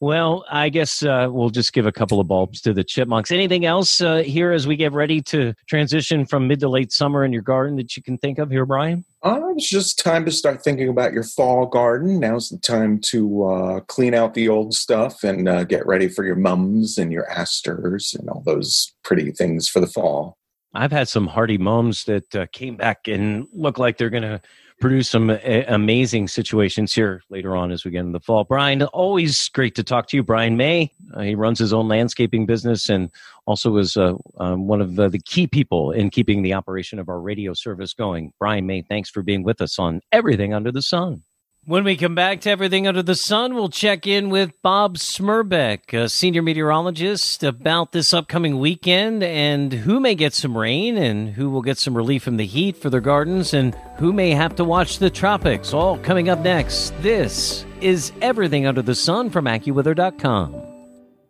well, 0.00 0.44
I 0.50 0.68
guess 0.68 1.02
uh, 1.02 1.28
we'll 1.30 1.50
just 1.50 1.72
give 1.72 1.86
a 1.86 1.92
couple 1.92 2.20
of 2.20 2.26
bulbs 2.26 2.60
to 2.62 2.72
the 2.72 2.84
chipmunks. 2.84 3.30
Anything 3.30 3.64
else 3.64 4.00
uh, 4.00 4.18
here 4.18 4.52
as 4.52 4.66
we 4.66 4.76
get 4.76 4.92
ready 4.92 5.22
to 5.22 5.54
transition 5.68 6.26
from 6.26 6.48
mid 6.48 6.60
to 6.60 6.68
late 6.68 6.92
summer 6.92 7.24
in 7.24 7.32
your 7.32 7.42
garden 7.42 7.76
that 7.76 7.96
you 7.96 8.02
can 8.02 8.18
think 8.18 8.38
of 8.38 8.50
here, 8.50 8.66
Brian? 8.66 9.04
Uh, 9.22 9.40
it's 9.56 9.68
just 9.68 9.98
time 9.98 10.24
to 10.24 10.30
start 10.30 10.62
thinking 10.62 10.88
about 10.88 11.12
your 11.12 11.22
fall 11.22 11.66
garden. 11.66 12.20
Now's 12.20 12.50
the 12.50 12.58
time 12.58 13.00
to 13.06 13.44
uh, 13.44 13.80
clean 13.80 14.14
out 14.14 14.34
the 14.34 14.48
old 14.48 14.74
stuff 14.74 15.24
and 15.24 15.48
uh, 15.48 15.64
get 15.64 15.86
ready 15.86 16.08
for 16.08 16.24
your 16.24 16.36
mums 16.36 16.98
and 16.98 17.12
your 17.12 17.28
asters 17.30 18.14
and 18.18 18.28
all 18.28 18.42
those 18.44 18.94
pretty 19.02 19.32
things 19.32 19.68
for 19.68 19.80
the 19.80 19.86
fall. 19.86 20.36
I've 20.74 20.92
had 20.92 21.08
some 21.08 21.26
hardy 21.26 21.58
mums 21.58 22.04
that 22.04 22.36
uh, 22.36 22.46
came 22.52 22.76
back 22.76 23.08
and 23.08 23.46
look 23.52 23.78
like 23.78 23.96
they're 23.96 24.10
going 24.10 24.22
to 24.22 24.40
produce 24.80 25.08
some 25.08 25.30
a- 25.30 25.64
amazing 25.68 26.28
situations 26.28 26.94
here 26.94 27.22
later 27.30 27.56
on 27.56 27.70
as 27.70 27.84
we 27.84 27.90
get 27.90 28.00
in 28.00 28.12
the 28.12 28.20
fall. 28.20 28.44
Brian, 28.44 28.82
always 28.82 29.48
great 29.50 29.74
to 29.74 29.82
talk 29.82 30.06
to 30.08 30.16
you. 30.16 30.22
Brian 30.22 30.56
May, 30.56 30.92
Uh, 31.14 31.22
he 31.22 31.34
runs 31.34 31.58
his 31.58 31.72
own 31.72 31.88
landscaping 31.88 32.46
business 32.46 32.88
and 32.90 33.10
also 33.46 33.76
is 33.76 33.96
uh, 33.96 34.14
um, 34.38 34.66
one 34.66 34.80
of 34.80 34.96
the, 34.96 35.18
key 35.24 35.46
people 35.46 35.92
in 35.92 36.10
keeping 36.10 36.42
the 36.42 36.52
operation 36.52 36.98
of 36.98 37.08
our 37.08 37.20
radio 37.20 37.54
service 37.54 37.94
going. 37.94 38.32
Brian 38.38 38.66
May, 38.66 38.82
thanks 38.82 39.08
for 39.08 39.22
being 39.22 39.42
with 39.42 39.60
us 39.60 39.78
on 39.78 40.00
Everything 40.12 40.52
Under 40.52 40.70
the 40.70 40.82
Sun. 40.82 41.22
When 41.68 41.82
we 41.82 41.96
come 41.96 42.14
back 42.14 42.42
to 42.42 42.50
Everything 42.50 42.86
Under 42.86 43.02
the 43.02 43.16
Sun, 43.16 43.56
we'll 43.56 43.70
check 43.70 44.06
in 44.06 44.30
with 44.30 44.52
Bob 44.62 44.98
Smerbeck, 44.98 45.92
a 45.92 46.08
senior 46.08 46.40
meteorologist, 46.40 47.42
about 47.42 47.90
this 47.90 48.14
upcoming 48.14 48.60
weekend 48.60 49.24
and 49.24 49.72
who 49.72 49.98
may 49.98 50.14
get 50.14 50.32
some 50.32 50.56
rain 50.56 50.96
and 50.96 51.30
who 51.30 51.50
will 51.50 51.62
get 51.62 51.76
some 51.76 51.96
relief 51.96 52.22
from 52.22 52.36
the 52.36 52.46
heat 52.46 52.76
for 52.76 52.88
their 52.88 53.00
gardens 53.00 53.52
and 53.52 53.74
who 53.96 54.12
may 54.12 54.30
have 54.30 54.54
to 54.54 54.62
watch 54.62 55.00
the 55.00 55.10
tropics. 55.10 55.74
All 55.74 55.98
coming 55.98 56.28
up 56.28 56.38
next. 56.38 56.90
This 57.02 57.66
is 57.80 58.12
Everything 58.22 58.64
Under 58.64 58.82
the 58.82 58.94
Sun 58.94 59.30
from 59.30 59.46
AccuWeather.com. 59.46 60.65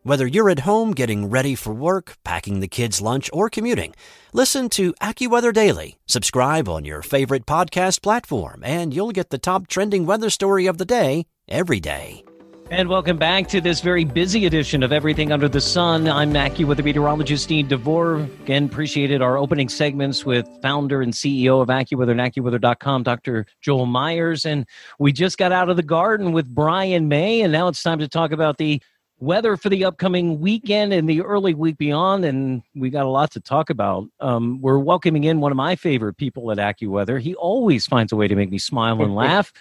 Whether 0.07 0.29
you're 0.29 0.51
at 0.51 0.61
home 0.61 0.95
getting 0.95 1.31
ready 1.31 1.57
for 1.57 1.75
work, 1.75 2.17
packing 2.23 2.61
the 2.61 2.69
kids' 2.69 3.01
lunch, 3.01 3.29
or 3.33 3.51
commuting, 3.51 3.93
listen 4.33 4.69
to 4.69 4.95
AccuWeather 5.03 5.53
Daily. 5.53 5.99
Subscribe 6.07 6.69
on 6.69 6.85
your 6.85 7.03
favorite 7.03 7.45
podcast 7.45 8.03
platform, 8.03 8.63
and 8.65 8.95
you'll 8.95 9.11
get 9.11 9.31
the 9.31 9.37
top 9.37 9.67
trending 9.67 10.07
weather 10.07 10.31
story 10.31 10.69
of 10.69 10.79
the 10.79 10.85
day 10.85 11.27
every 11.49 11.81
day. 11.81 12.23
And 12.71 12.89
welcome 12.89 13.17
back 13.17 13.49
to 13.49 13.61
this 13.61 13.81
very 13.81 14.05
busy 14.05 14.47
edition 14.47 14.85
of 14.85 14.93
Everything 14.93 15.33
Under 15.33 15.49
the 15.49 15.61
Sun. 15.61 16.09
I'm 16.09 16.33
AccuWeather 16.35 16.85
meteorologist 16.85 17.49
Dean 17.49 17.67
DeVore. 17.67 18.29
Again, 18.43 18.67
appreciated 18.67 19.23
our 19.23 19.37
opening 19.37 19.69
segments 19.69 20.25
with 20.25 20.49
founder 20.63 21.03
and 21.03 21.13
CEO 21.13 21.61
of 21.61 21.67
AccuWeather 21.67 22.13
and 22.13 22.21
AccuWeather.com, 22.21 23.03
Dr. 23.03 23.47
Joel 23.61 23.87
Myers. 23.87 24.45
And 24.45 24.67
we 25.01 25.11
just 25.11 25.37
got 25.37 25.51
out 25.51 25.69
of 25.69 25.77
the 25.77 25.83
garden 25.83 26.31
with 26.31 26.53
Brian 26.53 27.09
May, 27.09 27.43
and 27.43 27.53
now 27.53 27.67
it's 27.67 27.83
time 27.83 27.99
to 27.99 28.09
talk 28.09 28.31
about 28.31 28.59
the 28.59 28.81
weather 29.19 29.57
for 29.57 29.69
the 29.69 29.85
upcoming 29.85 30.41
weekend 30.41 30.93
and 30.93 31.09
the 31.09 31.23
early 31.23 31.55
week 31.55 31.79
beyond, 31.79 32.25
and 32.25 32.63
we 32.75 32.91
got 32.91 33.07
a 33.07 33.09
lot 33.09 33.31
to 33.33 33.41
talk 33.41 33.71
about. 33.71 34.07
Um, 34.21 34.61
we're 34.61 34.79
welcoming 34.79 35.25
in 35.25 35.41
one 35.41 35.53
of 35.53 35.57
my 35.57 35.77
favorite 35.77 36.17
people 36.17 36.51
at 36.51 36.59
AccuWeather. 36.59 37.21
He 37.21 37.35
always 37.35 37.87
finds 37.87 38.13
a 38.13 38.17
way 38.17 38.29
to 38.29 38.37
make 38.37 38.51
me 38.51 38.59
smile 38.59 39.03
and 39.03 39.15
laugh 39.15 39.53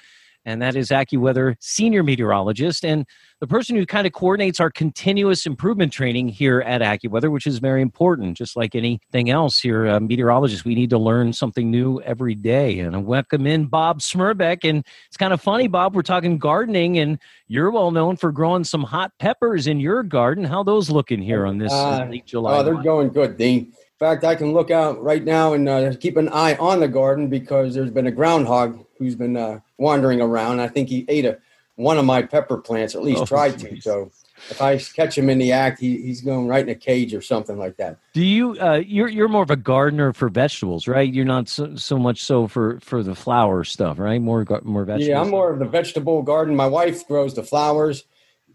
and 0.45 0.61
that 0.61 0.75
is 0.75 0.89
AccuWeather 0.89 1.55
senior 1.59 2.03
meteorologist 2.03 2.85
and 2.85 3.05
the 3.41 3.47
person 3.47 3.75
who 3.75 3.85
kind 3.85 4.07
of 4.07 4.13
coordinates 4.13 4.59
our 4.59 4.69
continuous 4.69 5.45
improvement 5.45 5.91
training 5.91 6.29
here 6.29 6.61
at 6.61 6.81
AccuWeather, 6.81 7.29
which 7.31 7.47
is 7.47 7.57
very 7.57 7.81
important. 7.81 8.37
Just 8.37 8.55
like 8.55 8.75
anything 8.75 9.29
else 9.29 9.59
here, 9.59 9.87
uh, 9.87 9.99
meteorologists, 9.99 10.63
we 10.63 10.75
need 10.75 10.89
to 10.91 10.97
learn 10.97 11.33
something 11.33 11.69
new 11.69 11.99
every 12.01 12.35
day. 12.35 12.79
And 12.79 12.95
I 12.95 12.99
welcome 12.99 13.45
in 13.45 13.65
Bob 13.65 13.99
Smerbeck. 13.99 14.67
And 14.67 14.85
it's 15.07 15.17
kind 15.17 15.33
of 15.33 15.41
funny, 15.41 15.67
Bob, 15.67 15.95
we're 15.95 16.01
talking 16.03 16.37
gardening, 16.37 16.99
and 16.99 17.19
you're 17.47 17.71
well 17.71 17.91
known 17.91 18.15
for 18.15 18.31
growing 18.31 18.63
some 18.63 18.83
hot 18.83 19.11
peppers 19.19 19.67
in 19.67 19.79
your 19.79 20.03
garden. 20.03 20.43
How 20.43 20.63
those 20.63 20.89
looking 20.89 21.21
here 21.21 21.45
on 21.45 21.57
this 21.57 21.73
uh, 21.73 22.07
late 22.09 22.25
July? 22.25 22.59
Oh, 22.59 22.63
they're 22.63 22.75
going 22.75 23.09
good, 23.09 23.37
Dean. 23.37 23.73
In 23.95 23.99
fact, 23.99 24.23
I 24.23 24.35
can 24.35 24.53
look 24.53 24.71
out 24.71 25.01
right 25.01 25.23
now 25.23 25.53
and 25.53 25.67
uh, 25.67 25.93
keep 25.99 26.17
an 26.17 26.29
eye 26.29 26.55
on 26.55 26.79
the 26.79 26.87
garden 26.87 27.29
because 27.29 27.73
there's 27.73 27.91
been 27.91 28.07
a 28.07 28.11
groundhog 28.11 28.84
who's 28.97 29.15
been 29.15 29.37
uh, 29.37 29.59
wandering 29.77 30.21
around. 30.21 30.59
I 30.59 30.67
think 30.67 30.89
he 30.89 31.05
ate 31.07 31.25
a 31.25 31.37
one 31.75 31.97
of 31.97 32.05
my 32.05 32.21
pepper 32.21 32.57
plants, 32.57 32.95
or 32.95 32.99
at 32.99 33.03
least 33.03 33.23
oh, 33.23 33.25
tried 33.25 33.59
to. 33.59 33.81
So 33.81 34.11
if 34.49 34.61
I 34.61 34.77
catch 34.77 35.17
him 35.17 35.29
in 35.29 35.37
the 35.39 35.51
act, 35.51 35.79
he, 35.79 36.01
he's 36.01 36.21
going 36.21 36.47
right 36.47 36.63
in 36.63 36.69
a 36.69 36.75
cage 36.75 37.13
or 37.13 37.21
something 37.21 37.57
like 37.57 37.77
that. 37.77 37.97
Do 38.13 38.23
you? 38.23 38.59
Uh, 38.59 38.81
you're 38.85 39.07
you're 39.07 39.27
more 39.27 39.43
of 39.43 39.51
a 39.51 39.55
gardener 39.55 40.13
for 40.13 40.29
vegetables, 40.29 40.87
right? 40.87 41.11
You're 41.11 41.25
not 41.25 41.47
so, 41.49 41.75
so 41.75 41.97
much 41.97 42.23
so 42.23 42.47
for 42.47 42.79
for 42.79 43.03
the 43.03 43.15
flower 43.15 43.63
stuff, 43.63 43.99
right? 43.99 44.21
More 44.21 44.45
more 44.63 44.85
vegetables. 44.85 45.09
Yeah, 45.09 45.21
I'm 45.21 45.29
more 45.29 45.51
of 45.51 45.59
the 45.59 45.65
vegetable 45.65 46.21
garden. 46.21 46.55
My 46.55 46.67
wife 46.67 47.07
grows 47.07 47.33
the 47.33 47.43
flowers, 47.43 48.05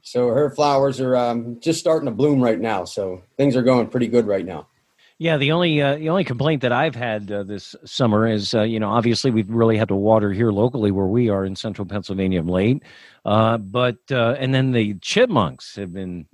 so 0.02 0.28
her 0.28 0.50
flowers 0.50 1.00
are 1.00 1.16
um, 1.16 1.60
just 1.60 1.80
starting 1.80 2.06
to 2.06 2.12
bloom 2.12 2.42
right 2.42 2.60
now. 2.60 2.84
So 2.84 3.22
things 3.36 3.56
are 3.56 3.62
going 3.62 3.88
pretty 3.88 4.08
good 4.08 4.26
right 4.26 4.44
now. 4.44 4.66
Yeah, 5.20 5.36
the 5.36 5.52
only 5.52 5.82
uh, 5.82 5.96
the 5.96 6.08
only 6.08 6.24
complaint 6.24 6.62
that 6.62 6.72
I've 6.72 6.94
had 6.94 7.30
uh, 7.30 7.42
this 7.42 7.76
summer 7.84 8.26
is, 8.26 8.54
uh, 8.54 8.62
you 8.62 8.80
know, 8.80 8.88
obviously 8.88 9.30
we've 9.30 9.50
really 9.50 9.76
had 9.76 9.88
to 9.88 9.94
water 9.94 10.32
here 10.32 10.50
locally 10.50 10.90
where 10.90 11.04
we 11.04 11.28
are 11.28 11.44
in 11.44 11.56
central 11.56 11.84
Pennsylvania 11.86 12.42
late, 12.42 12.82
uh, 13.26 13.58
but 13.58 13.98
uh, 14.10 14.36
and 14.38 14.54
then 14.54 14.72
the 14.72 14.94
chipmunks 15.02 15.76
have 15.76 15.92
been 15.92 16.24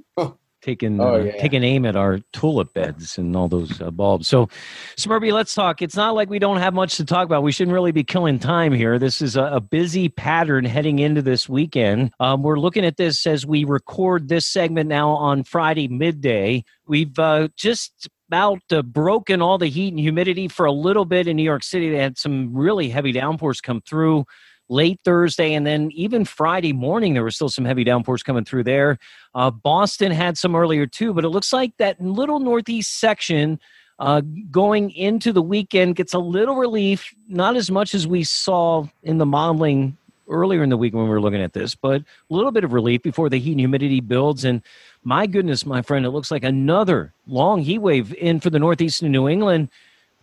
taking 0.62 1.00
oh, 1.00 1.14
uh, 1.14 1.18
yeah. 1.18 1.40
taking 1.40 1.64
aim 1.64 1.84
at 1.84 1.96
our 1.96 2.20
tulip 2.32 2.74
beds 2.74 3.18
and 3.18 3.34
all 3.34 3.48
those 3.48 3.76
bulbs. 3.90 4.28
So, 4.28 4.48
Smurby, 4.96 5.32
let's 5.32 5.52
talk. 5.52 5.82
It's 5.82 5.96
not 5.96 6.14
like 6.14 6.30
we 6.30 6.38
don't 6.38 6.58
have 6.58 6.72
much 6.72 6.96
to 6.98 7.04
talk 7.04 7.24
about. 7.24 7.42
We 7.42 7.50
shouldn't 7.50 7.74
really 7.74 7.90
be 7.90 8.04
killing 8.04 8.38
time 8.38 8.72
here. 8.72 9.00
This 9.00 9.20
is 9.20 9.34
a, 9.34 9.46
a 9.46 9.60
busy 9.60 10.08
pattern 10.08 10.64
heading 10.64 11.00
into 11.00 11.22
this 11.22 11.48
weekend. 11.48 12.12
Um, 12.20 12.44
we're 12.44 12.60
looking 12.60 12.84
at 12.84 12.98
this 12.98 13.26
as 13.26 13.44
we 13.44 13.64
record 13.64 14.28
this 14.28 14.46
segment 14.46 14.88
now 14.88 15.10
on 15.10 15.42
Friday 15.42 15.88
midday. 15.88 16.62
We've 16.86 17.18
just 17.56 18.08
about 18.28 18.60
uh, 18.70 18.82
broken 18.82 19.40
all 19.40 19.58
the 19.58 19.68
heat 19.68 19.92
and 19.92 20.00
humidity 20.00 20.48
for 20.48 20.66
a 20.66 20.72
little 20.72 21.04
bit 21.04 21.26
in 21.26 21.36
New 21.36 21.42
York 21.42 21.62
City. 21.62 21.90
They 21.90 21.98
had 21.98 22.18
some 22.18 22.54
really 22.54 22.88
heavy 22.88 23.12
downpours 23.12 23.60
come 23.60 23.80
through 23.80 24.24
late 24.68 24.98
Thursday, 25.04 25.54
and 25.54 25.64
then 25.64 25.90
even 25.92 26.24
Friday 26.24 26.72
morning, 26.72 27.14
there 27.14 27.22
were 27.22 27.30
still 27.30 27.48
some 27.48 27.64
heavy 27.64 27.84
downpours 27.84 28.24
coming 28.24 28.44
through 28.44 28.64
there. 28.64 28.98
Uh, 29.34 29.50
Boston 29.50 30.10
had 30.10 30.36
some 30.36 30.56
earlier 30.56 30.86
too, 30.86 31.14
but 31.14 31.24
it 31.24 31.28
looks 31.28 31.52
like 31.52 31.72
that 31.78 32.00
little 32.00 32.40
northeast 32.40 32.98
section 32.98 33.60
uh, 33.98 34.22
going 34.50 34.90
into 34.90 35.32
the 35.32 35.42
weekend 35.42 35.96
gets 35.96 36.12
a 36.12 36.18
little 36.18 36.56
relief, 36.56 37.14
not 37.28 37.56
as 37.56 37.70
much 37.70 37.94
as 37.94 38.06
we 38.06 38.24
saw 38.24 38.86
in 39.02 39.18
the 39.18 39.26
modeling 39.26 39.96
earlier 40.28 40.62
in 40.62 40.70
the 40.70 40.76
week 40.76 40.94
when 40.94 41.04
we 41.04 41.10
were 41.10 41.20
looking 41.20 41.42
at 41.42 41.52
this, 41.52 41.74
but 41.74 42.00
a 42.00 42.04
little 42.34 42.52
bit 42.52 42.64
of 42.64 42.72
relief 42.72 43.02
before 43.02 43.28
the 43.28 43.38
heat 43.38 43.52
and 43.52 43.60
humidity 43.60 44.00
builds. 44.00 44.44
And 44.44 44.62
my 45.04 45.26
goodness, 45.26 45.64
my 45.64 45.82
friend, 45.82 46.04
it 46.04 46.10
looks 46.10 46.30
like 46.30 46.44
another 46.44 47.12
long 47.26 47.60
heat 47.60 47.78
wave 47.78 48.14
in 48.14 48.40
for 48.40 48.50
the 48.50 48.58
northeast 48.58 49.02
of 49.02 49.08
New 49.08 49.28
England. 49.28 49.68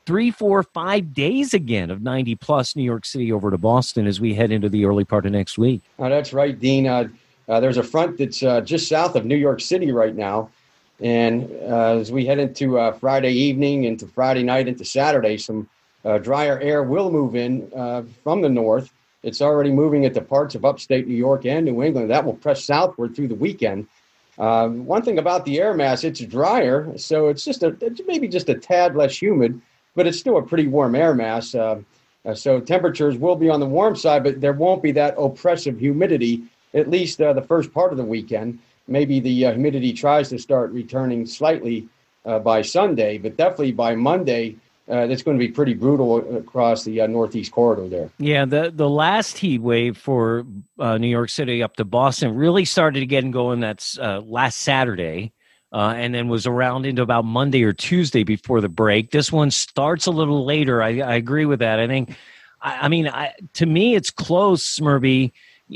Three, 0.05 0.31
four, 0.31 0.63
five 0.63 1.13
days 1.13 1.53
again 1.53 1.89
of 1.89 2.01
90 2.01 2.35
plus 2.35 2.75
New 2.75 2.83
York 2.83 3.05
City 3.05 3.31
over 3.31 3.49
to 3.49 3.57
Boston 3.57 4.05
as 4.05 4.19
we 4.19 4.33
head 4.33 4.51
into 4.51 4.67
the 4.67 4.83
early 4.83 5.05
part 5.05 5.25
of 5.25 5.31
next 5.31 5.57
week. 5.57 5.81
Oh, 5.97 6.09
that's 6.09 6.33
right, 6.33 6.59
Dean. 6.59 6.87
Uh, 6.87 7.07
uh, 7.47 7.59
there's 7.61 7.77
a 7.77 7.83
front 7.83 8.17
that's 8.17 8.43
uh, 8.43 8.59
just 8.61 8.89
south 8.89 9.15
of 9.15 9.25
New 9.25 9.37
York 9.37 9.61
City 9.61 9.91
right 9.93 10.15
now. 10.15 10.49
And 10.99 11.49
uh, 11.61 11.97
as 11.97 12.11
we 12.11 12.25
head 12.25 12.39
into 12.39 12.77
uh, 12.77 12.91
Friday 12.91 13.31
evening, 13.31 13.85
into 13.85 14.07
Friday 14.07 14.43
night, 14.43 14.67
into 14.67 14.83
Saturday, 14.85 15.37
some 15.37 15.69
uh, 16.03 16.17
drier 16.17 16.59
air 16.59 16.83
will 16.83 17.09
move 17.09 17.35
in 17.35 17.69
from 18.23 18.41
the 18.41 18.49
north 18.49 18.91
it's 19.23 19.41
already 19.41 19.71
moving 19.71 20.03
into 20.03 20.21
parts 20.21 20.53
of 20.55 20.65
upstate 20.65 21.07
New 21.07 21.15
York 21.15 21.45
and 21.45 21.65
New 21.65 21.81
England. 21.81 22.09
That 22.09 22.25
will 22.25 22.33
press 22.33 22.63
southward 22.63 23.15
through 23.15 23.29
the 23.29 23.35
weekend. 23.35 23.87
Um, 24.37 24.85
one 24.85 25.03
thing 25.03 25.17
about 25.17 25.45
the 25.45 25.59
air 25.59 25.73
mass, 25.73 26.03
it's 26.03 26.19
drier, 26.19 26.91
so 26.97 27.29
it's 27.29 27.45
just 27.45 27.63
a 27.63 27.75
maybe 28.07 28.27
just 28.27 28.49
a 28.49 28.55
tad 28.55 28.95
less 28.95 29.21
humid, 29.21 29.61
but 29.95 30.07
it's 30.07 30.19
still 30.19 30.37
a 30.37 30.43
pretty 30.43 30.67
warm 30.67 30.95
air 30.95 31.13
mass. 31.13 31.55
Uh, 31.55 31.81
uh, 32.25 32.33
so 32.33 32.59
temperatures 32.59 33.17
will 33.17 33.35
be 33.35 33.49
on 33.49 33.59
the 33.59 33.65
warm 33.65 33.95
side, 33.95 34.23
but 34.23 34.41
there 34.41 34.53
won't 34.53 34.81
be 34.81 34.91
that 34.93 35.15
oppressive 35.17 35.79
humidity 35.79 36.43
at 36.73 36.89
least 36.89 37.21
uh, 37.21 37.33
the 37.33 37.41
first 37.41 37.73
part 37.73 37.91
of 37.91 37.97
the 37.97 38.03
weekend. 38.03 38.59
Maybe 38.87 39.19
the 39.19 39.45
uh, 39.45 39.51
humidity 39.51 39.93
tries 39.93 40.29
to 40.29 40.39
start 40.39 40.71
returning 40.71 41.25
slightly 41.25 41.87
uh, 42.25 42.39
by 42.39 42.61
Sunday, 42.61 43.17
but 43.17 43.37
definitely 43.37 43.71
by 43.71 43.95
Monday, 43.95 44.55
uh, 44.89 45.07
that's 45.07 45.23
going 45.23 45.37
to 45.37 45.45
be 45.45 45.51
pretty 45.51 45.73
brutal 45.73 46.37
across 46.37 46.83
the 46.83 47.01
uh, 47.01 47.07
northeast 47.07 47.51
corridor 47.51 47.87
there. 47.87 48.09
Yeah, 48.17 48.45
the 48.45 48.71
the 48.73 48.89
last 48.89 49.37
heat 49.37 49.61
wave 49.61 49.97
for 49.97 50.45
uh, 50.77 50.97
New 50.97 51.07
York 51.07 51.29
City 51.29 51.63
up 51.63 51.75
to 51.77 51.85
Boston 51.85 52.35
really 52.35 52.65
started 52.65 52.99
to 52.99 53.05
get 53.05 53.29
going. 53.31 53.61
That's 53.61 53.97
uh, 53.97 54.21
last 54.25 54.59
Saturday, 54.59 55.31
uh, 55.71 55.93
and 55.95 56.13
then 56.13 56.27
was 56.27 56.45
around 56.45 56.85
into 56.85 57.01
about 57.01 57.25
Monday 57.25 57.63
or 57.63 57.73
Tuesday 57.73 58.23
before 58.23 58.59
the 58.59 58.69
break. 58.69 59.11
This 59.11 59.31
one 59.31 59.51
starts 59.51 60.05
a 60.05 60.11
little 60.11 60.45
later. 60.45 60.83
I, 60.83 60.99
I 60.99 61.15
agree 61.15 61.45
with 61.45 61.59
that. 61.59 61.79
I 61.79 61.87
think, 61.87 62.17
I, 62.61 62.79
I 62.81 62.87
mean, 62.89 63.07
I, 63.07 63.33
to 63.53 63.65
me, 63.65 63.95
it's 63.95 64.11
close, 64.11 64.77
Smurby 64.77 65.31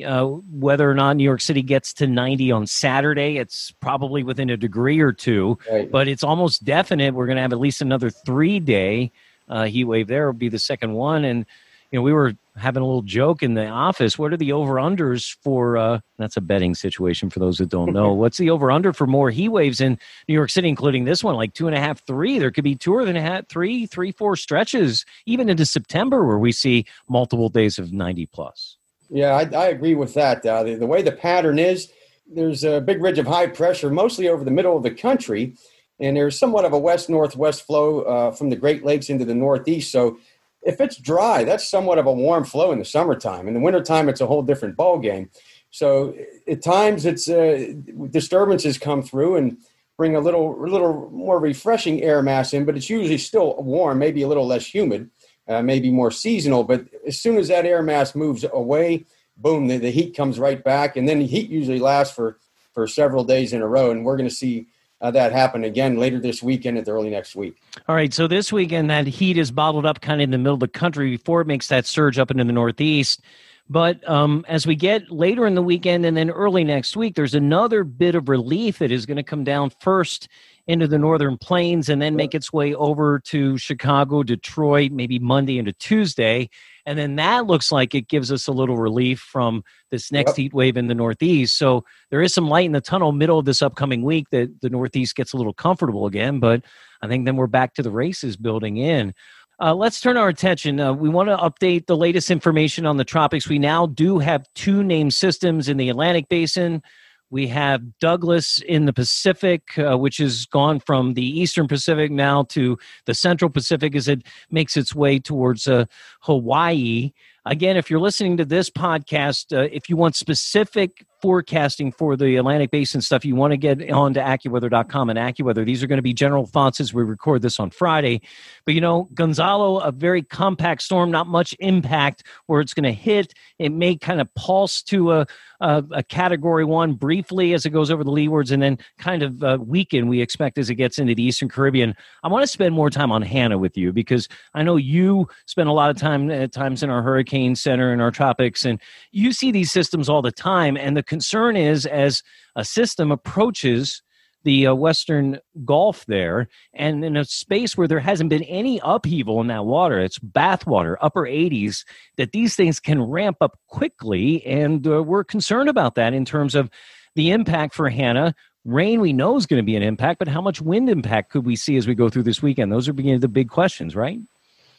uh, 0.05 0.25
whether 0.25 0.89
or 0.89 0.93
not 0.93 1.15
New 1.15 1.23
York 1.23 1.41
City 1.41 1.61
gets 1.61 1.93
to 1.93 2.07
90 2.07 2.51
on 2.51 2.67
Saturday, 2.67 3.37
it's 3.37 3.71
probably 3.79 4.23
within 4.23 4.49
a 4.49 4.57
degree 4.57 4.99
or 4.99 5.11
two, 5.11 5.57
right. 5.71 5.89
but 5.89 6.07
it's 6.07 6.23
almost 6.23 6.63
definite 6.63 7.13
we're 7.13 7.25
going 7.25 7.37
to 7.37 7.41
have 7.41 7.53
at 7.53 7.59
least 7.59 7.81
another 7.81 8.09
three 8.09 8.59
day 8.59 9.11
uh, 9.49 9.65
heat 9.65 9.85
wave 9.85 10.07
there. 10.07 10.27
will 10.27 10.33
be 10.33 10.49
the 10.49 10.59
second 10.59 10.93
one. 10.93 11.23
And, 11.23 11.45
you 11.91 11.97
know, 11.97 12.03
we 12.03 12.11
were 12.11 12.33
having 12.57 12.83
a 12.83 12.85
little 12.85 13.01
joke 13.01 13.41
in 13.41 13.53
the 13.53 13.67
office. 13.67 14.19
What 14.19 14.33
are 14.33 14.37
the 14.37 14.51
over 14.51 14.73
unders 14.73 15.35
for? 15.41 15.77
Uh, 15.77 15.99
that's 16.17 16.35
a 16.35 16.41
betting 16.41 16.75
situation 16.75 17.29
for 17.29 17.39
those 17.39 17.57
that 17.59 17.69
don't 17.69 17.93
know. 17.93 18.11
What's 18.13 18.37
the 18.37 18.49
over 18.49 18.71
under 18.71 18.91
for 18.91 19.07
more 19.07 19.31
heat 19.31 19.49
waves 19.49 19.79
in 19.79 19.97
New 20.27 20.33
York 20.33 20.49
City, 20.49 20.67
including 20.67 21.05
this 21.05 21.23
one? 21.23 21.35
Like 21.35 21.53
two 21.53 21.67
and 21.67 21.75
a 21.75 21.79
half, 21.79 22.05
three. 22.05 22.39
There 22.39 22.51
could 22.51 22.65
be 22.65 22.75
two 22.75 22.93
or 22.93 23.05
three, 23.47 23.85
three, 23.85 24.11
four 24.11 24.35
stretches, 24.35 25.05
even 25.25 25.49
into 25.49 25.65
September, 25.65 26.25
where 26.25 26.39
we 26.39 26.51
see 26.51 26.85
multiple 27.07 27.49
days 27.49 27.79
of 27.79 27.93
90 27.93 28.25
plus. 28.27 28.76
Yeah, 29.09 29.35
I, 29.35 29.43
I 29.55 29.67
agree 29.67 29.95
with 29.95 30.13
that. 30.15 30.45
Uh, 30.45 30.63
the, 30.63 30.75
the 30.75 30.85
way 30.87 31.01
the 31.01 31.11
pattern 31.11 31.59
is, 31.59 31.91
there's 32.29 32.63
a 32.63 32.81
big 32.81 33.01
ridge 33.01 33.19
of 33.19 33.27
high 33.27 33.47
pressure, 33.47 33.89
mostly 33.89 34.27
over 34.27 34.43
the 34.43 34.51
middle 34.51 34.75
of 34.75 34.83
the 34.83 34.91
country, 34.91 35.55
and 35.99 36.17
there's 36.17 36.37
somewhat 36.37 36.65
of 36.65 36.73
a 36.73 36.79
west 36.79 37.09
northwest 37.09 37.65
flow 37.65 38.01
uh, 38.01 38.31
from 38.31 38.49
the 38.49 38.55
Great 38.55 38.83
Lakes 38.83 39.09
into 39.09 39.25
the 39.25 39.33
northeast. 39.33 39.91
So 39.91 40.17
if 40.61 40.81
it's 40.81 40.97
dry, 40.97 41.43
that's 41.45 41.67
somewhat 41.69 41.97
of 41.97 42.05
a 42.05 42.11
warm 42.11 42.43
flow 42.43 42.71
in 42.71 42.79
the 42.79 42.85
summertime. 42.85 43.47
In 43.47 43.53
the 43.53 43.59
wintertime, 43.61 44.09
it's 44.09 44.21
a 44.21 44.27
whole 44.27 44.43
different 44.43 44.75
ball 44.75 44.99
game. 44.99 45.29
So 45.71 46.13
at 46.47 46.61
times 46.61 47.05
it's 47.05 47.29
uh, 47.29 47.73
disturbances 48.09 48.77
come 48.77 49.01
through 49.01 49.37
and 49.37 49.57
bring 49.97 50.15
a 50.15 50.19
little 50.19 50.63
a 50.63 50.67
little 50.67 51.09
more 51.11 51.39
refreshing 51.39 52.03
air 52.03 52.21
mass 52.21 52.53
in, 52.53 52.65
but 52.65 52.75
it's 52.75 52.89
usually 52.89 53.17
still 53.17 53.55
warm, 53.61 53.99
maybe 53.99 54.21
a 54.21 54.27
little 54.27 54.45
less 54.45 54.65
humid, 54.65 55.09
uh, 55.47 55.61
maybe 55.61 55.89
more 55.89 56.11
seasonal. 56.11 56.63
But 56.63 56.85
as 57.05 57.19
soon 57.19 57.37
as 57.37 57.47
that 57.47 57.65
air 57.65 57.81
mass 57.81 58.15
moves 58.15 58.45
away, 58.51 59.05
boom, 59.37 59.67
the, 59.67 59.77
the 59.77 59.91
heat 59.91 60.15
comes 60.15 60.39
right 60.39 60.63
back, 60.63 60.97
and 60.97 61.07
then 61.07 61.19
the 61.19 61.27
heat 61.27 61.49
usually 61.49 61.79
lasts 61.79 62.15
for 62.15 62.37
for 62.73 62.87
several 62.87 63.23
days 63.23 63.53
in 63.53 63.61
a 63.61 63.67
row, 63.67 63.91
and 63.91 64.05
we're 64.05 64.17
going 64.17 64.29
to 64.29 64.35
see. 64.35 64.67
Uh, 64.99 65.11
that 65.11 65.31
happen 65.31 65.63
again 65.63 65.97
later 65.97 66.19
this 66.19 66.41
weekend 66.41 66.75
and 66.75 66.89
early 66.89 67.11
next 67.11 67.35
week. 67.35 67.61
All 67.87 67.93
right, 67.93 68.11
so 68.11 68.27
this 68.27 68.51
weekend 68.51 68.89
that 68.89 69.05
heat 69.05 69.37
is 69.37 69.51
bottled 69.51 69.85
up 69.85 70.01
kind 70.01 70.19
of 70.19 70.23
in 70.23 70.31
the 70.31 70.39
middle 70.39 70.55
of 70.55 70.59
the 70.59 70.67
country 70.67 71.11
before 71.11 71.39
it 71.41 71.45
makes 71.45 71.67
that 71.67 71.85
surge 71.85 72.17
up 72.17 72.31
into 72.31 72.43
the 72.43 72.51
northeast. 72.51 73.21
But 73.69 74.07
um, 74.09 74.45
as 74.47 74.65
we 74.65 74.75
get 74.75 75.11
later 75.11 75.45
in 75.45 75.55
the 75.55 75.61
weekend 75.61 76.05
and 76.05 76.15
then 76.15 76.29
early 76.29 76.63
next 76.63 76.95
week, 76.95 77.15
there's 77.15 77.35
another 77.35 77.83
bit 77.83 78.15
of 78.15 78.29
relief 78.29 78.79
that 78.79 78.91
is 78.91 79.05
going 79.05 79.17
to 79.17 79.23
come 79.23 79.43
down 79.43 79.71
first 79.81 80.29
into 80.67 80.87
the 80.87 80.97
northern 80.97 81.37
plains 81.37 81.89
and 81.89 82.01
then 82.01 82.15
make 82.15 82.35
its 82.35 82.51
way 82.51 82.73
over 82.75 83.19
to 83.19 83.57
Chicago, 83.57 84.23
Detroit, 84.23 84.91
maybe 84.91 85.19
Monday 85.19 85.57
into 85.57 85.73
Tuesday. 85.73 86.49
And 86.85 86.97
then 86.97 87.17
that 87.17 87.45
looks 87.45 87.71
like 87.71 87.93
it 87.93 88.07
gives 88.07 88.31
us 88.31 88.47
a 88.47 88.51
little 88.53 88.77
relief 88.77 89.19
from 89.19 89.63
this 89.91 90.11
next 90.11 90.31
yep. 90.31 90.37
heat 90.37 90.53
wave 90.53 90.77
in 90.77 90.87
the 90.87 90.95
Northeast. 90.95 91.57
So 91.57 91.83
there 92.09 92.21
is 92.21 92.33
some 92.33 92.47
light 92.47 92.65
in 92.65 92.73
the 92.73 92.81
tunnel 92.81 93.11
middle 93.11 93.39
of 93.39 93.45
this 93.45 93.61
upcoming 93.61 94.03
week 94.03 94.29
that 94.31 94.61
the 94.61 94.69
Northeast 94.69 95.15
gets 95.15 95.33
a 95.33 95.37
little 95.37 95.53
comfortable 95.53 96.05
again. 96.05 96.39
But 96.39 96.63
I 97.01 97.07
think 97.07 97.25
then 97.25 97.35
we're 97.35 97.47
back 97.47 97.73
to 97.75 97.83
the 97.83 97.91
races 97.91 98.37
building 98.37 98.77
in. 98.77 99.13
Uh, 99.59 99.73
let's 99.73 99.99
turn 99.99 100.17
our 100.17 100.27
attention. 100.27 100.79
Uh, 100.79 100.93
we 100.93 101.09
want 101.09 101.29
to 101.29 101.37
update 101.37 101.87
the 101.87 101.97
latest 101.97 102.29
information 102.29 102.85
on 102.85 102.97
the 102.97 103.03
tropics. 103.03 103.49
We 103.49 103.57
now 103.57 103.87
do 103.87 104.19
have 104.19 104.45
two 104.53 104.83
named 104.83 105.15
systems 105.15 105.67
in 105.67 105.77
the 105.77 105.89
Atlantic 105.89 106.29
Basin. 106.29 106.83
We 107.31 107.47
have 107.47 107.97
Douglas 107.99 108.61
in 108.67 108.85
the 108.85 108.93
Pacific, 108.93 109.77
uh, 109.77 109.97
which 109.97 110.17
has 110.17 110.45
gone 110.45 110.79
from 110.79 111.15
the 111.15 111.25
Eastern 111.25 111.67
Pacific 111.67 112.11
now 112.11 112.43
to 112.43 112.77
the 113.05 113.15
Central 113.15 113.49
Pacific 113.49 113.95
as 113.95 114.07
it 114.07 114.21
makes 114.51 114.77
its 114.77 114.93
way 114.93 115.17
towards 115.19 115.67
uh, 115.67 115.85
Hawaii. 116.21 117.11
Again, 117.49 117.77
if 117.77 117.89
you're 117.89 117.99
listening 117.99 118.35
to 118.37 118.45
this 118.45 118.69
podcast, 118.69 119.55
uh, 119.57 119.69
if 119.71 119.89
you 119.89 119.95
want 119.95 120.17
specific 120.17 121.05
forecasting 121.21 121.91
for 121.91 122.15
the 122.15 122.35
Atlantic 122.35 122.71
Basin 122.71 123.01
stuff, 123.01 123.25
you 123.25 123.35
want 123.35 123.51
to 123.51 123.57
get 123.57 123.89
on 123.89 124.13
to 124.13 124.19
AccuWeather.com 124.19 125.09
and 125.09 125.17
AccuWeather. 125.17 125.65
These 125.65 125.81
are 125.83 125.87
going 125.87 125.97
to 125.97 126.03
be 126.03 126.13
general 126.13 126.45
thoughts 126.45 126.79
as 126.79 126.93
we 126.93 127.03
record 127.03 127.41
this 127.41 127.59
on 127.59 127.71
Friday. 127.71 128.21
But 128.65 128.75
you 128.75 128.81
know, 128.81 129.09
Gonzalo, 129.13 129.79
a 129.79 129.91
very 129.91 130.21
compact 130.21 130.81
storm, 130.81 131.09
not 131.09 131.27
much 131.27 131.55
impact 131.59 132.23
where 132.45 132.61
it's 132.61 132.73
going 132.73 132.83
to 132.83 132.91
hit. 132.91 133.33
It 133.57 133.71
may 133.71 133.95
kind 133.95 134.21
of 134.21 134.33
pulse 134.35 134.83
to 134.83 135.13
a, 135.13 135.27
a, 135.59 135.83
a 135.91 136.03
category 136.03 136.65
one 136.65 136.93
briefly 136.93 137.53
as 137.53 137.65
it 137.65 137.71
goes 137.71 137.89
over 137.89 138.03
the 138.03 138.11
leewards 138.11 138.51
and 138.51 138.61
then 138.61 138.77
kind 138.99 139.23
of 139.23 139.43
uh, 139.43 139.57
weaken, 139.59 140.07
we 140.07 140.21
expect, 140.21 140.57
as 140.57 140.69
it 140.69 140.75
gets 140.75 140.99
into 140.99 141.15
the 141.15 141.23
Eastern 141.23 141.49
Caribbean. 141.49 141.95
I 142.23 142.27
want 142.27 142.43
to 142.43 142.47
spend 142.47 142.75
more 142.75 142.89
time 142.89 143.11
on 143.11 143.21
Hanna 143.21 143.57
with 143.57 143.77
you 143.77 143.91
because 143.91 144.27
I 144.53 144.61
know 144.63 144.75
you 144.75 145.27
spend 145.45 145.67
a 145.67 145.73
lot 145.73 145.89
of 145.89 145.97
time 145.97 146.29
at 146.29 146.51
times 146.51 146.83
in 146.83 146.89
our 146.89 147.01
hurricane 147.01 147.36
center 147.55 147.93
in 147.93 148.01
our 148.01 148.11
tropics 148.11 148.65
and 148.65 148.81
you 149.11 149.31
see 149.31 149.51
these 149.51 149.71
systems 149.71 150.09
all 150.09 150.21
the 150.21 150.31
time. 150.31 150.77
And 150.77 150.95
the 150.95 151.03
concern 151.03 151.55
is 151.55 151.85
as 151.85 152.23
a 152.55 152.65
system 152.65 153.11
approaches 153.11 154.01
the 154.43 154.67
uh, 154.67 154.73
Western 154.73 155.39
Gulf 155.65 156.05
there, 156.05 156.47
and 156.73 157.03
in 157.03 157.17
a 157.17 157.25
space 157.25 157.75
where 157.75 157.87
there 157.87 157.99
hasn't 157.99 158.29
been 158.29 158.43
any 158.43 158.79
upheaval 158.81 159.41
in 159.41 159.47
that 159.47 159.65
water, 159.65 159.99
it's 159.99 160.19
bathwater, 160.19 160.95
upper 161.01 161.23
80s, 161.23 161.83
that 162.15 162.31
these 162.31 162.55
things 162.55 162.79
can 162.79 163.01
ramp 163.01 163.37
up 163.41 163.59
quickly. 163.67 164.45
And 164.45 164.87
uh, 164.87 165.03
we're 165.03 165.25
concerned 165.25 165.67
about 165.67 165.95
that 165.95 166.13
in 166.13 166.23
terms 166.23 166.55
of 166.55 166.69
the 167.15 167.31
impact 167.31 167.73
for 167.73 167.89
Hanna. 167.89 168.33
Rain 168.63 169.01
we 169.01 169.11
know 169.11 169.35
is 169.35 169.45
going 169.45 169.61
to 169.61 169.65
be 169.65 169.75
an 169.75 169.83
impact, 169.83 170.19
but 170.19 170.29
how 170.29 170.41
much 170.41 170.61
wind 170.61 170.89
impact 170.89 171.31
could 171.31 171.45
we 171.45 171.57
see 171.57 171.75
as 171.75 171.85
we 171.85 171.93
go 171.93 172.07
through 172.07 172.23
this 172.23 172.41
weekend? 172.41 172.71
Those 172.71 172.87
are 172.87 172.93
beginning 172.93 173.19
the 173.19 173.27
big 173.27 173.49
questions, 173.49 173.97
right? 173.97 174.19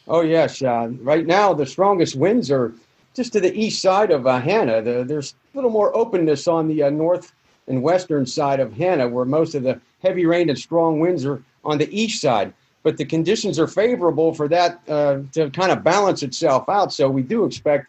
Oh, 0.09 0.23
yes. 0.23 0.63
Uh, 0.63 0.89
right 1.01 1.27
now, 1.27 1.53
the 1.53 1.67
strongest 1.67 2.17
winds 2.17 2.51
are 2.51 2.73
just 3.15 3.33
to 3.35 3.41
the 3.41 3.55
east 3.55 3.83
side 3.83 4.11
of 4.11 4.27
uh, 4.27 4.41
Hanna. 4.41 4.81
The, 4.81 5.05
there's 5.05 5.35
a 5.53 5.57
little 5.57 5.71
more 5.71 5.95
openness 5.95 6.49
on 6.49 6.67
the 6.67 6.85
uh, 6.85 6.91
north 6.91 7.33
and 7.67 7.83
western 7.83 8.25
side 8.25 8.59
of 8.59 8.73
Hanna, 8.73 9.07
where 9.07 9.27
most 9.27 9.55
of 9.55 9.63
the 9.63 9.81
heavy 10.03 10.25
rain 10.25 10.49
and 10.49 10.59
strong 10.59 10.99
winds 10.99 11.27
are 11.27 11.43
on 11.65 11.77
the 11.77 11.95
east 11.95 12.23
side. 12.23 12.55
But 12.83 12.97
the 12.97 13.05
conditions 13.05 13.59
are 13.59 13.67
favorable 13.67 14.33
for 14.33 14.49
that 14.49 14.81
uh, 14.89 15.19
to 15.33 15.51
kind 15.51 15.71
of 15.71 15.85
balance 15.85 16.23
itself 16.23 16.69
out. 16.71 16.93
So 16.93 17.11
we 17.11 17.23
do 17.23 17.45
expect 17.45 17.89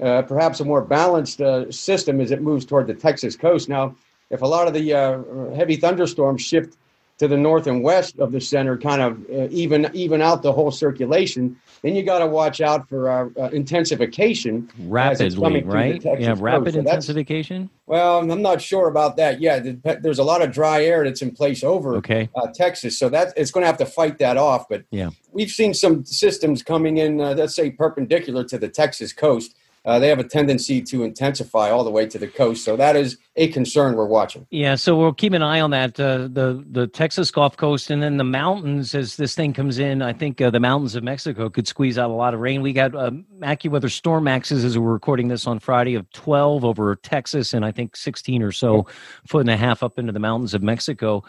uh, 0.00 0.22
perhaps 0.22 0.58
a 0.58 0.64
more 0.64 0.80
balanced 0.80 1.40
uh, 1.40 1.70
system 1.70 2.20
as 2.20 2.32
it 2.32 2.42
moves 2.42 2.64
toward 2.64 2.88
the 2.88 2.94
Texas 2.94 3.36
coast. 3.36 3.68
Now, 3.68 3.94
if 4.30 4.42
a 4.42 4.46
lot 4.46 4.66
of 4.66 4.74
the 4.74 5.52
heavy 5.54 5.76
thunderstorms 5.76 6.42
shift 6.42 6.76
to 7.20 7.28
the 7.28 7.36
north 7.36 7.66
and 7.66 7.82
west 7.82 8.18
of 8.18 8.32
the 8.32 8.40
center, 8.40 8.78
kind 8.78 9.02
of 9.02 9.18
uh, 9.30 9.46
even 9.50 9.90
even 9.92 10.22
out 10.22 10.42
the 10.42 10.50
whole 10.50 10.70
circulation. 10.70 11.54
Then 11.82 11.94
you 11.94 12.02
got 12.02 12.20
to 12.20 12.26
watch 12.26 12.62
out 12.62 12.88
for 12.88 13.10
uh, 13.10 13.28
uh, 13.38 13.50
intensification 13.50 14.70
rapidly, 14.86 15.62
right? 15.62 16.02
Yeah, 16.02 16.34
rapid 16.38 16.72
so 16.72 16.80
intensification. 16.80 17.68
Well, 17.84 18.20
I'm 18.20 18.40
not 18.40 18.62
sure 18.62 18.88
about 18.88 19.18
that. 19.18 19.38
Yeah, 19.38 19.60
there's 20.00 20.18
a 20.18 20.24
lot 20.24 20.40
of 20.40 20.50
dry 20.50 20.82
air 20.82 21.04
that's 21.04 21.20
in 21.20 21.32
place 21.32 21.62
over 21.62 21.96
okay. 21.96 22.30
Uh, 22.34 22.46
Texas, 22.54 22.98
so 22.98 23.10
that 23.10 23.34
it's 23.36 23.50
going 23.50 23.62
to 23.62 23.66
have 23.66 23.78
to 23.78 23.86
fight 23.86 24.16
that 24.18 24.38
off. 24.38 24.66
But 24.70 24.84
yeah, 24.90 25.10
we've 25.30 25.50
seen 25.50 25.74
some 25.74 26.06
systems 26.06 26.62
coming 26.62 26.96
in, 26.96 27.20
uh, 27.20 27.34
let's 27.34 27.54
say 27.54 27.70
perpendicular 27.70 28.44
to 28.44 28.56
the 28.56 28.68
Texas 28.70 29.12
coast 29.12 29.54
uh, 29.84 29.98
they 29.98 30.08
have 30.08 30.18
a 30.18 30.24
tendency 30.24 30.82
to 30.82 31.04
intensify 31.04 31.70
all 31.70 31.84
the 31.84 31.90
way 31.90 32.06
to 32.06 32.18
the 32.18 32.28
coast. 32.28 32.64
So 32.64 32.76
that 32.76 32.96
is 32.96 33.16
a 33.36 33.48
concern 33.48 33.96
we're 33.96 34.04
watching. 34.04 34.46
Yeah, 34.50 34.74
so 34.74 34.94
we'll 34.96 35.14
keep 35.14 35.32
an 35.32 35.42
eye 35.42 35.60
on 35.60 35.70
that. 35.70 35.98
Uh, 35.98 36.28
the 36.30 36.62
the 36.70 36.86
Texas 36.86 37.30
Gulf 37.30 37.56
Coast 37.56 37.90
and 37.90 38.02
then 38.02 38.18
the 38.18 38.24
mountains 38.24 38.94
as 38.94 39.16
this 39.16 39.34
thing 39.34 39.54
comes 39.54 39.78
in. 39.78 40.02
I 40.02 40.12
think 40.12 40.40
uh, 40.40 40.50
the 40.50 40.60
mountains 40.60 40.94
of 40.96 41.02
Mexico 41.02 41.48
could 41.48 41.66
squeeze 41.66 41.96
out 41.96 42.10
a 42.10 42.14
lot 42.14 42.34
of 42.34 42.40
rain. 42.40 42.60
We 42.60 42.74
got 42.74 42.94
uh, 42.94 43.10
AccuWeather 43.40 43.90
storm 43.90 44.24
maxes 44.24 44.64
as 44.64 44.76
we're 44.76 44.92
recording 44.92 45.28
this 45.28 45.46
on 45.46 45.58
Friday 45.58 45.94
of 45.94 46.10
12 46.12 46.64
over 46.64 46.96
Texas 46.96 47.54
and 47.54 47.64
I 47.64 47.72
think 47.72 47.96
16 47.96 48.42
or 48.42 48.52
so 48.52 48.86
foot 49.26 49.40
and 49.40 49.50
a 49.50 49.56
half 49.56 49.82
up 49.82 49.98
into 49.98 50.12
the 50.12 50.20
mountains 50.20 50.52
of 50.52 50.62
Mexico. 50.62 51.24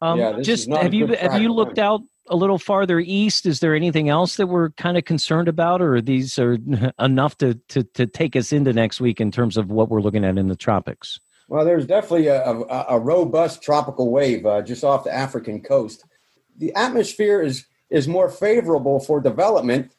Um, 0.00 0.20
yeah, 0.20 0.40
just 0.40 0.70
have 0.70 0.94
you 0.94 1.06
have 1.08 1.40
you 1.40 1.52
looked 1.52 1.78
out 1.78 2.02
a 2.28 2.36
little 2.36 2.58
farther 2.58 3.00
east, 3.00 3.46
is 3.46 3.60
there 3.60 3.74
anything 3.74 4.08
else 4.08 4.36
that 4.36 4.46
we're 4.46 4.70
kind 4.70 4.96
of 4.96 5.04
concerned 5.04 5.48
about, 5.48 5.80
or 5.80 5.96
are 5.96 6.00
these 6.00 6.38
are 6.38 6.58
enough 6.98 7.38
to, 7.38 7.54
to, 7.68 7.82
to 7.82 8.06
take 8.06 8.36
us 8.36 8.52
into 8.52 8.72
next 8.72 9.00
week 9.00 9.20
in 9.20 9.30
terms 9.30 9.56
of 9.56 9.70
what 9.70 9.88
we're 9.88 10.00
looking 10.00 10.24
at 10.24 10.38
in 10.38 10.48
the 10.48 10.56
tropics? 10.56 11.18
Well, 11.48 11.64
there's 11.64 11.86
definitely 11.86 12.26
a, 12.26 12.42
a, 12.42 12.86
a 12.90 12.98
robust 12.98 13.62
tropical 13.62 14.10
wave 14.10 14.44
uh, 14.44 14.62
just 14.62 14.82
off 14.82 15.04
the 15.04 15.14
African 15.14 15.60
coast. 15.62 16.04
The 16.58 16.74
atmosphere 16.74 17.40
is 17.40 17.66
is 17.88 18.08
more 18.08 18.28
favorable 18.28 18.98
for 18.98 19.20
development 19.20 19.92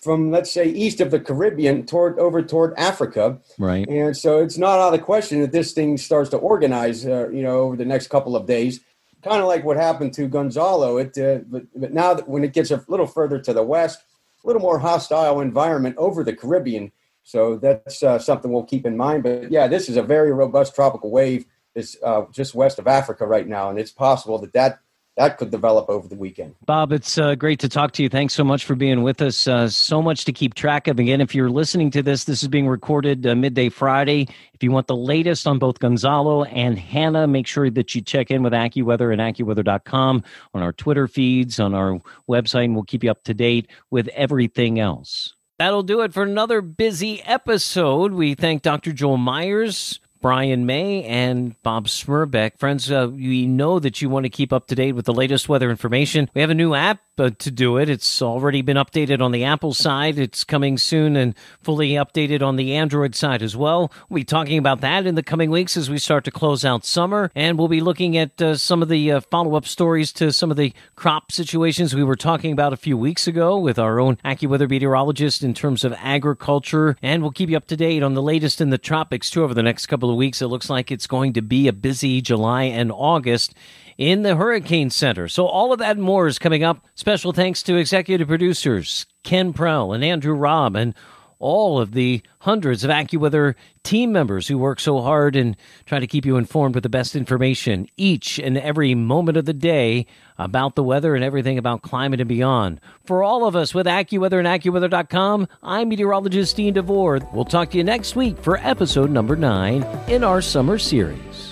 from 0.00 0.30
let's 0.30 0.50
say 0.50 0.66
east 0.66 1.00
of 1.00 1.10
the 1.10 1.18
Caribbean 1.18 1.86
toward 1.86 2.18
over 2.18 2.42
toward 2.42 2.74
Africa. 2.76 3.40
Right. 3.58 3.88
And 3.88 4.16
so 4.16 4.40
it's 4.40 4.58
not 4.58 4.78
out 4.78 4.92
of 4.94 5.00
the 5.00 5.04
question 5.04 5.40
that 5.40 5.52
this 5.52 5.72
thing 5.72 5.96
starts 5.96 6.30
to 6.30 6.36
organize, 6.36 7.04
uh, 7.06 7.28
you 7.30 7.42
know, 7.42 7.60
over 7.60 7.76
the 7.76 7.84
next 7.84 8.08
couple 8.08 8.36
of 8.36 8.46
days 8.46 8.80
kind 9.22 9.40
of 9.40 9.48
like 9.48 9.64
what 9.64 9.76
happened 9.76 10.12
to 10.14 10.28
Gonzalo. 10.28 10.98
It, 10.98 11.16
uh, 11.18 11.40
but, 11.46 11.64
but 11.74 11.92
now 11.92 12.14
that 12.14 12.28
when 12.28 12.44
it 12.44 12.52
gets 12.52 12.70
a 12.70 12.84
little 12.88 13.06
further 13.06 13.38
to 13.38 13.52
the 13.52 13.62
west, 13.62 14.04
a 14.42 14.46
little 14.46 14.62
more 14.62 14.78
hostile 14.78 15.40
environment 15.40 15.96
over 15.98 16.24
the 16.24 16.34
Caribbean. 16.34 16.92
So 17.22 17.56
that's 17.56 18.02
uh, 18.02 18.18
something 18.18 18.50
we'll 18.50 18.64
keep 18.64 18.84
in 18.84 18.96
mind. 18.96 19.22
But 19.22 19.50
yeah, 19.50 19.68
this 19.68 19.88
is 19.88 19.96
a 19.96 20.02
very 20.02 20.32
robust 20.32 20.74
tropical 20.74 21.10
wave. 21.10 21.46
It's 21.74 21.96
uh, 22.04 22.24
just 22.32 22.54
west 22.54 22.78
of 22.78 22.86
Africa 22.86 23.26
right 23.26 23.46
now, 23.46 23.70
and 23.70 23.78
it's 23.78 23.92
possible 23.92 24.38
that 24.38 24.52
that 24.52 24.80
that 25.16 25.36
could 25.36 25.50
develop 25.50 25.90
over 25.90 26.08
the 26.08 26.16
weekend. 26.16 26.54
Bob, 26.64 26.90
it's 26.90 27.18
uh, 27.18 27.34
great 27.34 27.60
to 27.60 27.68
talk 27.68 27.92
to 27.92 28.02
you. 28.02 28.08
Thanks 28.08 28.32
so 28.32 28.44
much 28.44 28.64
for 28.64 28.74
being 28.74 29.02
with 29.02 29.20
us. 29.20 29.46
Uh, 29.46 29.68
so 29.68 30.00
much 30.00 30.24
to 30.24 30.32
keep 30.32 30.54
track 30.54 30.88
of. 30.88 30.98
Again, 30.98 31.20
if 31.20 31.34
you're 31.34 31.50
listening 31.50 31.90
to 31.90 32.02
this, 32.02 32.24
this 32.24 32.42
is 32.42 32.48
being 32.48 32.66
recorded 32.66 33.26
uh, 33.26 33.34
midday 33.34 33.68
Friday. 33.68 34.26
If 34.54 34.62
you 34.62 34.70
want 34.70 34.86
the 34.86 34.96
latest 34.96 35.46
on 35.46 35.58
both 35.58 35.78
Gonzalo 35.80 36.44
and 36.44 36.78
Hanna, 36.78 37.26
make 37.26 37.46
sure 37.46 37.68
that 37.68 37.94
you 37.94 38.00
check 38.00 38.30
in 38.30 38.42
with 38.42 38.54
AccuWeather 38.54 39.12
and 39.12 39.20
AccuWeather.com 39.20 40.24
on 40.54 40.62
our 40.62 40.72
Twitter 40.72 41.06
feeds, 41.06 41.60
on 41.60 41.74
our 41.74 42.00
website, 42.28 42.64
and 42.64 42.74
we'll 42.74 42.84
keep 42.84 43.04
you 43.04 43.10
up 43.10 43.22
to 43.24 43.34
date 43.34 43.68
with 43.90 44.08
everything 44.08 44.80
else. 44.80 45.34
That'll 45.58 45.82
do 45.82 46.00
it 46.00 46.14
for 46.14 46.22
another 46.22 46.62
busy 46.62 47.22
episode. 47.22 48.12
We 48.12 48.34
thank 48.34 48.62
Dr. 48.62 48.92
Joel 48.92 49.18
Myers 49.18 50.00
Brian 50.22 50.64
May 50.64 51.02
and 51.04 51.60
Bob 51.62 51.88
Smerbeck. 51.88 52.58
Friends, 52.58 52.90
uh, 52.90 53.08
we 53.12 53.46
know 53.46 53.78
that 53.78 54.00
you 54.00 54.08
want 54.08 54.24
to 54.24 54.30
keep 54.30 54.52
up 54.52 54.68
to 54.68 54.74
date 54.74 54.92
with 54.92 55.04
the 55.04 55.12
latest 55.12 55.48
weather 55.48 55.68
information. 55.68 56.30
We 56.32 56.40
have 56.40 56.50
a 56.50 56.54
new 56.54 56.74
app 56.74 57.00
uh, 57.18 57.30
to 57.38 57.50
do 57.50 57.76
it. 57.76 57.88
It's 57.88 58.22
already 58.22 58.62
been 58.62 58.76
updated 58.76 59.20
on 59.20 59.32
the 59.32 59.44
Apple 59.44 59.74
side. 59.74 60.18
It's 60.18 60.44
coming 60.44 60.78
soon 60.78 61.16
and 61.16 61.34
fully 61.62 61.90
updated 61.90 62.42
on 62.42 62.56
the 62.56 62.74
Android 62.74 63.14
side 63.14 63.42
as 63.42 63.56
well. 63.56 63.92
We'll 64.08 64.20
be 64.20 64.24
talking 64.24 64.58
about 64.58 64.80
that 64.80 65.06
in 65.06 65.14
the 65.14 65.22
coming 65.22 65.50
weeks 65.50 65.76
as 65.76 65.90
we 65.90 65.98
start 65.98 66.24
to 66.24 66.30
close 66.30 66.64
out 66.64 66.84
summer. 66.84 67.30
And 67.34 67.58
we'll 67.58 67.68
be 67.68 67.80
looking 67.80 68.16
at 68.16 68.40
uh, 68.40 68.56
some 68.56 68.82
of 68.82 68.88
the 68.88 69.12
uh, 69.12 69.20
follow 69.20 69.56
up 69.56 69.66
stories 69.66 70.12
to 70.14 70.32
some 70.32 70.50
of 70.50 70.56
the 70.56 70.72
crop 70.96 71.30
situations 71.30 71.94
we 71.94 72.04
were 72.04 72.16
talking 72.16 72.52
about 72.52 72.72
a 72.72 72.78
few 72.78 72.96
weeks 72.96 73.26
ago 73.26 73.58
with 73.58 73.78
our 73.78 74.00
own 74.00 74.16
AccuWeather 74.24 74.68
meteorologist 74.68 75.42
in 75.42 75.52
terms 75.52 75.84
of 75.84 75.92
agriculture. 75.98 76.96
And 77.02 77.22
we'll 77.22 77.32
keep 77.32 77.50
you 77.50 77.56
up 77.56 77.66
to 77.68 77.76
date 77.76 78.02
on 78.02 78.14
the 78.14 78.22
latest 78.22 78.60
in 78.60 78.70
the 78.70 78.78
tropics 78.78 79.28
too 79.30 79.44
over 79.44 79.54
the 79.54 79.62
next 79.62 79.86
couple 79.86 80.10
of 80.10 80.16
weeks, 80.16 80.40
it 80.40 80.46
looks 80.46 80.70
like 80.70 80.90
it's 80.90 81.06
going 81.06 81.32
to 81.34 81.42
be 81.42 81.68
a 81.68 81.72
busy 81.72 82.20
July 82.20 82.64
and 82.64 82.90
August 82.90 83.54
in 84.02 84.22
the 84.22 84.34
Hurricane 84.34 84.90
Center. 84.90 85.28
So, 85.28 85.46
all 85.46 85.72
of 85.72 85.78
that 85.78 85.92
and 85.92 86.02
more 86.02 86.26
is 86.26 86.40
coming 86.40 86.64
up. 86.64 86.84
Special 86.96 87.32
thanks 87.32 87.62
to 87.62 87.76
executive 87.76 88.26
producers 88.26 89.06
Ken 89.22 89.52
Prell 89.52 89.92
and 89.92 90.02
Andrew 90.02 90.34
Robb 90.34 90.74
and 90.74 90.92
all 91.38 91.80
of 91.80 91.92
the 91.92 92.22
hundreds 92.40 92.84
of 92.84 92.90
AccuWeather 92.90 93.54
team 93.82 94.12
members 94.12 94.46
who 94.46 94.56
work 94.56 94.78
so 94.78 95.00
hard 95.00 95.34
and 95.34 95.56
try 95.86 95.98
to 95.98 96.06
keep 96.06 96.24
you 96.24 96.36
informed 96.36 96.74
with 96.74 96.82
the 96.82 96.88
best 96.88 97.16
information 97.16 97.88
each 97.96 98.38
and 98.38 98.56
every 98.58 98.94
moment 98.94 99.36
of 99.36 99.44
the 99.44 99.52
day 99.52 100.06
about 100.38 100.76
the 100.76 100.84
weather 100.84 101.14
and 101.16 101.24
everything 101.24 101.58
about 101.58 101.82
climate 101.82 102.20
and 102.20 102.28
beyond. 102.28 102.80
For 103.04 103.22
all 103.22 103.44
of 103.44 103.56
us 103.56 103.74
with 103.74 103.86
AccuWeather 103.86 104.38
and 104.38 104.48
AccuWeather.com, 104.48 105.48
I'm 105.62 105.88
meteorologist 105.88 106.56
Dean 106.56 106.74
DeVore. 106.74 107.20
We'll 107.32 107.44
talk 107.44 107.70
to 107.70 107.76
you 107.76 107.84
next 107.84 108.16
week 108.16 108.38
for 108.38 108.56
episode 108.58 109.10
number 109.10 109.36
nine 109.36 109.84
in 110.08 110.22
our 110.24 110.42
summer 110.42 110.78
series. 110.78 111.51